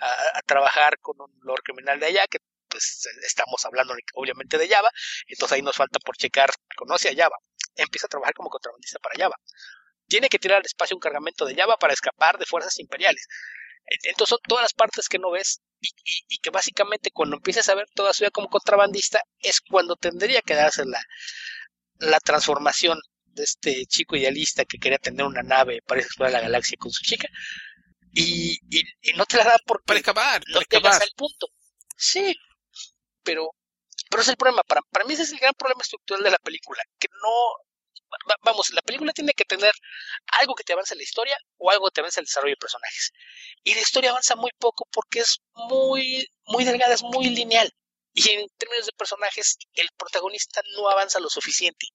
[0.00, 2.38] a, trabajar con un lord criminal de allá, que
[2.68, 4.90] pues estamos hablando obviamente de Java,
[5.26, 7.36] entonces ahí nos falta por checar, conoce a Java,
[7.74, 9.36] empieza a trabajar como contrabandista para Java.
[10.08, 13.26] Tiene que tirar al espacio un cargamento de Java para escapar de fuerzas imperiales.
[13.86, 17.86] Entonces son todas las partes que no ves y, que básicamente cuando empieces a ver
[17.94, 21.02] toda su vida como contrabandista es cuando tendría que darse la,
[21.98, 26.76] la transformación de este chico idealista que quería tener una nave para explorar la galaxia
[26.78, 27.28] con su chica
[28.12, 31.00] y, y, no te la da por para escapar, no escapar.
[31.00, 31.46] al punto.
[31.96, 32.34] Sí,
[33.22, 33.50] pero
[34.08, 36.38] pero es el problema, para, para mí ese es el gran problema estructural de la
[36.38, 37.30] película, que no,
[38.42, 39.72] vamos, la película tiene que tener
[40.40, 43.12] algo que te avance la historia o algo que te avance el desarrollo de personajes.
[43.64, 47.70] Y la historia avanza muy poco porque es muy, muy delgada, es muy lineal.
[48.12, 51.86] Y en términos de personajes, el protagonista no avanza lo suficiente.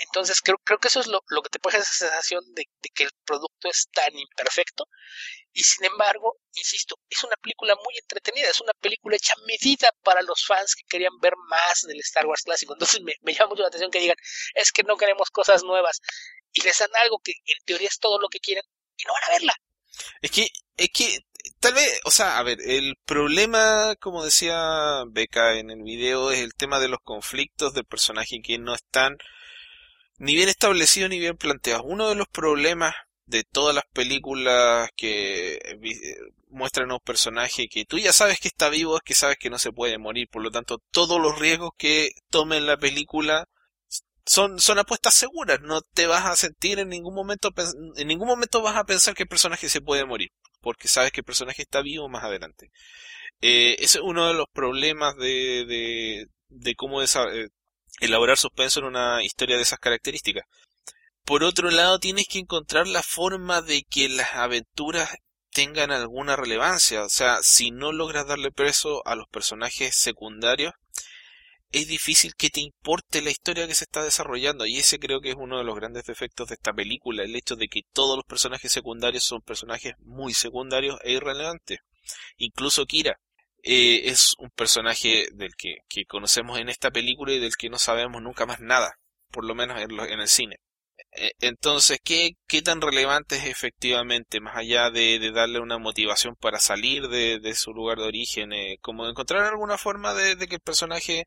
[0.00, 2.64] Entonces creo, creo que eso es lo, lo que te pone esa sensación de,
[2.94, 4.86] que el producto es tan imperfecto
[5.52, 10.22] y sin embargo, insisto, es una película muy entretenida, es una película hecha medida para
[10.22, 12.72] los fans que querían ver más del Star Wars clásico.
[12.72, 14.16] Entonces me, me llama mucho la atención que digan,
[14.54, 16.00] es que no queremos cosas nuevas
[16.52, 18.64] y les dan algo que en teoría es todo lo que quieren
[18.96, 19.54] y no van a verla.
[20.22, 20.48] Es que,
[20.78, 21.18] es que,
[21.58, 26.40] tal vez, o sea, a ver, el problema, como decía Beca en el video, es
[26.40, 29.18] el tema de los conflictos del personaje que no están
[30.20, 31.82] ni bien establecido ni bien planteado.
[31.82, 32.94] Uno de los problemas
[33.24, 36.16] de todas las películas que eh,
[36.48, 39.48] muestran a un personaje que tú ya sabes que está vivo es que sabes que
[39.48, 40.28] no se puede morir.
[40.30, 43.46] Por lo tanto, todos los riesgos que tome en la película
[44.26, 45.60] son, son apuestas seguras.
[45.62, 47.50] No te vas a sentir en ningún momento,
[47.96, 50.28] en ningún momento vas a pensar que el personaje se puede morir.
[50.60, 52.70] Porque sabes que el personaje está vivo más adelante.
[53.40, 57.48] Eh, ese es uno de los problemas de, de, de cómo esa, eh,
[58.00, 60.44] elaborar suspenso en una historia de esas características.
[61.24, 65.10] Por otro lado, tienes que encontrar la forma de que las aventuras
[65.52, 67.04] tengan alguna relevancia.
[67.04, 70.72] O sea, si no logras darle peso a los personajes secundarios,
[71.72, 74.66] es difícil que te importe la historia que se está desarrollando.
[74.66, 77.54] Y ese creo que es uno de los grandes defectos de esta película, el hecho
[77.56, 81.78] de que todos los personajes secundarios son personajes muy secundarios e irrelevantes.
[82.38, 83.20] Incluso Kira
[83.62, 88.22] eh, es un personaje del que, conocemos en esta película y del que no sabemos
[88.22, 88.98] nunca más nada,
[89.30, 90.56] por lo menos en, en el cine.
[91.12, 96.58] E, entonces, ¿qué, ¿qué tan relevante es efectivamente, más allá de, darle una motivación para
[96.58, 101.24] salir de, su lugar de origen, eh, como encontrar alguna forma de, que el personaje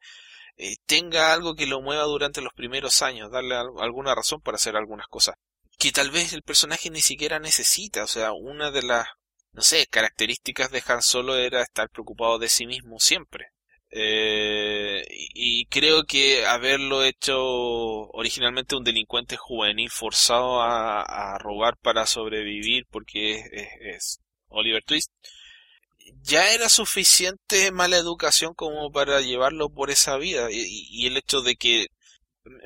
[0.57, 4.76] eh, tenga algo que lo mueva durante los primeros años, darle alguna razón para hacer
[4.76, 5.35] algunas cosas
[5.77, 9.07] que tal vez el personaje ni siquiera necesita, o sea, una de las,
[9.53, 13.47] no sé, características de Han Solo era estar preocupado de sí mismo siempre.
[13.95, 22.88] Eh, y creo que haberlo hecho originalmente un delincuente juvenil forzado a, robar para sobrevivir
[22.89, 23.43] porque
[23.81, 25.11] es, Oliver Twist,
[26.23, 30.47] ya era suficiente mala educación como para llevarlo por esa vida.
[30.51, 31.88] Y, el hecho de que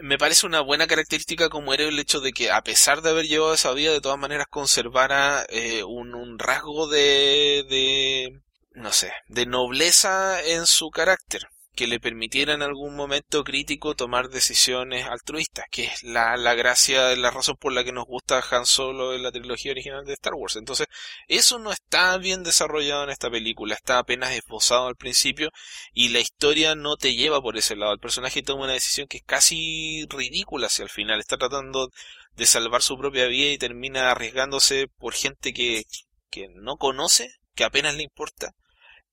[0.01, 3.27] me parece una buena característica como era el hecho de que a pesar de haber
[3.27, 8.41] llevado esa vida de todas maneras conservara eh, un, un, rasgo de, de
[8.71, 11.47] no sé, de nobleza en su carácter,
[11.77, 17.15] que le permitiera en algún momento crítico tomar decisiones altruistas, que es la, la gracia,
[17.15, 20.33] la razón por la que nos gusta Han Solo en la trilogía original de Star
[20.33, 20.55] Wars.
[20.55, 20.87] Entonces,
[21.27, 25.51] eso no está bien desarrollado en esta película, está apenas esbozado al principio
[25.93, 27.93] y la historia no te lleva por ese lado.
[27.93, 31.91] El personaje toma una decisión que es casi ridícula hacia el final, está tratando
[32.35, 35.83] de salvar su propia vida y termina arriesgándose por gente que,
[36.31, 38.55] que no conoce, que apenas le importa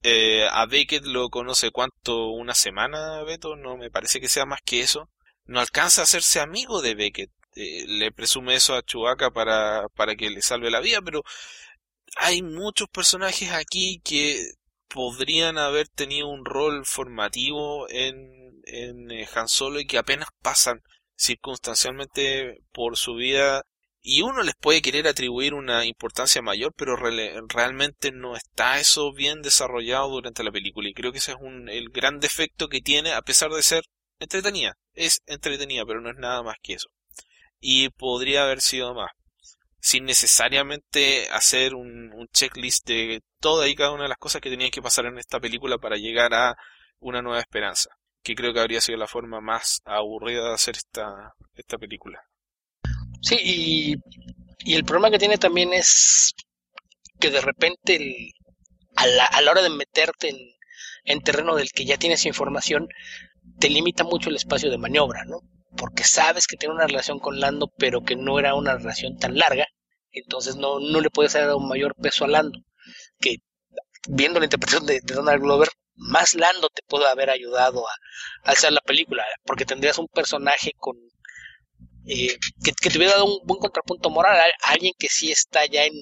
[0.07, 4.61] eh, a Beckett lo conoce cuánto, una semana, Beto, no me parece que sea más
[4.63, 5.09] que eso.
[5.47, 7.31] No alcanza a hacerse amigo de Beckett.
[7.57, 11.23] Eh, le presume eso a Chewbacca para, para que le salve la vida, pero
[12.17, 14.51] hay muchos personajes aquí que
[14.89, 20.83] podrían haber tenido un rol formativo en, en eh, Han Solo y que apenas pasan
[21.17, 23.63] circunstancialmente por su vida
[24.07, 29.41] y uno les puede querer atribuir una importancia mayor, pero realmente no está eso bien
[29.41, 30.91] desarrollado durante la película.
[30.91, 33.83] Y creo que ese es un, el gran defecto que tiene, a pesar de ser
[34.19, 34.77] entretenida.
[34.93, 36.89] Es entretenida, pero no es nada más que eso.
[37.61, 39.11] Y podría haber sido más.
[39.81, 44.71] Sin necesariamente hacer un, checklist de toda y cada una de las cosas que tenían
[44.71, 46.57] que pasar en esta película para llegar a
[46.99, 47.89] una nueva esperanza.
[48.23, 52.23] Que creo que habría sido la forma más aburrida de hacer esta película.
[53.25, 53.95] Sí, y,
[54.71, 56.35] y, el problema que tiene también es
[57.19, 58.35] que de repente
[58.97, 60.37] a, la, a, la, hora de meterte en,
[61.05, 62.87] en, terreno del que ya tienes información,
[63.59, 65.41] te limita mucho el espacio de maniobra, ¿no?
[65.75, 69.39] Porque sabes que tiene una relación con Lando, pero que no era una relación tan
[69.39, 69.67] larga,
[70.13, 72.59] entonces no, no le puedes dar un mayor peso a Lando.
[73.21, 73.37] Que
[74.07, 77.93] viendo la interpretación de, de Donald Glover, más Lando te puede haber ayudado a,
[78.45, 80.97] a hacer la película, porque tendrías un personaje con
[82.07, 85.65] eh, que, que, te hubiera dado un buen contrapunto moral a, alguien que sí está
[85.67, 85.95] ya en,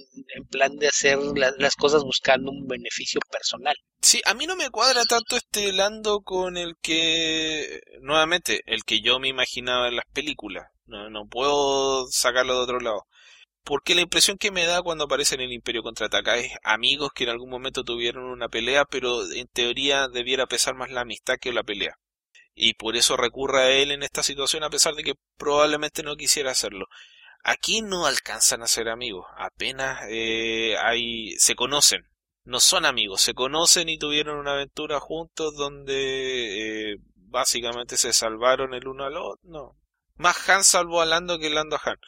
[0.51, 1.19] plan de hacer
[1.59, 3.77] las cosas buscando un beneficio personal.
[4.01, 9.01] Sí, a mí no me cuadra tanto este Lando con el que, nuevamente, el que
[9.01, 10.67] yo me imaginaba en las películas.
[10.87, 13.07] No, no puedo sacarlo de otro lado.
[13.65, 17.25] Porque la impresión que me da cuando aparece en el Imperio Contraataca es amigos que
[17.25, 21.53] en algún momento tuvieron una pelea, pero en teoría debiera pesar más la amistad que
[21.53, 21.97] la pelea
[22.55, 26.17] y por eso recurre a él en esta situación a pesar de que probablemente no
[26.17, 26.87] quisiera hacerlo.
[27.45, 32.07] Aquí no alcanzan a ser amigos, apenas eh, hay, se conocen,
[32.45, 38.75] no son amigos, se conocen y tuvieron una aventura juntos donde eh, básicamente se salvaron
[38.75, 39.77] el uno al otro, no.
[40.17, 41.99] Más Han salvó a Lando que Lando a Han.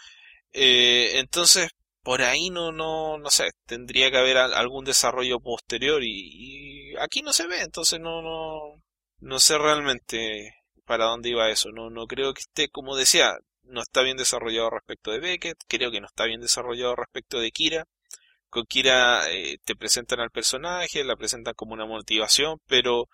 [0.52, 1.70] Eh, entonces,
[2.02, 7.22] por ahí no, no, no sé, tendría que haber algún desarrollo posterior y, y aquí
[7.22, 8.83] no se ve, entonces no, no,
[9.24, 11.70] no sé realmente para dónde iba eso.
[11.72, 15.90] No, no creo que esté, como decía, no está bien desarrollado respecto de Beckett, creo
[15.90, 17.84] que no está bien desarrollado respecto de Kira.
[18.50, 23.08] Con Kira eh, te presentan al personaje, la presentan como una motivación, pero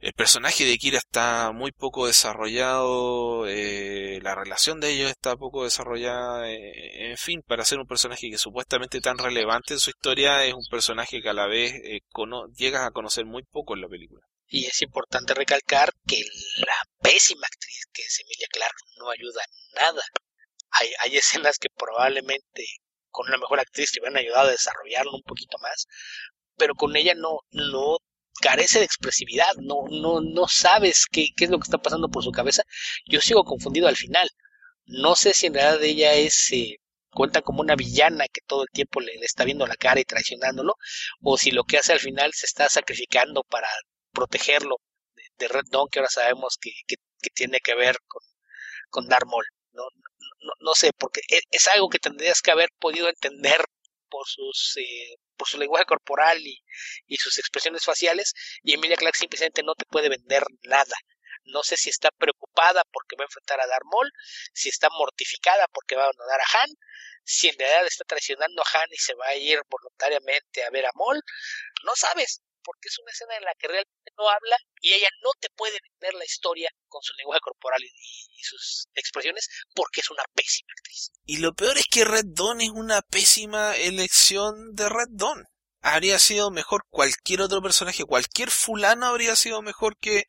[0.00, 5.64] el personaje de Kira está muy poco desarrollado, eh, la relación de ellos está poco
[5.64, 10.44] desarrollada, eh, en fin, para ser un personaje que supuestamente tan relevante en su historia,
[10.44, 12.00] es un personaje que a la vez eh,
[12.56, 14.22] llegas a conocer muy poco en la película.
[14.46, 16.22] Y es importante recalcar que
[16.58, 19.42] la pésima actriz que es Emilia Clarke no ayuda
[19.74, 20.02] nada.
[20.70, 22.66] Hay, hay escenas que probablemente
[23.10, 25.86] con una mejor actriz te hubieran ayudado a desarrollarlo un poquito más,
[26.56, 27.98] pero con ella no, no
[28.40, 32.24] carece de expresividad, no, no, no sabes qué, qué es lo que está pasando por
[32.24, 32.64] su cabeza.
[33.06, 34.28] Yo sigo confundido al final.
[34.86, 36.76] No sé si en realidad ella es, eh,
[37.10, 40.74] cuenta como una villana que todo el tiempo le, está viendo la cara y traicionándolo,
[41.22, 43.68] o si lo que hace al final se está sacrificando para
[44.14, 44.76] protegerlo
[45.38, 46.70] de, Red Dawn, que ahora sabemos que,
[47.34, 48.22] tiene que ver con,
[48.90, 49.26] con Darth.
[50.60, 53.64] No, sé, porque es, es, algo que tendrías que haber podido entender
[54.08, 59.62] por sus eh, por su lenguaje corporal y, sus expresiones faciales y Emilia Clarke simplemente
[59.62, 60.96] no te puede vender nada.
[61.44, 64.10] No sé si está preocupada porque va a enfrentar a Darth Maul,
[64.52, 66.70] si está mortificada porque va a abandonar a Han,
[67.24, 70.86] si en realidad está traicionando a Han y se va a ir voluntariamente a ver
[70.86, 71.20] a Maul,
[71.84, 75.30] no sabes porque es una escena en la que realmente no habla y ella no
[75.38, 80.22] te puede vender la historia con su lenguaje corporal y, sus expresiones porque es una
[80.34, 81.12] pésima actriz.
[81.24, 85.46] Y lo peor es que Red Dawn es una pésima elección de Red Dawn.
[85.80, 90.24] Habría sido mejor cualquier otro personaje, cualquier fulano habría sido mejor que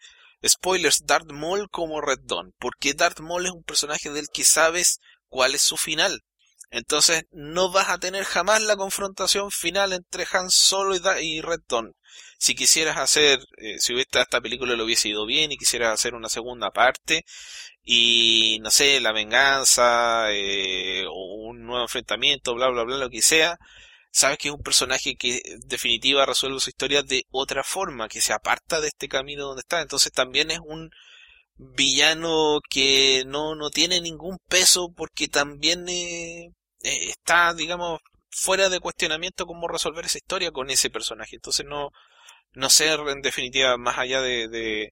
[0.48, 5.00] spoilers Darth Maul como Red Dawn, porque Darth Maul es un personaje del que sabes
[5.28, 6.24] cuál es su final.
[6.72, 11.94] Entonces no vas a tener jamás la confrontación final entre Han Solo y, Red Dawn.
[12.38, 16.14] Si quisieras hacer, eh, si hubiera esta película lo hubiese ido bien y quisieras hacer
[16.16, 17.26] una segunda parte
[17.84, 23.22] y no sé, la venganza eh, o un nuevo enfrentamiento, bla bla bla, lo que
[23.22, 23.58] sea,
[24.12, 28.22] sabes que es un personaje que en definitiva resuelve su historia de otra forma, que
[28.22, 29.82] se aparta de este camino donde está.
[29.82, 30.90] Entonces también es un
[31.58, 36.52] villano que no, no tiene ningún peso porque también eh,
[36.84, 41.36] eh, está, digamos, fuera de cuestionamiento cómo resolver esa historia con ese personaje.
[41.38, 41.92] Entonces no,
[42.54, 44.92] no ser en definitiva más allá de, de,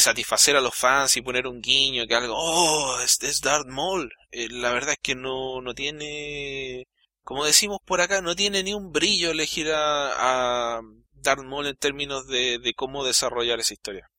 [0.00, 4.10] satisfacer a los fans y poner un guiño que algo, oh, es, es Darth Maul.
[4.32, 6.86] Eh, la verdad es que no, no tiene,
[7.22, 10.80] como decimos por acá, no tiene ni un brillo elegir a, a
[11.12, 14.10] Darth Maul en términos de cómo desarrollar esa historia.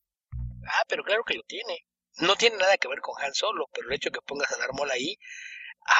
[0.65, 1.85] Ah, pero claro que lo tiene.
[2.17, 4.57] No tiene nada que ver con Han Solo, pero el hecho de que pongas a
[4.57, 5.17] Darth Maul ahí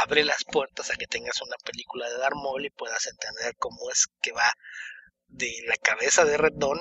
[0.02, 3.90] abre las puertas a que tengas una película de Darth Maul y puedas entender cómo
[3.92, 4.50] es que va
[5.28, 6.80] de la cabeza de Red Dawn,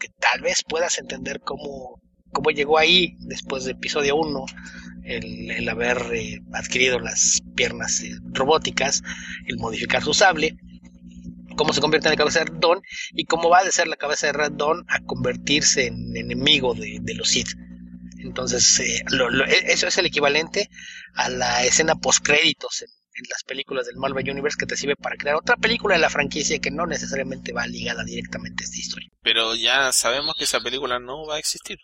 [0.00, 2.00] que tal vez puedas entender cómo,
[2.32, 4.44] cómo llegó ahí después de episodio 1,
[5.04, 9.02] el, haber eh, adquirido las piernas eh, robóticas,
[9.46, 10.56] el modificar su sable,
[11.54, 13.96] cómo se convierte en la cabeza de Red Dawn y cómo va de ser la
[13.96, 17.50] cabeza de Red Dawn a convertirse en enemigo de, de los Sith.
[18.22, 19.04] Entonces, eh,
[19.48, 20.68] e, eso es el equivalente
[21.14, 22.88] a la escena post-créditos en,
[23.28, 26.58] las películas del Marvel Universe que te sirve para crear otra película de la franquicia
[26.58, 29.10] que no necesariamente va ligada directamente a esta historia.
[29.22, 31.78] Pero ya sabemos que esa película no va a existir.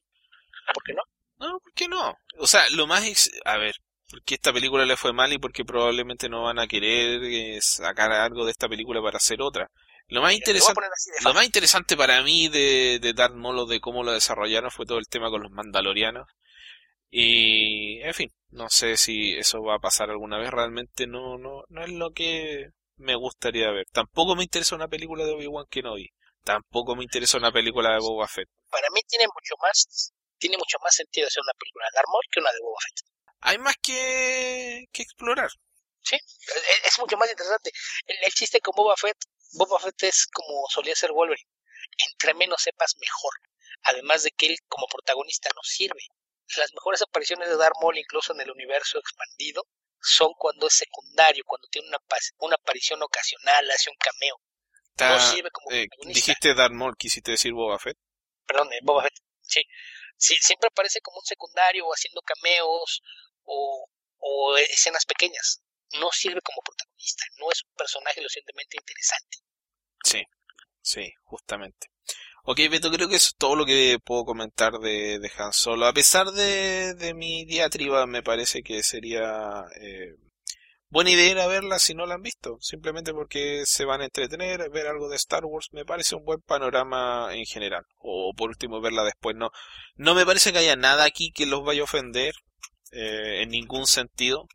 [0.73, 1.03] ¿Por qué no?
[1.39, 2.17] No, ¿por qué no?
[2.39, 3.31] O sea, lo más...
[3.45, 3.77] A ver,
[4.11, 8.13] porque esta película le fue mal y porque probablemente no van a querer eh, sacar
[8.13, 9.71] algo de esta película para hacer otra.
[10.09, 10.81] Lo más, interesante,
[11.23, 14.99] lo más interesante para mí de, de Darth Maul, de cómo lo desarrollaron, fue todo
[14.99, 16.27] el tema con los mandalorianos.
[17.11, 20.51] Y, en fin, no sé si eso va a pasar alguna vez.
[20.51, 23.87] Realmente no, no, no es lo que me gustaría ver.
[23.93, 26.11] Tampoco me interesa una película de Obi-Wan Kenobi.
[26.45, 28.49] Tampoco me interesa una película de Boba Fett.
[28.71, 32.25] Para mí tiene mucho más, tiene mucho más sentido hacer una película de Darth Maul
[32.31, 33.08] que una de Boba Fett.
[33.41, 35.51] Hay más que, que explorar.
[36.03, 36.17] Sí,
[36.85, 37.71] es, mucho más interesante.
[38.07, 39.17] El, el chiste con Boba Fett
[39.53, 41.49] Boba Fett es como solía ser Wolverine.
[42.11, 43.33] Entre menos sepas, mejor.
[43.85, 46.01] Además de que él como protagonista no sirve.
[46.57, 49.67] Las mejores apariciones de Darth Maul, incluso en el universo expandido,
[50.01, 51.99] son cuando es secundario, cuando tiene una,
[52.39, 54.41] una aparición ocasional, hace un cameo.
[54.99, 57.99] no sirve como eh, Dijiste Darth Maul, quisiste decir Boba Fett.
[58.47, 59.63] Perdón, eh, Boba Fett, sí.
[60.17, 60.37] sí.
[60.41, 63.03] Siempre aparece como un secundario haciendo cameos
[63.49, 65.63] o, escenas pequeñas
[66.01, 69.39] no sirve como protagonista, no es un personaje lo suficientemente interesante.
[70.05, 70.23] Sí,
[70.83, 71.89] sí, justamente.
[72.45, 75.87] Ok, Beto, creo que eso es todo lo que puedo comentar de, Han Solo.
[75.87, 80.15] A pesar de, de mi diatriba, me parece que sería eh,
[80.89, 82.59] buena idea verla si no la han visto.
[82.61, 86.41] Simplemente porque se van a entretener, ver algo de Star Wars, me parece un buen
[86.41, 87.85] panorama en general.
[87.99, 89.37] O por último, verla después.
[89.37, 89.51] No,
[89.97, 92.35] no me parece que haya nada aquí que los vaya a ofender
[92.93, 94.47] eh, en ningún sentido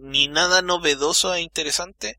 [0.00, 2.18] ni nada novedoso e interesante,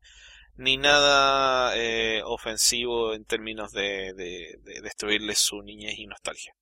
[0.56, 6.52] ni nada eh, ofensivo en términos de, de, destruirles su niñez y nostalgia.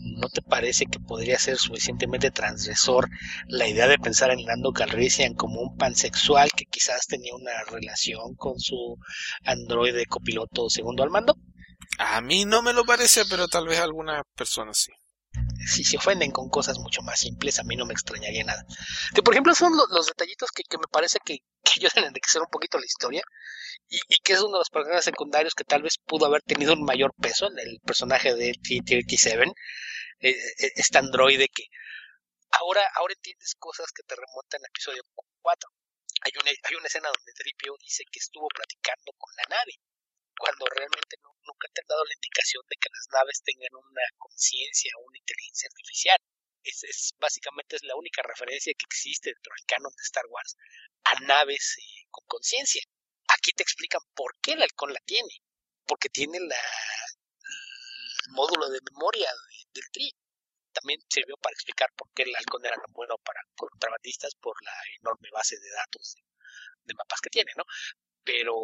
[0.00, 3.08] ¿no te parece que podría ser suficientemente transgresor
[3.46, 8.34] la idea de pensar en Lando Calrissian como un pansexual que quizás tenía una relación
[8.34, 8.96] con su
[9.44, 11.36] androide copiloto segundo al mando?
[11.98, 14.92] A mí no me lo parece, pero tal vez a algunas personas sí.
[15.68, 18.64] Si se ofenden con cosas mucho más simples, a mí no me extrañaría nada.
[19.14, 22.48] Que por ejemplo son los, detallitos que, me parece que, que ayudan a enriquecer un
[22.48, 23.22] poquito la historia
[23.88, 26.84] y, que es uno de los personajes secundarios que tal vez pudo haber tenido un
[26.84, 29.52] mayor peso en el personaje de T-37,
[30.20, 31.64] eh, eh, este androide que
[32.50, 35.02] ahora, ahora entiendes cosas que te remontan al episodio
[35.42, 35.70] 4.
[36.22, 39.72] Hay una, hay una escena donde Tripio dice que estuvo platicando con la nave,
[40.38, 44.92] cuando realmente nunca te han dado la indicación de que las naves tengan una conciencia
[44.98, 46.18] o una inteligencia artificial.
[46.62, 50.56] Es, es, básicamente es la única referencia que existe dentro del canon de Star Wars
[51.04, 52.82] a naves eh, con conciencia.
[53.28, 55.42] Aquí te explican por qué el halcón la tiene.
[55.86, 56.60] Porque tiene la,
[58.26, 59.30] el módulo de memoria
[59.72, 60.12] del tri.
[60.72, 64.74] También sirvió para explicar por qué el halcón era tan bueno para contrabandistas por la
[65.00, 66.14] enorme base de datos
[66.84, 67.64] de, mapas que tiene, ¿no?
[68.22, 68.54] Pero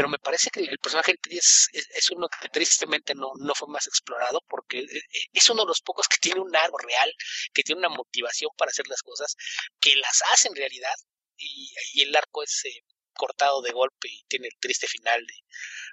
[0.00, 3.86] pero me parece que el personaje es, es, uno que tristemente no, no fue más
[3.86, 7.14] explorado porque eh, eh, es uno de los pocos que tiene un algo real,
[7.52, 9.36] que tiene una motivación para hacer las cosas,
[9.78, 10.94] que las hace en realidad
[11.36, 12.82] y, y el arco es eh,
[13.12, 15.22] cortado de golpe y tiene el triste final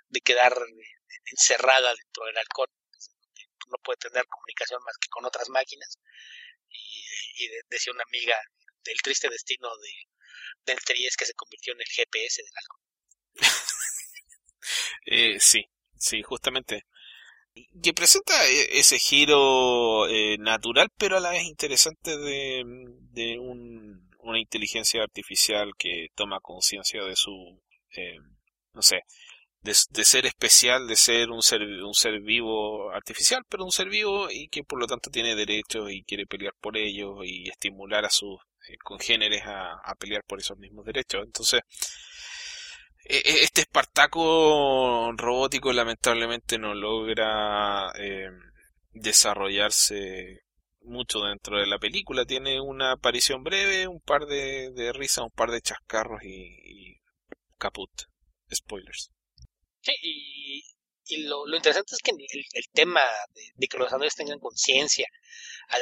[0.10, 0.56] de, quedar
[1.26, 2.70] encerrada dentro del halcón.
[3.68, 6.00] No puede tener comunicación más que con otras máquinas.
[6.70, 8.40] Y, decía una amiga
[8.86, 9.92] del triste destino de,
[10.64, 12.82] del Tri que se convirtió en el GPS del halcón.
[15.08, 15.66] eh, sí,
[15.98, 16.86] sí, justamente.
[17.82, 22.64] Que presenta e, ese giro eh, natural, pero a la vez interesante de,
[23.12, 27.62] de un una inteligencia artificial que toma conciencia de su,
[27.96, 28.18] eh,
[28.74, 29.02] no sé,
[29.62, 34.30] de, ser especial, de ser un ser, un ser vivo artificial, pero un ser vivo
[34.30, 38.10] y que por lo tanto tiene derechos y quiere pelear por ellos y estimular a
[38.10, 38.40] sus
[38.70, 41.24] eh, congéneres a, pelear por esos mismos derechos.
[41.26, 41.62] Entonces,
[43.08, 48.30] este Espartaco robótico lamentablemente no logra eh,
[48.92, 50.42] desarrollarse
[50.82, 52.26] mucho dentro de la película.
[52.26, 57.00] Tiene una aparición breve, un par de, risas, un par de chascarros y,
[57.58, 57.92] caput.
[58.54, 59.12] Spoilers.
[59.82, 60.64] Sí, y,
[61.08, 63.02] y lo, lo, interesante es que el, tema
[63.56, 65.08] de, que los androides tengan conciencia,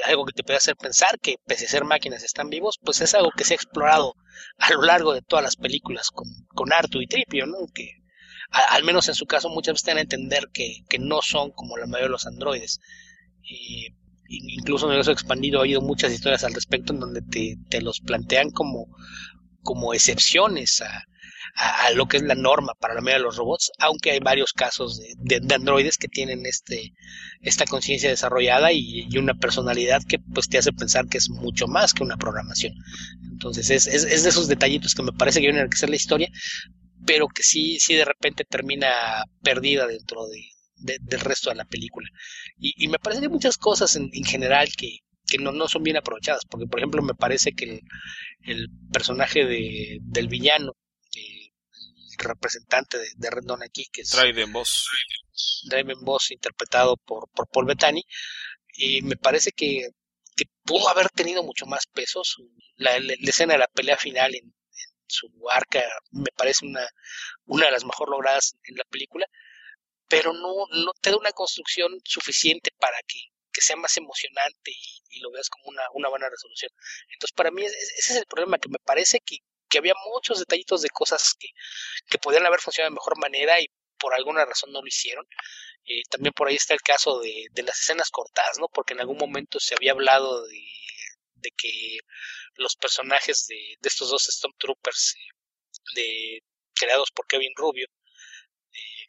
[0.06, 3.14] algo que te puede hacer pensar que pese a ser máquinas están vivos, pues es
[3.14, 4.15] algo que se ha explorado
[4.57, 7.57] a lo largo de todas las películas con, con Artu y Tripio, ¿no?
[7.73, 8.03] Que
[8.49, 11.52] al menos en su caso muchas veces te dan a entender que, que no son
[11.52, 12.80] como la mayoría de los androides.
[13.41, 13.88] Y
[14.27, 17.81] incluso en el universo expandido ha habido muchas historias al respecto en donde te, te
[17.81, 18.88] los plantean como,
[19.61, 21.06] como excepciones a,
[21.56, 24.52] a, lo que es la norma para la mayoría de los robots, aunque hay varios
[24.52, 26.94] casos de, de, androides que tienen este,
[27.41, 31.68] esta conciencia desarrollada y, y, una personalidad que pues te hace pensar que es mucho
[31.68, 32.73] más que una programación.
[33.32, 35.95] Entonces es, es, es de esos detallitos que me parece que vienen a enriquecer la
[35.95, 36.30] historia,
[37.06, 42.10] pero que sí, sí de repente termina perdida dentro de, del resto de la película.
[42.57, 45.98] Y, me parece que hay muchas cosas en, general que, que no, no, son bien
[45.98, 47.82] aprovechadas, porque por ejemplo me parece que el,
[48.44, 50.73] el personaje de, del villano,
[52.17, 54.87] representante de, de Rendon aquí, que es Draven Boss,
[55.63, 58.03] Draven Boss interpretado por, por Paul Bettany,
[58.73, 59.89] y me parece que,
[60.35, 62.21] que pudo haber tenido mucho más peso.
[62.75, 64.53] la, la, escena de la pelea final en,
[65.07, 66.83] su arca me parece una,
[67.45, 69.27] una de las mejor logradas en la película
[70.07, 73.19] pero no, no te da una construcción suficiente para que,
[73.51, 76.69] que sea más emocionante y, lo veas como una, una, buena resolución.
[77.13, 79.37] Entonces, para mí ese es el problema, que me parece que,
[79.76, 81.49] que había muchos detallitos de cosas que,
[82.10, 83.68] que podían haber funcionado de mejor manera y
[83.99, 85.27] por alguna razón no lo hicieron.
[85.84, 88.69] Eh, también por ahí está el caso de, de, las escenas cortadas, ¿no?
[88.69, 90.64] Porque en algún momento se había hablado de,
[91.35, 91.97] de que
[92.53, 95.15] los personajes de, de estos dos Stormtroopers
[95.97, 96.39] eh,
[96.73, 97.88] creados por Kevin Rubio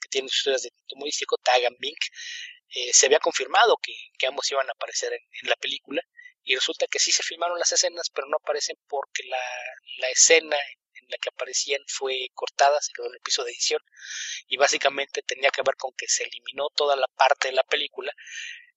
[0.00, 1.98] que tiene historias de tipo humorístico, Tag and Bink,
[2.74, 3.94] eh, se había confirmado que,
[4.26, 6.02] ambos iban a aparecer en, la película
[6.46, 10.56] y resulta que sí se filmaron las escenas, pero no aparecen porque la, escena
[10.94, 13.82] en la que aparecían fue cortada, se quedó en el piso de edición
[14.46, 18.12] y básicamente tenía que ver con que se eliminó toda la parte de la película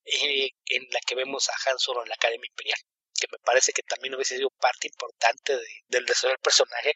[0.03, 2.79] eh, en la que vemos a Han Solo en la Academia Imperial
[3.19, 6.95] que me parece que también hubiese sido parte importante del desarrollo del personaje,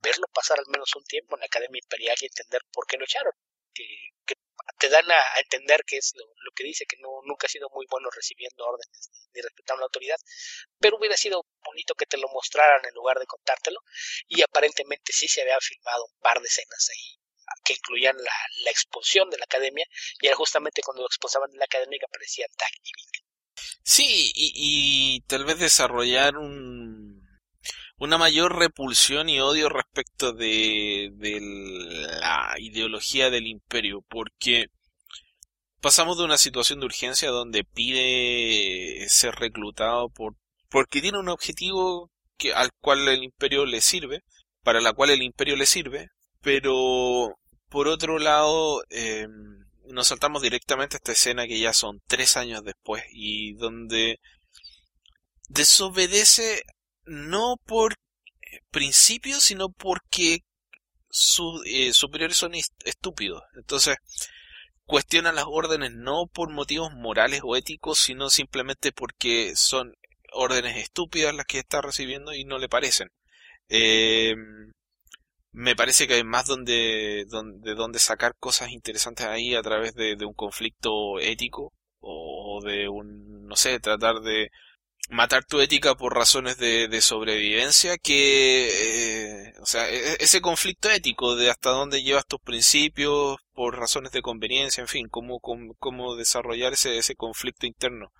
[0.00, 3.04] verlo pasar al menos un tiempo en la Academia Imperial y entender por qué lo
[3.04, 3.32] echaron.
[3.74, 4.34] Que,
[4.78, 6.24] te dan a, entender que es lo,
[6.54, 10.18] que dice, que no, nunca ha sido muy bueno recibiendo órdenes ni respetando la autoridad,
[10.78, 13.80] pero hubiera sido bonito que te lo mostraran en lugar de contártelo,
[14.28, 17.18] y aparentemente sí se había filmado un par de escenas ahí
[17.64, 18.32] que incluían la,
[18.64, 19.86] la expulsión de la academia,
[20.20, 22.92] y era justamente cuando lo expulsaban de la academia que aparecía Tag y
[23.84, 27.11] Sí, y, y tal vez desarrollar un,
[28.02, 31.38] una mayor repulsión y odio respecto de, de
[32.20, 34.66] la ideología del imperio, porque
[35.80, 40.34] pasamos de una situación de urgencia donde pide ser reclutado por
[40.68, 42.10] porque tiene un objetivo
[42.56, 44.24] al cual el imperio le sirve,
[44.64, 46.08] para la cual el imperio le sirve,
[46.40, 47.38] pero
[47.68, 49.28] por otro lado eh,
[49.86, 54.18] nos saltamos directamente a esta escena que ya son tres años después y donde
[55.48, 56.64] desobedece
[57.04, 57.94] no por
[58.70, 60.40] principio, sino porque
[61.08, 62.52] sus eh, superiores son
[62.84, 63.42] estúpidos.
[63.56, 63.96] Entonces,
[64.84, 69.94] cuestionan las órdenes no por motivos morales o éticos, sino simplemente porque son
[70.32, 73.10] órdenes estúpidas las que está recibiendo y no le parecen.
[73.68, 74.34] Eh,
[75.52, 80.16] me parece que hay más donde, donde, donde sacar cosas interesantes ahí a través de
[80.24, 81.72] un conflicto ético
[82.02, 84.50] o de un, no sé, tratar de
[85.10, 90.40] matar tu ética por razones de, de sobrevivencia que, eh, o sea, e, e, ese
[90.40, 95.40] conflicto ético de hasta dónde llevas tus principios por razones de conveniencia, en fin, cómo,
[95.40, 98.12] cómo, desarrollar ese, ese conflicto interno.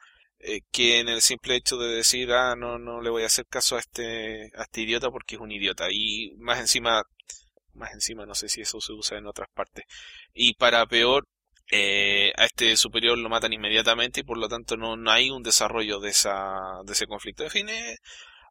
[0.44, 3.46] Eh, que en el simple hecho de decir, ah, no, no le voy a hacer
[3.46, 5.86] caso a este, a este idiota porque es un idiota.
[5.90, 7.04] Y más encima,
[7.74, 9.84] más encima, no sé si eso se usa en otras partes.
[10.34, 11.28] Y para peor,
[11.70, 15.42] eh, a este superior lo matan inmediatamente y por lo tanto no, no hay un
[15.42, 17.44] desarrollo de, esa, de ese conflicto.
[17.44, 17.96] En fin, eh,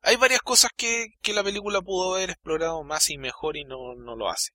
[0.02, 3.96] hay varias cosas que, que la película pudo haber explorado más y mejor y no,
[3.96, 4.52] no lo hace.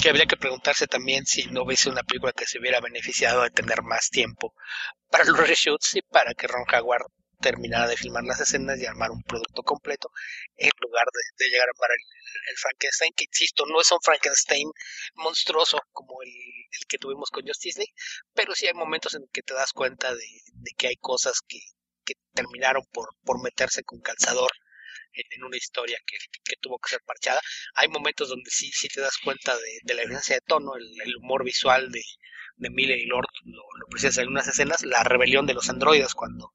[0.00, 3.50] Que habría que preguntarse también si no hubiese una película que se hubiera beneficiado de
[3.50, 4.54] tener más tiempo
[5.10, 7.06] para los reshoots y para que Ron Howard
[7.42, 10.10] terminara de filmar las escenas y armar un producto completo
[10.56, 11.04] en lugar
[11.38, 14.70] de, llegar a armar el, Frankenstein, que insisto, no es un Frankenstein
[15.14, 16.32] monstruoso como el,
[16.88, 17.94] que tuvimos con Justice League,
[18.34, 20.26] pero sí hay momentos en que te das cuenta de,
[20.76, 21.58] que hay cosas que,
[22.34, 24.50] terminaron por, meterse con calzador
[25.12, 27.40] en, una historia que, tuvo que ser parchada.
[27.74, 31.44] Hay momentos donde sí, sí te das cuenta de, la diferencia de tono, el humor
[31.44, 32.02] visual de,
[32.56, 36.52] de Miller y Lord lo, lo en unas escenas, la rebelión de los androides cuando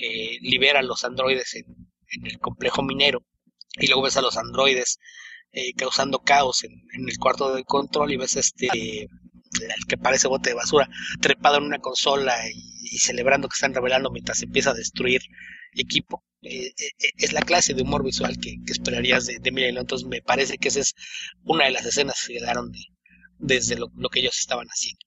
[0.00, 1.66] eh, liberan los androides en,
[2.24, 3.24] el complejo minero
[3.74, 4.98] y luego ves a los androides
[5.52, 6.72] eh, causando caos en,
[7.08, 10.88] el cuarto de control y ves este el que parece bote de basura
[11.20, 15.22] trepado en una consola y, celebrando que están revelando mientras empieza a destruir
[15.74, 16.24] equipo.
[16.42, 16.72] Eh,
[17.18, 20.68] es la clase de humor visual que, esperarías de, de Lord entonces me parece que
[20.68, 20.94] esa es
[21.42, 22.78] una de las escenas que quedaron de,
[23.38, 25.05] desde lo que ellos estaban haciendo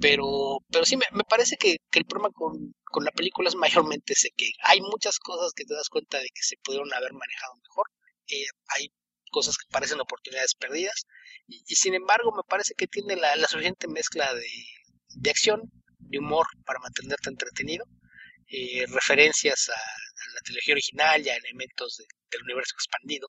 [0.00, 4.14] pero, pero sí, me, me parece que, el problema con, con, la película es mayormente
[4.14, 7.54] ese, que hay muchas cosas que te das cuenta de que se pudieron haber manejado
[7.56, 7.86] mejor.
[8.28, 8.92] Eh, hay
[9.30, 11.06] cosas que parecen oportunidades perdidas.
[11.46, 14.48] Y, sin embargo, me parece que tiene la, la suficiente mezcla de,
[15.16, 15.62] de, acción,
[15.98, 17.84] de humor para mantenerte entretenido.
[18.48, 19.72] Eh, referencias a,
[20.34, 23.28] la trilogía original y a elementos del universo expandido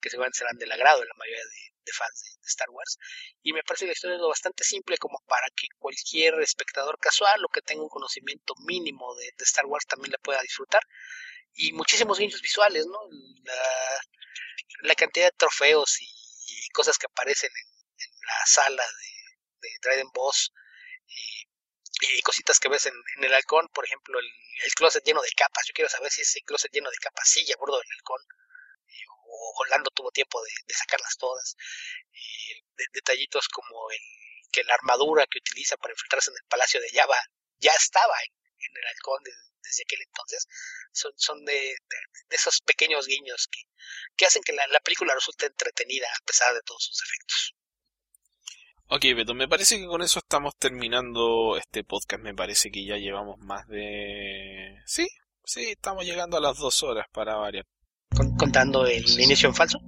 [0.00, 2.98] que seguramente serán del agrado de la mayoría de, de fans de, Star Wars.
[3.42, 6.98] Y me parece que la historia es lo bastante simple como para que cualquier espectador
[6.98, 10.82] casual o que tenga un conocimiento mínimo de, Star Wars también la pueda disfrutar.
[11.54, 12.98] Y muchísimos guiños visuales, ¿no?
[14.82, 20.52] La, cantidad de trofeos y, cosas que aparecen en, la sala de, de Dryden Boss.
[21.06, 25.64] y cositas que ves en, el halcón, por ejemplo, el, el, closet lleno de capas.
[25.66, 28.20] Yo quiero saber si ese closet lleno de capas sigue a bordo del halcón
[29.56, 31.56] Orlando tuvo tiempo de, sacarlas todas.
[32.92, 33.98] detallitos como el,
[34.54, 37.18] que la armadura que utiliza para infiltrarse en el Palacio de Java
[37.58, 39.22] ya estaba en, el halcón
[39.62, 40.46] desde aquel entonces.
[40.92, 41.76] Son, son de,
[42.30, 43.60] esos pequeños guiños que,
[44.16, 47.54] que hacen que la, película resulte entretenida a pesar de todos sus efectos.
[48.88, 52.22] Ok, Beto, me parece que con eso estamos terminando este podcast.
[52.22, 54.82] Me parece que ya llevamos más de...
[54.86, 55.08] Sí,
[55.44, 57.66] sí, estamos llegando a las dos horas para variar
[58.14, 59.78] contando el inicio en falso?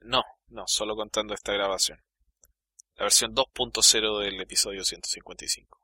[0.00, 2.02] No, no, solo contando esta grabación.
[2.96, 5.80] La versión 2.0 del episodio 155.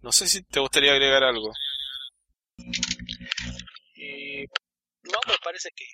[0.00, 1.52] No sé si te gustaría agregar algo.
[3.96, 4.46] Eh,
[5.02, 5.84] no, me parece que,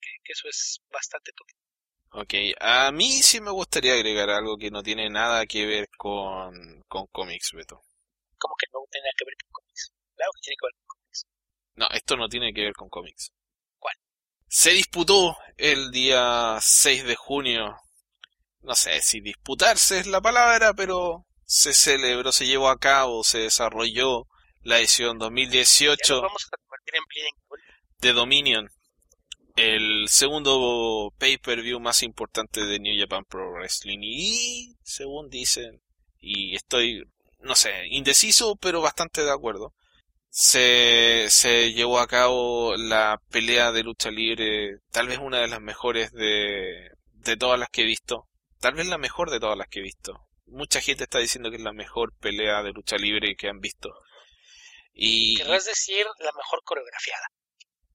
[0.00, 2.22] que, eso es bastante todo.
[2.22, 6.82] Ok, a mí sí me gustaría agregar algo que no tiene nada que ver con,
[6.88, 7.82] con cómics, Beto.
[8.38, 9.92] ¿Cómo que no tiene nada que ver con cómics?
[10.16, 11.26] Claro que tiene que ver con cómics.
[11.74, 13.32] No, esto no tiene que ver con cómics
[14.48, 17.76] se disputó el día 6 de junio.
[18.62, 23.38] No sé si disputarse es la palabra, pero se celebró, se llevó a cabo, se
[23.38, 24.26] desarrolló
[24.62, 26.22] la edición 2018
[28.00, 28.68] de Dominion,
[29.56, 33.98] el segundo pay-per-view más importante de New Japan Pro Wrestling.
[34.02, 35.82] Y, según dicen,
[36.20, 37.04] y estoy,
[37.40, 39.72] no sé, indeciso, pero bastante de acuerdo,
[40.30, 45.60] se, se llevó a cabo la pelea de lucha libre, tal vez una de las
[45.60, 48.28] mejores de, de todas las que he visto,
[48.60, 50.26] tal vez la mejor de todas las que he visto.
[50.46, 53.90] Mucha gente está diciendo que es la mejor pelea de lucha libre que han visto.
[54.92, 57.26] Y Querrás decir la mejor coreografiada.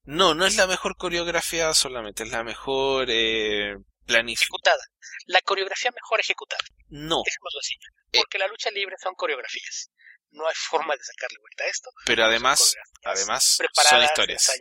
[0.04, 4.46] no, no es la mejor coreografía solamente, es la mejor eh, planificada.
[4.46, 4.84] Ejecutada.
[5.26, 6.62] La coreografía mejor ejecutada.
[6.90, 7.74] No, Dejémoslo así.
[8.12, 8.20] Eh.
[8.20, 9.90] Porque la lucha libre son coreografías.
[10.34, 11.90] No hay forma de sacarle vuelta a esto.
[12.06, 14.52] pero además, además son historias.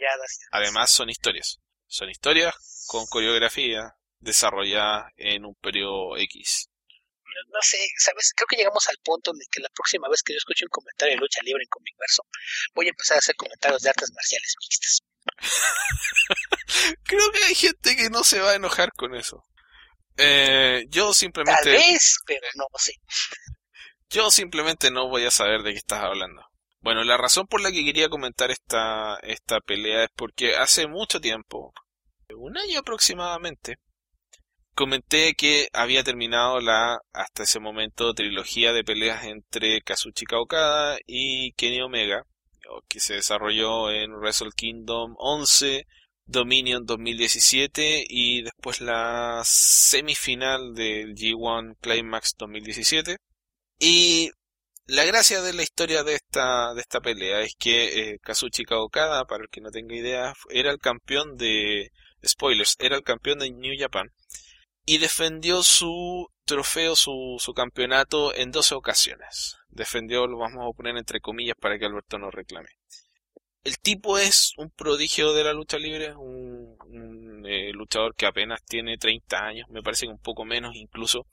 [0.51, 1.59] Además son historias.
[1.87, 2.55] Son historias
[2.87, 6.69] con coreografía desarrollada en un periodo X.
[7.53, 8.33] no sé, ¿sabes?
[8.37, 10.71] Creo que llegamos al punto en el que la próxima vez que yo escuche un
[10.71, 12.23] comentario de lucha libre en Comicverso,
[12.75, 15.01] voy a empezar a hacer comentarios de artes marciales mixtas.
[17.05, 19.45] Creo que hay gente que no se va a enojar con eso.
[20.17, 22.95] Eh, yo Tal simplemente, vez, pero no sé.
[24.13, 26.43] Yo simplemente no voy a saber de qué estás hablando.
[26.81, 31.21] Bueno, la razón por la que quería comentar esta, esta pelea es porque hace mucho
[31.21, 31.73] tiempo,
[32.37, 33.77] un año aproximadamente,
[34.75, 41.53] comenté que había terminado la, hasta ese momento, trilogía de peleas entre Kazuchika Okada y
[41.53, 42.25] Kenny Omega,
[42.89, 45.87] que se desarrolló en Wrestle Kingdom 11,
[46.25, 53.17] Dominion 2017 y después la semifinal del G1 Climax 2017.
[53.85, 54.31] Y
[54.87, 59.25] la gracia de la historia de esta, de esta pelea es que eh, Kazuchika Okada,
[59.25, 61.91] para el que no tenga idea, era el campeón de...
[62.25, 64.13] Spoilers, era el campeón de New Japan
[64.87, 69.57] y defendió su trofeo, su, su campeonato en 12 ocasiones.
[69.69, 72.69] Defendió, lo vamos a poner entre comillas para que Alberto no reclame.
[73.65, 78.97] El tipo es un prodigio de la lucha libre, un, eh, luchador que apenas tiene
[78.97, 81.27] 30 años, me parece que un poco menos incluso,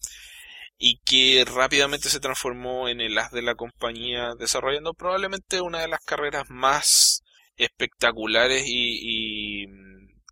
[0.82, 5.90] y que rápidamente se transformó en el as de la compañía, desarrollando probablemente una de
[5.90, 7.22] las carreras más
[7.58, 9.68] espectaculares y, y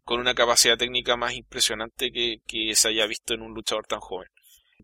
[0.05, 3.99] con una capacidad técnica más impresionante que, que, se haya visto en un luchador tan
[3.99, 4.29] joven.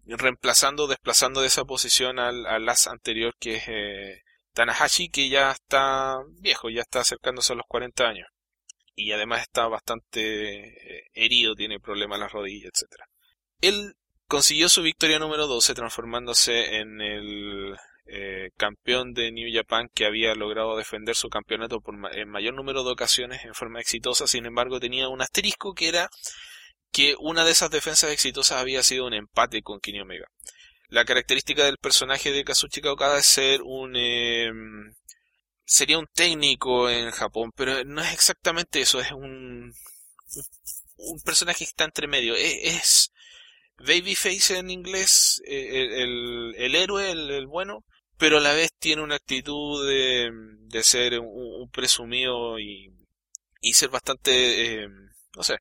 [0.06, 4.22] Reemplazando, desplazando de esa posición al, al as anterior que es eh,
[4.52, 8.28] Tanahashi, que ya está viejo, ya está acercándose a los 40 años.
[8.96, 13.02] Y además está bastante eh, herido, tiene problemas en las rodillas, etc.
[13.62, 13.96] Él
[14.34, 17.78] consiguió su victoria número 12 transformándose en el
[18.08, 22.56] eh, campeón de New Japan que había logrado defender su campeonato por ma en mayor
[22.56, 26.10] número de ocasiones en forma exitosa, sin embargo tenía un asterisco que era
[26.92, 30.26] que una de esas defensas exitosas había sido un empate con Kenny Omega.
[30.88, 34.52] La característica del personaje de Kazuchika Okada es ser un eh,
[35.64, 39.76] sería un técnico en Japón, pero no es exactamente eso, es un
[40.98, 43.13] un personaje que está entre medio, es, es
[43.86, 47.84] babyface en inglés, el, el, el héroe, el, el bueno,
[48.18, 50.30] pero a la vez tiene una actitud de,
[50.60, 52.94] de ser un, presumido y,
[53.62, 54.88] y ser bastante, eh,
[55.36, 55.58] no sé,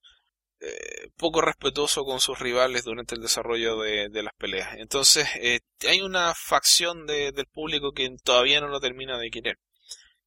[0.60, 4.76] eh, poco respetuoso con sus rivales durante el desarrollo de, de las peleas.
[4.78, 9.58] Entonces, eh, hay una facción de, del público que todavía no lo termina de querer.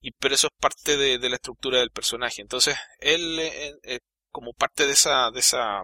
[0.02, 2.42] Y, pero eso es parte de, de la estructura del personaje.
[2.42, 4.00] Entonces, él, eh,
[4.30, 5.84] como parte de esa, de esa,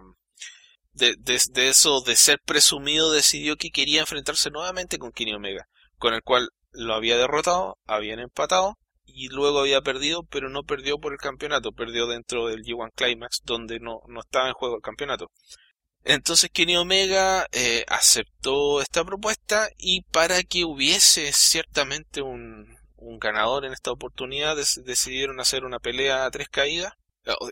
[0.92, 6.14] de, de, eso de ser presumido decidió que quería enfrentarse nuevamente con Kenny Omega, con
[6.14, 11.12] el cual lo había derrotado, habían empatado y luego había perdido, pero no perdió por
[11.12, 15.30] el campeonato, perdió dentro del G1 Climax donde no, no estaba en juego el campeonato.
[16.04, 23.64] Entonces Kenny Omega eh, aceptó esta propuesta y para que hubiese ciertamente un, un ganador
[23.64, 26.92] en esta oportunidad decidieron hacer una pelea a tres caídas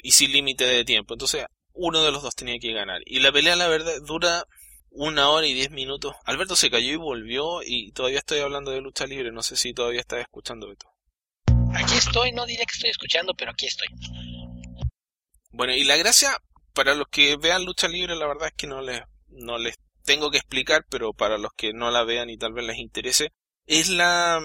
[0.02, 1.14] y sin límite de tiempo.
[1.14, 3.00] Entonces uno de los dos tenía que ganar.
[3.06, 4.44] Y la pelea, la verdad, dura
[4.90, 6.14] una hora y diez minutos.
[6.24, 9.32] Alberto se cayó y volvió y todavía estoy hablando de lucha libre.
[9.32, 10.88] No sé si todavía estás escuchando esto.
[11.74, 13.88] Aquí estoy, no diré que estoy escuchando, pero aquí estoy.
[15.52, 16.36] Bueno, y la gracia,
[16.74, 20.30] para los que vean lucha libre, la verdad es que no les, no les tengo
[20.30, 23.32] que explicar, pero para los que no la vean y tal vez les interese,
[23.66, 24.40] es la...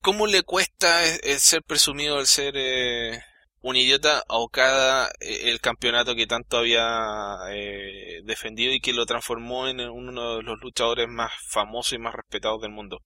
[0.00, 2.54] ¿Cómo le cuesta el ser presumido el ser...
[2.56, 3.20] Eh,
[3.68, 9.68] un idiota a Okada el campeonato que tanto había eh, defendido y que lo transformó
[9.68, 13.02] en uno de los luchadores más famosos y más respetados del mundo.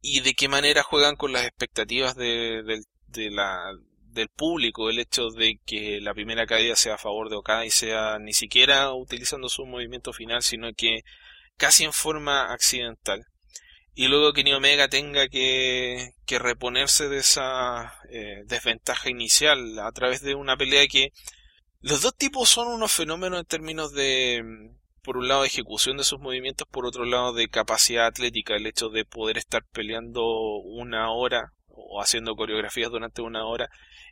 [0.00, 2.62] Y de qué manera juegan con las expectativas de,
[3.06, 3.72] de la,
[4.12, 7.70] del público el hecho de que la primera caída sea a favor de Okada y
[7.70, 11.02] sea ni siquiera utilizando su movimiento final, sino que
[11.56, 13.24] casi en forma accidental
[13.94, 19.90] y luego que Kenny Omega tenga que, que reponerse de esa eh, desventaja inicial a
[19.92, 21.12] través de una pelea que
[21.80, 24.42] los dos tipos son unos fenómenos en términos de
[25.02, 28.90] por un lado ejecución de sus movimientos, por otro lado de capacidad atlética, el hecho
[28.90, 30.22] de poder estar peleando
[30.58, 33.70] una hora o haciendo coreografías durante una hora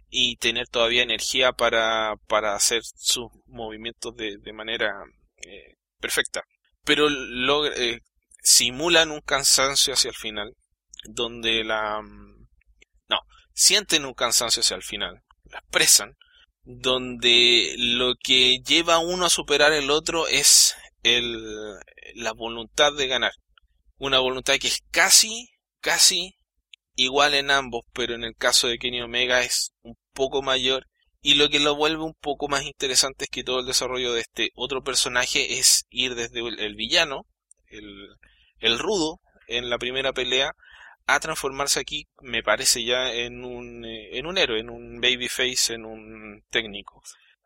[0.08, 4.92] y tener todavía energía para, para hacer sus movimientos de, de manera
[5.36, 6.42] eh, perfecta.
[6.84, 8.00] Pero lo, eh,
[8.48, 10.56] simulan un cansancio hacia el final,
[11.04, 12.00] donde la...
[12.00, 12.48] Mm,
[13.08, 13.18] no,
[13.52, 16.16] sienten un cansancio hacia el final, lo expresan,
[16.62, 21.76] donde lo que lleva a uno a superar el otro es el,
[22.14, 23.32] la voluntad de ganar.
[23.98, 25.50] Una voluntad que es casi,
[25.80, 26.38] casi
[26.94, 30.86] igual en ambos, pero en el caso de Kenny Omega es un poco mayor.
[31.20, 34.20] Y lo que lo vuelve un poco más interesante es que todo el desarrollo de
[34.20, 37.26] este otro personaje es ir desde el, villano,
[37.66, 38.08] el,
[38.60, 40.54] el, rudo, en la primera pelea,
[41.06, 45.74] a transformarse aquí, me parece ya, en un, eh, en un héroe, en un babyface,
[45.74, 47.02] en un técnico.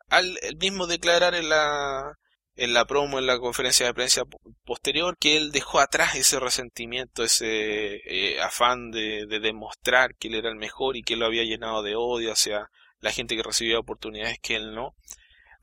[0.09, 2.17] Al mismo declarar en la,
[2.55, 4.23] en la promo, en la conferencia de prensa
[4.65, 10.49] posterior, que él dejó atrás ese resentimiento, ese eh, afán de, demostrar que él era
[10.49, 12.69] el mejor y que lo había llenado de odio hacia
[12.99, 14.95] la gente que recibía oportunidades que él no,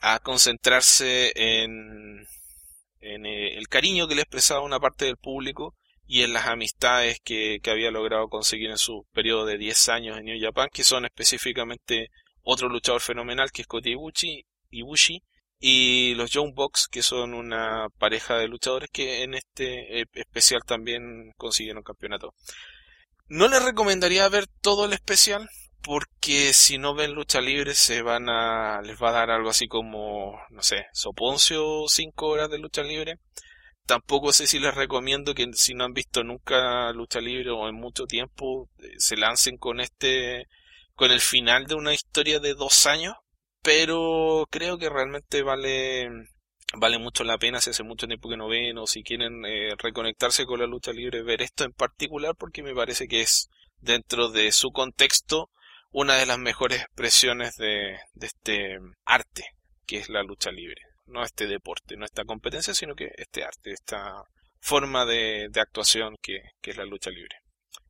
[0.00, 2.26] a concentrarse en,
[3.00, 5.74] en eh, el cariño que le expresaba una parte del público
[6.06, 10.18] y en las amistades que, que había logrado conseguir en su periodo de 10 años
[10.18, 12.10] en New Japan, que son específicamente
[12.42, 15.22] otro luchador fenomenal que es Koti Ibushi, Ibushi
[15.60, 21.32] y los Young Bucks, que son una pareja de luchadores que en este especial también
[21.36, 22.34] consiguieron campeonato.
[23.28, 25.48] No les recomendaría ver todo el especial
[25.82, 29.68] porque si no ven lucha libre se van a les va a dar algo así
[29.68, 33.18] como no sé soponcio 5 horas de lucha libre.
[33.86, 37.74] Tampoco sé si les recomiendo que si no han visto nunca lucha libre o en
[37.74, 40.46] mucho tiempo eh, se lancen con este
[40.94, 43.14] con el final de una historia de dos años
[43.62, 46.08] pero creo que realmente vale
[46.74, 49.74] vale mucho la pena si hace mucho tiempo que no ven o si quieren eh,
[49.78, 53.48] reconectarse con la lucha libre ver esto en particular porque me parece que es
[53.80, 55.50] dentro de su contexto
[55.90, 59.44] una de las mejores expresiones de, de este arte
[59.86, 63.72] que es la lucha libre no este deporte no esta competencia sino que este arte
[63.72, 64.22] esta
[64.60, 67.36] forma de, de actuación que, que es la lucha libre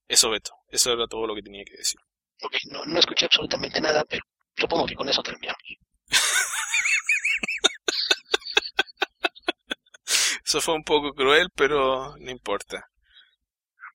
[0.09, 2.01] eso Beto eso era todo lo que tenía que decir
[2.43, 4.22] Ok, no, no escuché absolutamente nada, pero
[4.60, 5.62] Supongo que con eso terminamos.
[10.44, 12.85] Eso fue un poco cruel, pero no importa.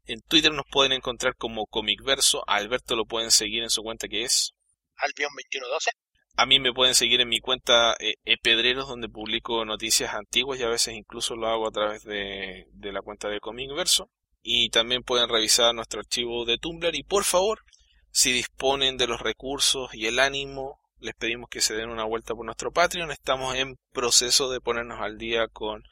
[0.06, 2.44] En Twitter nos pueden encontrar como comicverso.
[2.48, 4.54] Alberto lo pueden seguir en su cuenta que es
[4.98, 5.92] Albion2112.
[6.40, 10.64] A mí me pueden seguir en mi cuenta eh, Epedreros, donde publico noticias antiguas y
[10.64, 14.10] a veces incluso lo hago a través de, la cuenta de Comicverso.
[14.42, 16.96] Y también pueden revisar nuestro archivo de Tumblr.
[16.96, 17.66] Y por favor,
[18.10, 22.34] si disponen de los recursos y el ánimo les pedimos que se den una vuelta
[22.34, 23.12] por nuestro Patreon.
[23.12, 25.84] Estamos en proceso de ponernos al día con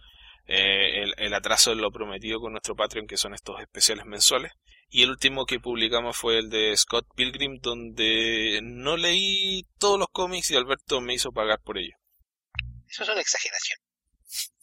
[0.46, 4.54] eh, el, atraso de lo prometido con nuestro Patreon, que son estos especiales mensuales.
[4.90, 10.08] Y el último que publicamos fue el de Scott Pilgrim, donde no leí todos los
[10.12, 11.96] cómics y Alberto me hizo pagar por ello.
[12.88, 13.80] Eso es una exageración.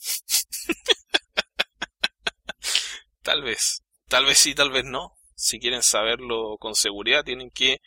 [3.23, 5.13] tal vez, tal vez sí, tal vez no.
[5.37, 7.83] Si quieren saberlo con seguridad, tienen que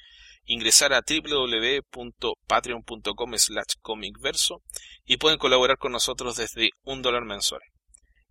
[0.45, 4.61] ingresar a www.patreon.com slash comicverso
[5.05, 7.61] y pueden colaborar con nosotros desde un dólar mensual.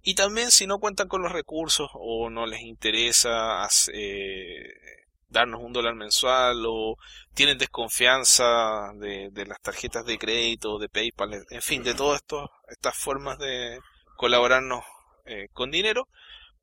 [0.08, 4.72] Y también si no cuentan con los recursos o no les interesa eh,
[5.28, 6.96] darnos un dólar mensual o
[7.34, 12.22] tienen desconfianza de, las tarjetas de crédito, de PayPal, en fin, de todas
[12.68, 13.80] estas formas de
[14.16, 14.84] colaborarnos
[15.24, 16.06] eh, con dinero,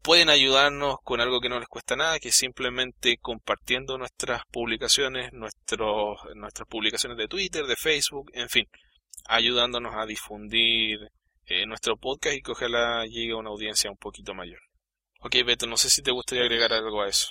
[0.01, 6.17] pueden ayudarnos con algo que no les cuesta nada, que simplemente compartiendo nuestras publicaciones, nuestros,
[6.35, 8.69] nuestras publicaciones de Twitter, de Facebook, en fin,
[9.25, 11.11] ayudándonos a difundir
[11.45, 14.59] eh, nuestro podcast y que ojalá llegue a una audiencia un poquito mayor.
[15.21, 17.27] Ok, Beto, no sé si te gustaría agregar algo a eso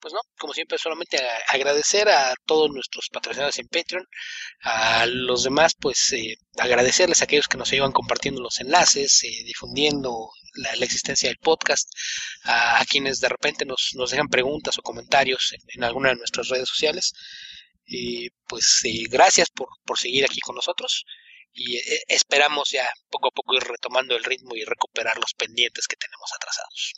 [0.00, 1.18] pues no, como siempre, solamente
[1.48, 4.06] agradecer a todos nuestros patrocinadores en Patreon,
[4.62, 9.44] a los demás, pues eh, agradecerles a aquellos que nos ayudan compartiendo los enlaces, eh,
[9.44, 11.88] difundiendo la, existencia del podcast,
[12.44, 16.68] a, quienes de repente nos, nos dejan preguntas o comentarios en, alguna de nuestras redes
[16.68, 17.12] sociales.
[17.86, 21.04] Y pues eh, gracias por, por seguir aquí con nosotros
[21.52, 25.96] y esperamos ya poco a poco ir retomando el ritmo y recuperar los pendientes que
[25.96, 26.94] tenemos atrasados.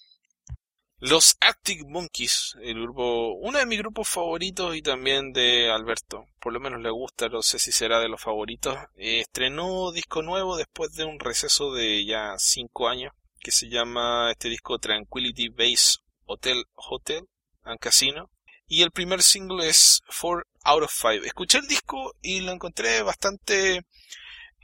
[1.04, 6.52] Los Arctic Monkeys, el grupo, uno de mis grupos favoritos y también de Alberto, por
[6.52, 10.56] lo menos le gusta, no sé si será de los favoritos, eh, estrenó disco nuevo
[10.56, 15.98] después de un receso de ya cinco años, que se llama este disco Tranquility Base
[16.24, 17.24] Hotel Hotel
[17.64, 18.30] and Casino,
[18.68, 21.24] y el primer single es 4 Out of 5.
[21.24, 23.82] Escuché el disco y lo encontré bastante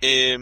[0.01, 0.39] eh,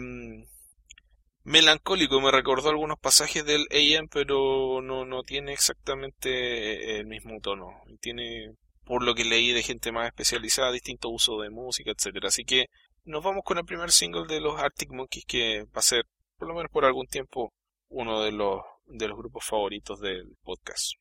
[1.47, 7.69] melancólico, me recordó algunos pasajes del AM, pero no, no tiene exactamente el mismo tono.
[8.01, 8.53] Tiene,
[8.83, 12.27] por lo que leí de gente más especializada, distinto uso de música, etcétera.
[12.27, 12.65] Así que
[13.05, 16.03] nos vamos con el primer single de los Arctic Monkeys, que va a ser,
[16.37, 17.53] por lo menos por algún tiempo,
[17.87, 20.95] uno de los, de los grupos favoritos del podcast.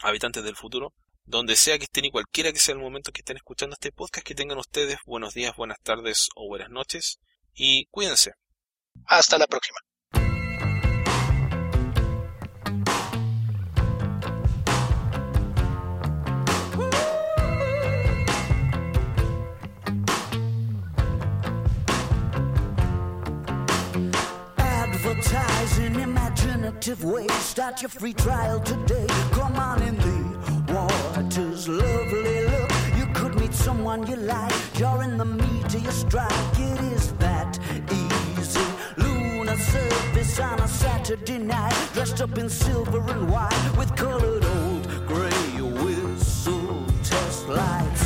[0.00, 3.36] Habitantes del futuro, donde sea que estén y cualquiera que sea el momento que estén
[3.36, 7.20] escuchando este podcast, que tengan ustedes buenos días, buenas tardes o buenas noches
[7.54, 8.32] y cuídense.
[9.06, 9.78] Hasta la próxima.
[24.58, 27.32] Advertising imaginative ways.
[27.32, 29.06] Start your free trial today.
[29.32, 32.70] Come on in the waters, lovely look.
[32.96, 34.52] You could meet someone you like.
[34.78, 36.30] You're in the meat of your strike.
[36.58, 36.99] It is that easy.
[39.72, 41.74] Surface on a Saturday night.
[41.94, 47.99] Dressed up in silver and white with colored old gray whistle test lights.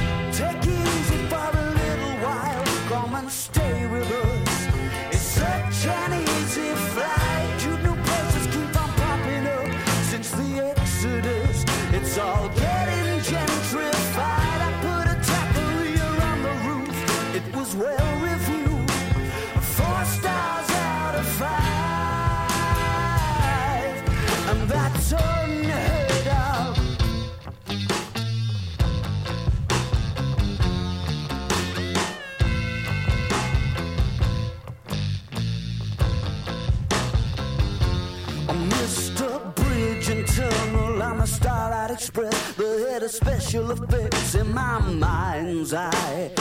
[41.95, 46.33] Express, the head of special effects in my mind's eye.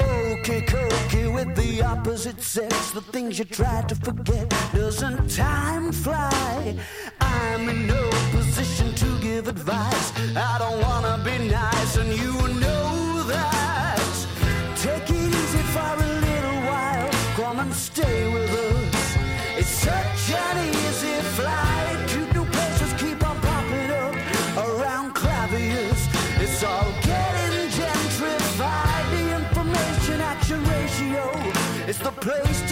[0.00, 4.48] Okay, cokey with the opposite sex, the things you try to forget.
[4.72, 6.78] Doesn't time fly?
[7.20, 10.12] I'm in no position to give advice.
[10.34, 13.81] I don't wanna be nice, and you know that.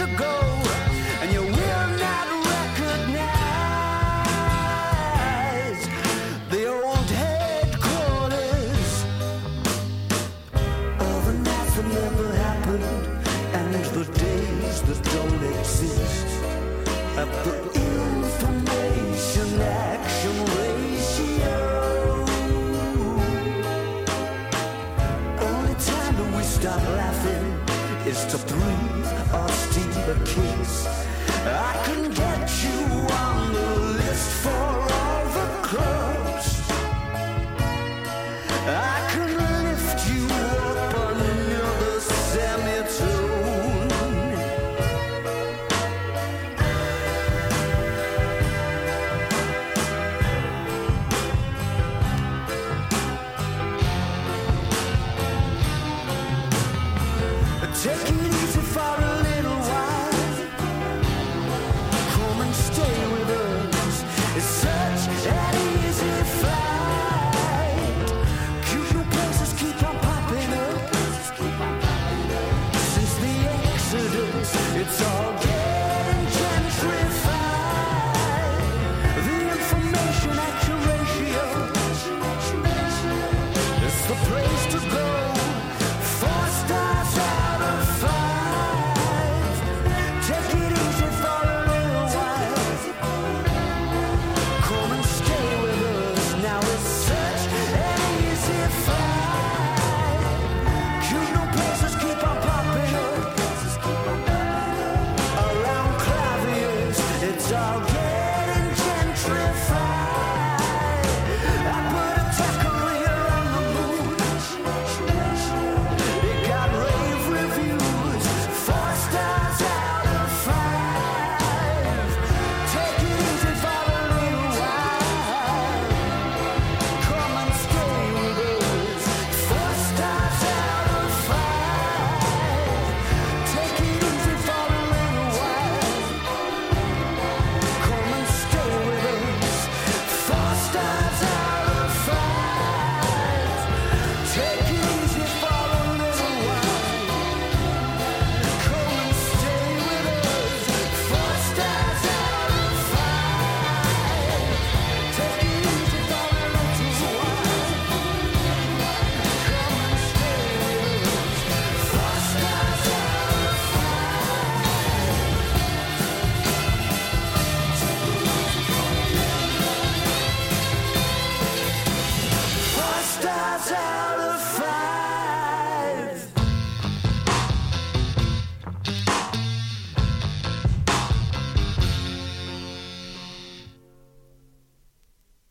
[0.01, 0.50] To go,